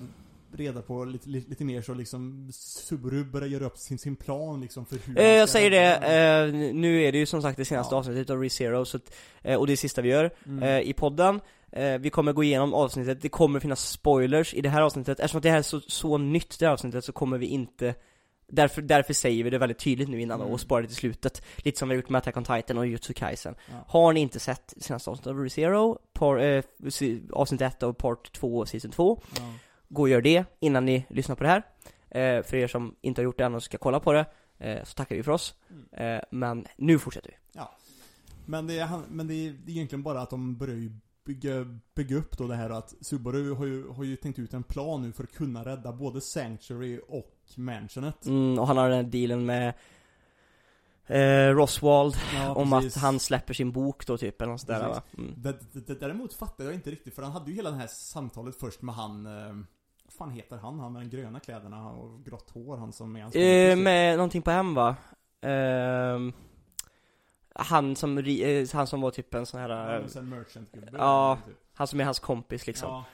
[0.57, 4.61] reda på lite, lite, lite mer så liksom Subaru börjar göra upp sin, sin plan
[4.61, 7.65] liksom för hur Eh, jag säger det, eh, nu är det ju som sagt det
[7.65, 7.99] senaste Ja.
[7.99, 10.63] avsnittet av ReZero, så att, eh, och det är sista vi gör Mm.
[10.63, 11.41] eh, i podden.
[11.73, 15.21] Eh, vi kommer gå igenom avsnittet, det kommer finnas spoilers i det här avsnittet.
[15.21, 17.95] Eftersom att det här är så, så nytt det här avsnittet så kommer vi inte
[18.49, 20.53] Därför, därför säger vi det väldigt tydligt nu innan Mm.
[20.53, 21.43] och sparar det till slutet.
[21.57, 23.55] Lite som vi har gjort med Attack on Titan och Jutsu Kaisen.
[23.71, 23.75] Ja.
[23.89, 26.63] Har ni inte sett senaste avsnittet av ReZero, par, eh,
[27.33, 29.43] avsnitt 1 av part 2 och season 2, Ja.
[29.89, 31.63] Gå och gör det innan ni lyssnar på det här.
[32.11, 34.27] Eh, för er som inte har gjort det än och ska kolla på det,
[34.59, 35.55] eh, så tackar vi för oss.
[35.71, 36.17] Mm.
[36.17, 37.37] Eh, men nu fortsätter vi.
[38.47, 40.93] Men, det är, men det, är, egentligen bara att de börjar ju
[41.25, 44.63] bygga, bygga upp då det här att Subaru har ju, har ju tänkt ut en
[44.63, 48.27] plan nu för att kunna rädda både Sanctuary och Mansionet.
[48.27, 49.75] Mm, och han har den här dealen med
[51.07, 55.03] eh, Roswald Ja, om att han släpper sin bok då typ, eller något sådär va?
[55.19, 55.43] Mm.
[56.01, 58.95] Däremot fattade jag inte riktigt för han hade ju hela det här samtalet först med
[58.95, 59.55] han eh,
[60.19, 60.81] fan heter han?
[60.81, 64.43] Han med de gröna kläderna och grått hår, han som är hans Eh, med någonting
[64.43, 64.97] på hem va?
[65.41, 66.33] Ehm,
[67.55, 70.99] han som, eh, han som var typ en sån här, Han eh, en merchant-gubbe.
[70.99, 71.39] Ja.
[71.47, 71.57] typ.
[71.75, 72.89] han som är hans kompis liksom.
[72.89, 73.05] Ja.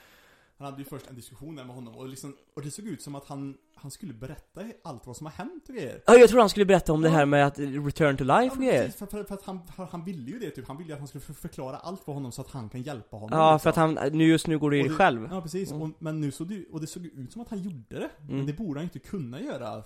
[0.57, 3.01] Han hade ju först en diskussion där med honom och, liksom, och det såg ut
[3.01, 6.01] som att han, han skulle berätta allt vad som har hänt och grejer.
[6.05, 7.13] Ja, jag tror han skulle berätta om det Ja.
[7.15, 8.83] här med att return to life Ja, och men grejer.
[8.83, 9.59] precis, för, för, för att han,
[9.91, 10.67] han, ville ju det typ.
[10.67, 12.81] Han ville ju att han skulle för- förklara allt för honom så att han kan
[12.81, 13.39] hjälpa honom.
[13.39, 13.63] Ja, liksom.
[13.63, 15.27] för att han, nu just nu går det ju det- själv.
[15.31, 15.71] Ja, precis.
[15.71, 15.81] Mm.
[15.81, 18.09] Och, men nu såg det och det såg ut som att han gjorde det.
[18.21, 18.45] Men Mm.
[18.45, 19.83] det borde han inte kunna göra.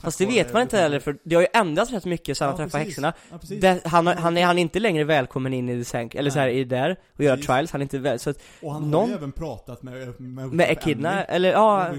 [0.00, 2.52] Fast det vet man inte heller, för det har ju ändrats rätt mycket sen han
[2.58, 3.12] Ja, träffade häxorna.
[3.30, 3.38] Ja.
[3.60, 6.22] Det, han, har- han, är, han är inte längre välkommen in i The Sank, eller
[6.22, 6.30] Nej.
[6.32, 8.82] så här, i där, och göra trials, han är inte väl, så att, Och han
[8.82, 11.92] har någon- ju även pratat med Med, med Echidna, eller ja,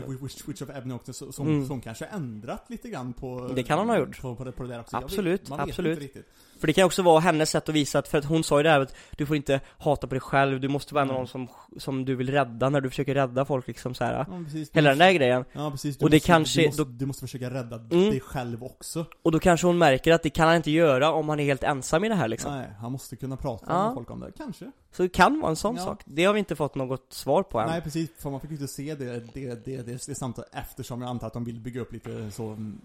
[0.47, 1.67] Witch of Ebony också, så- som, Mm.
[1.67, 4.21] som kanske har ändrat lite grann på Det kan han ha gjort.
[4.21, 4.97] På, på, det, på det där också.
[4.97, 5.91] Absolut, vet, man vet absolut.
[5.91, 6.27] Inte riktigt.
[6.61, 8.63] För det kan också vara hennes sätt att visa att, för att hon sa ju
[8.63, 11.15] det här att du får inte hata på dig själv, du måste vara en av
[11.15, 11.19] Mm.
[11.21, 11.47] någon som,
[11.79, 14.13] som du vill rädda när du försöker rädda folk liksom så här.
[14.13, 14.69] Ja, precis.
[14.73, 15.45] Hela den där grejen.
[15.53, 15.97] Ja, precis.
[15.97, 18.11] Du Och det måste, kanske- du måste, då- du måste försöka rädda Mm.
[18.11, 19.05] det själv också.
[19.23, 21.63] Och då kanske hon märker att det kan han inte göra om han är helt
[21.63, 22.53] ensam i det här liksom.
[22.53, 23.85] Nej, han måste kunna prata Ja.
[23.85, 24.71] med folk om det, kanske.
[24.91, 25.83] Så det kan vara en sån Ja.
[25.83, 26.01] sak.
[26.05, 27.69] Det har vi inte fått något svar på än.
[27.69, 31.01] Nej precis, för man fick ju inte se det, det, det, det, det samtalet eftersom
[31.01, 32.81] jag antar att de vill bygga upp lite så mm,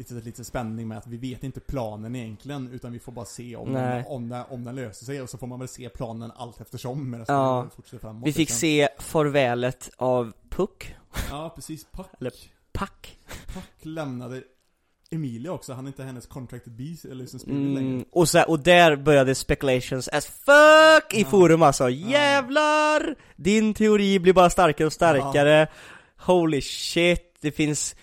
[0.00, 3.56] Lite, lite spänning med att vi vet inte planen egentligen utan vi får bara se
[3.56, 6.32] om, den, om, den, om den löser sig och så får man väl se planen
[6.36, 7.62] allt eftersom medan Ja.
[7.62, 8.58] vi fortsätter framåt Vi fick liksom.
[8.58, 10.94] se farvälet av Puck,
[11.30, 12.32] Ja precis, Puck, Eller-
[12.72, 13.18] Pack.
[13.54, 14.42] Puck lämnade
[15.10, 18.42] Emilia också, han är inte hennes contracted beast eller liksom spirit längre Mm, och, så,
[18.42, 21.28] och där började speculations as fuck i Ja.
[21.28, 21.90] forum alltså.
[21.90, 23.14] Jävlar!
[23.36, 25.66] Din teori blir bara starkare och starkare.
[26.16, 27.96] Holy shit, det finns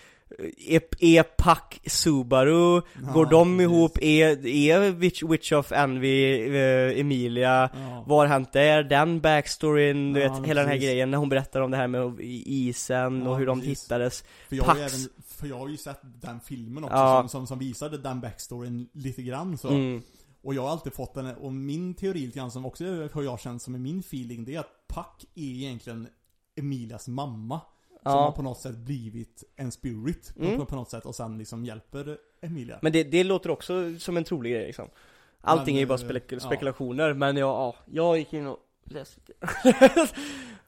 [0.67, 3.61] är, är Pack Subaru, Ja, går de precis.
[3.71, 8.03] ihop, är, är Witch, Witch of Envy eh, Emilia, Ja.
[8.07, 10.89] vad har hänt där, den backstoryn, du Ja, vet, hela den här precis.
[10.89, 12.15] grejen när hon berättar om det här med
[12.45, 13.84] isen Ja, och hur de precis.
[13.84, 14.23] hittades.
[14.49, 14.80] För jag, Pax.
[14.80, 18.89] även, för jag har ju sett den filmen också som, som, som visade den backstoryn
[18.93, 20.01] lite grann så Mm.
[20.41, 23.39] Och jag har alltid fått den, och min teori lite grann som också har jag
[23.39, 26.07] känt som är min feeling, det är att Puck är egentligen
[26.59, 27.61] Emilias mamma.
[28.12, 28.26] Som Ja.
[28.26, 30.58] har på något sätt blivit en spirit på, Mm.
[30.58, 32.80] på, på något sätt och sen liksom hjälper Emilia.
[32.82, 34.88] Men det, det låter också som en trolig grej liksom.
[35.41, 36.39] Allting Men, är ju bara eh, ja.
[36.39, 39.22] spekulationer, men jag, ja, jag gick in och läste.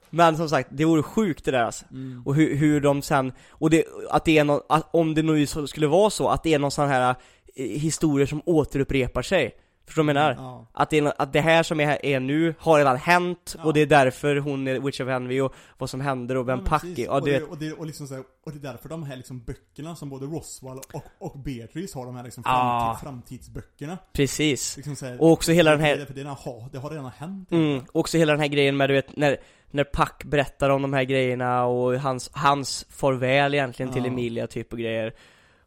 [0.10, 1.86] Men som sagt, det vore sjukt det där alltså.
[1.92, 2.24] Mm.
[2.26, 5.46] Och hur, hur de sen, och det, att det är någon, att, om det nu
[5.48, 7.16] skulle vara så, att det är någon sån här
[7.56, 9.52] eh, historier som återupprepar sig.
[9.90, 10.44] Förstår du vad jag menar?
[10.50, 10.66] Ja.
[10.74, 13.64] Att det, är, att det här som är, är nu har redan hänt, Ja.
[13.64, 16.60] och det är därför hon är Witch of Envy och vad som händer och vem
[16.60, 17.10] Ja, Pack är.
[17.10, 19.44] Och, det, och, det, och, liksom så här, och det är därför de här liksom
[19.44, 22.98] böckerna som både Roswell och, och Beatrice har, de här liksom Ja.
[23.02, 23.98] framtid, framtidsböckerna.
[24.14, 24.78] precis.
[24.78, 27.52] Liksom här, Och också hela den här- För det, har, det har redan hänt.
[27.52, 29.38] Mm, också hela den här grejen med du vet, när,
[29.72, 34.06] när Pack berättar om de här grejerna och hans, hans farväl egentligen till.
[34.06, 35.14] Emilia typ och grejer.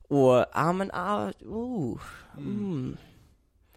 [0.09, 2.01] Och, ja men, ah, oh,
[2.39, 2.97] mm.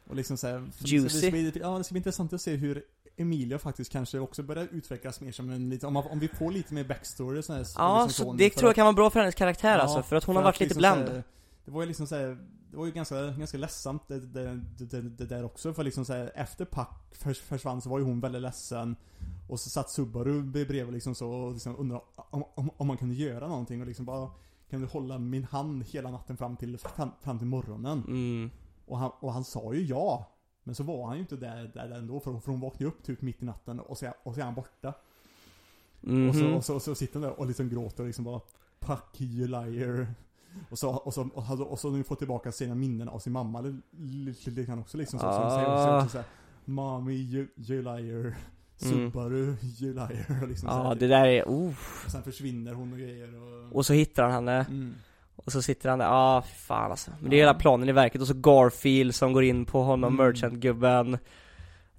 [0.07, 1.15] Och liksom så här, Juicy.
[1.15, 2.83] Det ska, bli, ja, det ska bli intressant att se hur
[3.17, 6.73] Emilia faktiskt kanske också börjar utvecklas mer som en lite, om, om vi får lite
[6.73, 9.35] mer backstory sån här, Ja, liksom så det tror jag kan vara bra för hennes
[9.35, 11.09] karaktär ja, alltså, för att hon har för varit lite liksom bland.
[11.09, 11.23] här,
[11.65, 12.37] Det var ju liksom så här,
[12.71, 16.05] det var ju ganska, ganska ledsamt det, det, det, det, det där också, för liksom
[16.05, 18.95] så här, efter Pack förs, försvann så var ju hon väldigt ledsen
[19.47, 23.15] Och så satt Subaru bredvid liksom så och liksom undrade om, om, om man kunde
[23.15, 24.29] göra någonting och liksom bara
[24.69, 28.03] Kan du hålla min hand hela natten fram till, fram, fram till morgonen?
[28.07, 28.51] Mm.
[28.85, 30.31] Och han, och han sa ju ja.
[30.63, 33.21] Men så var han ju inte där, där ändå, för, för hon vaknade upp typ
[33.21, 34.93] mitt i natten och så, och så är han borta.
[36.01, 36.29] Mhm.
[36.29, 38.41] Och, så, och, så, och så sitter han där och liksom gråter och liksom bara
[38.81, 40.07] Fuck you liar.
[40.69, 43.19] Och så, och så, och, så- och så har nu fått tillbaka sina minnen av
[43.19, 45.25] sin mamma lite li, li, grann också liksom så.
[45.25, 46.01] Så, så, så, Ah.
[46.03, 46.23] så, så, så
[46.65, 48.19] Mommy you, you liar.
[48.19, 48.33] Mm.
[49.11, 50.47] Subaru you liar.
[50.47, 51.73] Liksom så Ja, här, det där är, oh.
[52.05, 53.75] Och sen försvinner hon och grejer och...
[53.75, 54.93] Och så hittar han henne, Mm.
[55.45, 57.11] Och så sitter han där, ah fan alltså.
[57.21, 60.13] Men det är hela planen i verket, och så Garfield som går in på honom,
[60.13, 60.25] Mm.
[60.27, 61.17] merchant-gubben.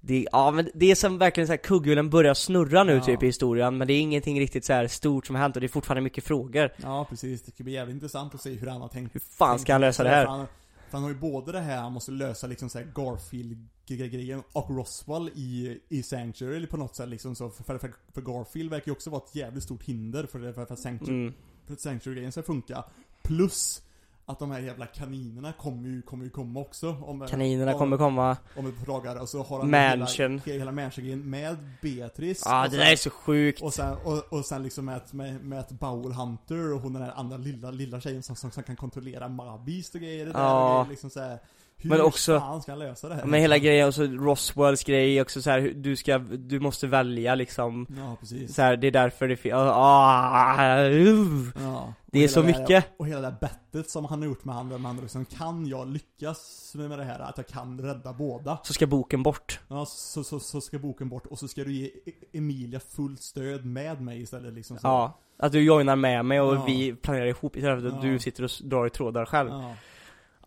[0.01, 3.03] Det, ja men det är som verkligen så här kugghjulen börjar snurra nu Ja.
[3.03, 5.59] typ i historien, men det är ingenting riktigt så här stort som har hänt och
[5.61, 6.73] det är fortfarande mycket frågor.
[6.77, 9.59] Ja precis, det ska bli jävligt intressant att se hur han har tänkt Hur fan
[9.59, 10.25] ska han lösa det För här?
[10.25, 10.45] han,
[10.89, 15.29] för han har ju både det här, han måste lösa liksom såhär Garfield-grejen och Roswell
[15.35, 17.49] i, i Sanctuary eller på något sätt liksom så.
[17.49, 20.75] För, för, för Garfield verkar ju också vara ett jävligt stort hinder för, för, för,
[20.75, 21.33] Sanctuary, Mm.
[21.65, 22.83] för att Sanctuary-grejen ska funka.
[23.27, 23.81] Plus
[24.25, 26.89] att de här jävla kaninerna kommer ju, kommer ju komma också.
[26.89, 28.37] Om, Kaninerna om, kommer komma.
[28.57, 29.21] Om ett par dagar.
[29.21, 30.41] Och så har han Mansion.
[30.45, 32.41] hela, hela mansion-grejen med Beatrice.
[32.45, 33.61] Ja, och det sen- där är så sjukt.
[33.61, 36.93] och sen, och, och sen liksom med, ett- med, med ett Bowel Hunter och hon
[36.93, 40.31] den där andra lilla, lilla tjejen som, som, som kan kontrollera Mabist och grejer det
[40.31, 40.79] där Ja.
[40.79, 41.39] och grejer, liksom så här,
[41.79, 43.25] Hur Men också- fan ska han lösa det här?
[43.25, 47.35] Men hela grejen, och så Roswells grej också så här, du ska, du måste välja
[47.35, 48.55] liksom Ja, precis.
[48.55, 51.47] så här, det är därför det finns, ah, uh.
[51.61, 51.93] Ja.
[52.05, 52.85] Det är så hela mycket.
[52.97, 55.67] och hela det där bettet som han har gjort med han, där man liksom, kan
[55.67, 57.19] jag lyckas med det här?
[57.19, 58.57] Att jag kan rädda båda?
[58.63, 59.59] Så ska boken bort.
[59.67, 63.21] Ja, så, så, så ska boken bort och så ska du ge E- Emilia fullt
[63.21, 64.87] stöd med mig istället liksom så.
[64.87, 65.19] Ja.
[65.39, 66.63] Att du joinar med mig och Ja.
[66.67, 68.09] vi planerar ihop istället för att Ja.
[68.09, 69.49] du sitter och drar i trådar själv.
[69.49, 69.73] Ja,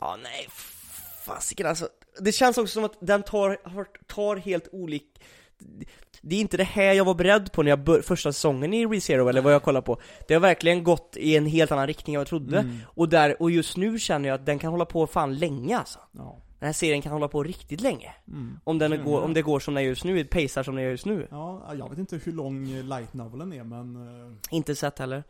[0.00, 0.16] Ja.
[0.22, 0.46] nej,
[1.34, 1.88] fasiken alltså.
[2.20, 3.58] Det känns också som att den tar,
[4.06, 5.22] tar helt olik
[6.22, 8.86] det är inte det här jag var beredd på när jag bör, första säsongen i
[8.86, 12.14] ReZero eller vad jag kollar på Det har verkligen gått i en helt annan riktning
[12.14, 12.78] än vad jag trodde Mm.
[12.84, 15.98] Och där, och just nu känner jag att den kan hålla på fan länge alltså
[16.12, 16.38] Ja.
[16.58, 18.58] Den här serien kan hålla på riktigt länge Mm.
[18.64, 20.84] Om den Mm, går, om det går som den gör just nu, pacear som den
[20.84, 23.96] gör just nu Ja, jag vet inte hur lång light novelen är men...
[23.96, 25.24] eh, Inte sett heller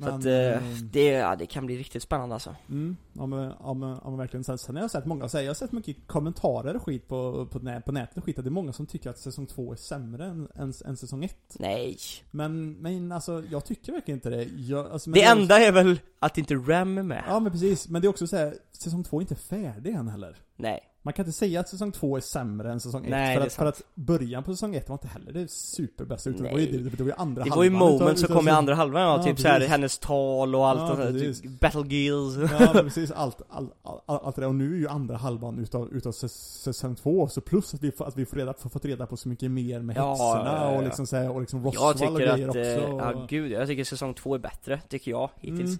[0.00, 0.62] Så att Men, eh,
[0.92, 2.56] det, ja, det kan bli riktigt spännande alltså.
[2.68, 4.44] Mm, men, men, ja, men verkligen.
[4.44, 7.46] Sen, sen har jag sett många säga, jag har sett mycket kommentarer och skit på,
[7.46, 9.72] på, nä, på nätet och skit, att det är många som tycker att säsong två
[9.72, 11.56] är sämre än, än, än säsong ett.
[11.58, 11.98] Nej.
[12.30, 14.42] Men, men alltså, jag tycker verkligen inte det.
[14.44, 17.24] Jag, alltså, men Det jag- enda är väl att inte Rem är med.
[17.26, 20.08] Ja men precis, men det är också så här, säsong två är inte färdig än
[20.08, 20.36] heller.
[20.56, 20.80] Nej.
[21.04, 23.44] Man kan inte säga att säsong två är sämre än säsong ett, Nej, för, det
[23.44, 26.52] är att, för att början på säsong ett var inte heller det superbästa utan det
[26.52, 28.50] var ju, det, det var ju andra Det var ju halvan moments som kom i
[28.50, 31.40] andra halvan ja, Ja, typ såhär hennes tal och allt Ja, och precis.
[31.40, 34.48] typ Battle Gills Ja precis, allt, allt, allt, allt det där.
[34.48, 37.92] Och nu är ju andra halvan utav, utav säs- säsong två, så plus att vi,
[37.98, 40.56] att vi får reda, får fått reda på så mycket mer med Ja, häxorna ja,
[40.64, 40.76] ja, ja.
[40.78, 42.58] och liksom så här, och liksom Roswell och grejer att, också.
[42.60, 45.78] eh, ja och- gud, jag tycker säsong två är bättre, tycker jag, hittills Mm.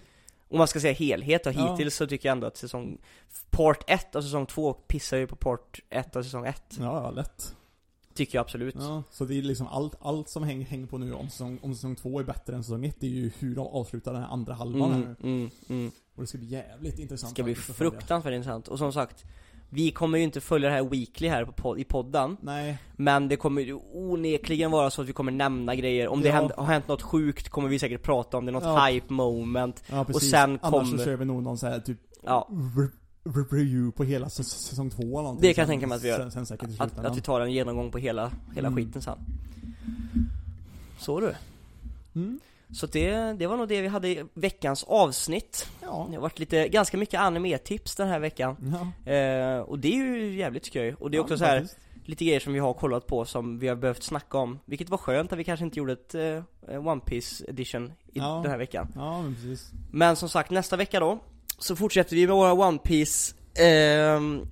[0.53, 1.73] Om man ska säga helhet och Ja.
[1.73, 2.99] hittills så tycker jag ändå att säsong
[3.51, 7.11] Part 1 av säsong 2 pissar ju på part 1 av säsong 1 Ja, ja,
[7.11, 7.57] lätt.
[8.15, 11.13] Tycker jag absolut Ja, så det är liksom allt, allt som hänger, hänger på nu
[11.15, 13.67] om säsong, om säsong två är bättre än säsong ett, det är ju hur de
[13.67, 15.29] avslutar den här andra halvan här mm, nu.
[15.29, 15.91] mm, mm.
[16.15, 19.25] Och det ska bli jävligt Det intressant ska bli fruktansvärt intressant, och som sagt
[19.75, 23.29] Vi kommer ju inte följa det här weekly här på pod- i podden Nej, Men
[23.29, 26.35] det kommer ju onekligen vara så att vi kommer nämna grejer Om det Ja.
[26.35, 28.85] hänt, har hänt något sjukt kommer vi säkert prata om det, något Ja.
[28.87, 30.31] hype moment ja precis.
[30.31, 32.91] sen Annars kommer- så kör vi nog någon så här typ Ja, re-
[33.25, 35.43] re- review på hela säs- säsong två eller någonting.
[35.49, 36.19] Det kan jag tänka mig att vi gör.
[36.19, 38.77] Sen, sen säkert i att, att vi tar en genomgång på hela, hela Mm.
[38.77, 39.19] skiten sen
[40.99, 41.35] Så du
[42.15, 42.41] Mm.
[42.75, 46.07] Så det, det var nog det vi hade i veckans avsnitt Ja.
[46.11, 48.57] Det har varit lite, ganska mycket anime-tips den här veckan
[49.05, 49.13] Ja.
[49.13, 51.79] eh, Och det är ju jävligt skoj, och det är också ja, så här faktiskt.
[52.09, 54.99] lite grejer som vi har kollat på som vi har behövt snacka om Vilket var
[54.99, 58.41] skönt att vi kanske inte gjorde ett eh, One Piece edition i Ja.
[58.43, 59.71] den här veckan Ja, men precis.
[59.93, 61.19] Men som sagt, nästa vecka då
[61.59, 64.47] Så fortsätter vi med våra One Piece ehm,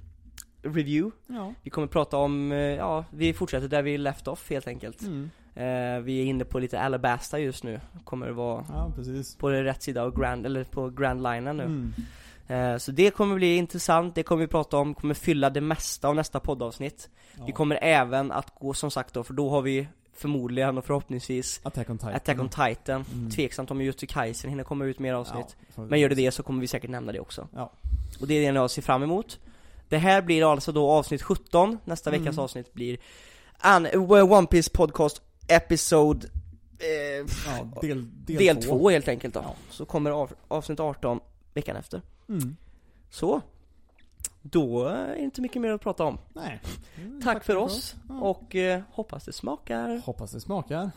[0.63, 1.55] Review Ja.
[1.63, 5.31] Vi kommer prata om, eh, ja, vi fortsätter där vi left off helt enkelt Mm.
[5.61, 8.93] Eh, Vi är inne på lite Alabasta just nu Kommer det vara Ja,
[9.39, 11.93] på rätt sida av Grand, eller på Grand Linen nu Mm.
[12.49, 16.09] Eh, Så det kommer bli intressant, det kommer vi prata om, kommer fylla det mesta
[16.09, 17.09] av nästa poddavsnitt
[17.39, 17.45] Ja.
[17.47, 21.61] Vi kommer även att gå som sagt då, för då har vi förmodligen och förhoppningsvis
[21.63, 22.15] Attack on Titan.
[22.15, 23.31] Attack on Titan Mm.
[23.31, 26.61] Tveksamt om Kaisen hinner komma ut mer avsnitt Ja, Men gör det det så kommer
[26.61, 27.73] vi säkert nämna det också Ja.
[28.21, 29.39] Och det är det jag ser fram emot
[29.89, 32.21] Det här blir alltså då avsnitt 17, nästa Mm.
[32.23, 32.99] veckas avsnitt blir
[33.59, 36.27] an, One Piece Podcast Episode
[36.79, 38.79] eh, Ja, del, del, Del två.
[38.79, 39.55] 2 helt enkelt då Ja.
[39.71, 41.21] Så kommer av, avsnitt 18
[41.55, 42.57] veckan efter Mm.
[43.11, 43.41] Så
[44.43, 46.61] Då är det inte mycket mer att prata om Nej.
[46.97, 48.21] Mm, Tack för oss Ja.
[48.21, 50.87] och eh, hoppas det smakar Hoppas det smakar.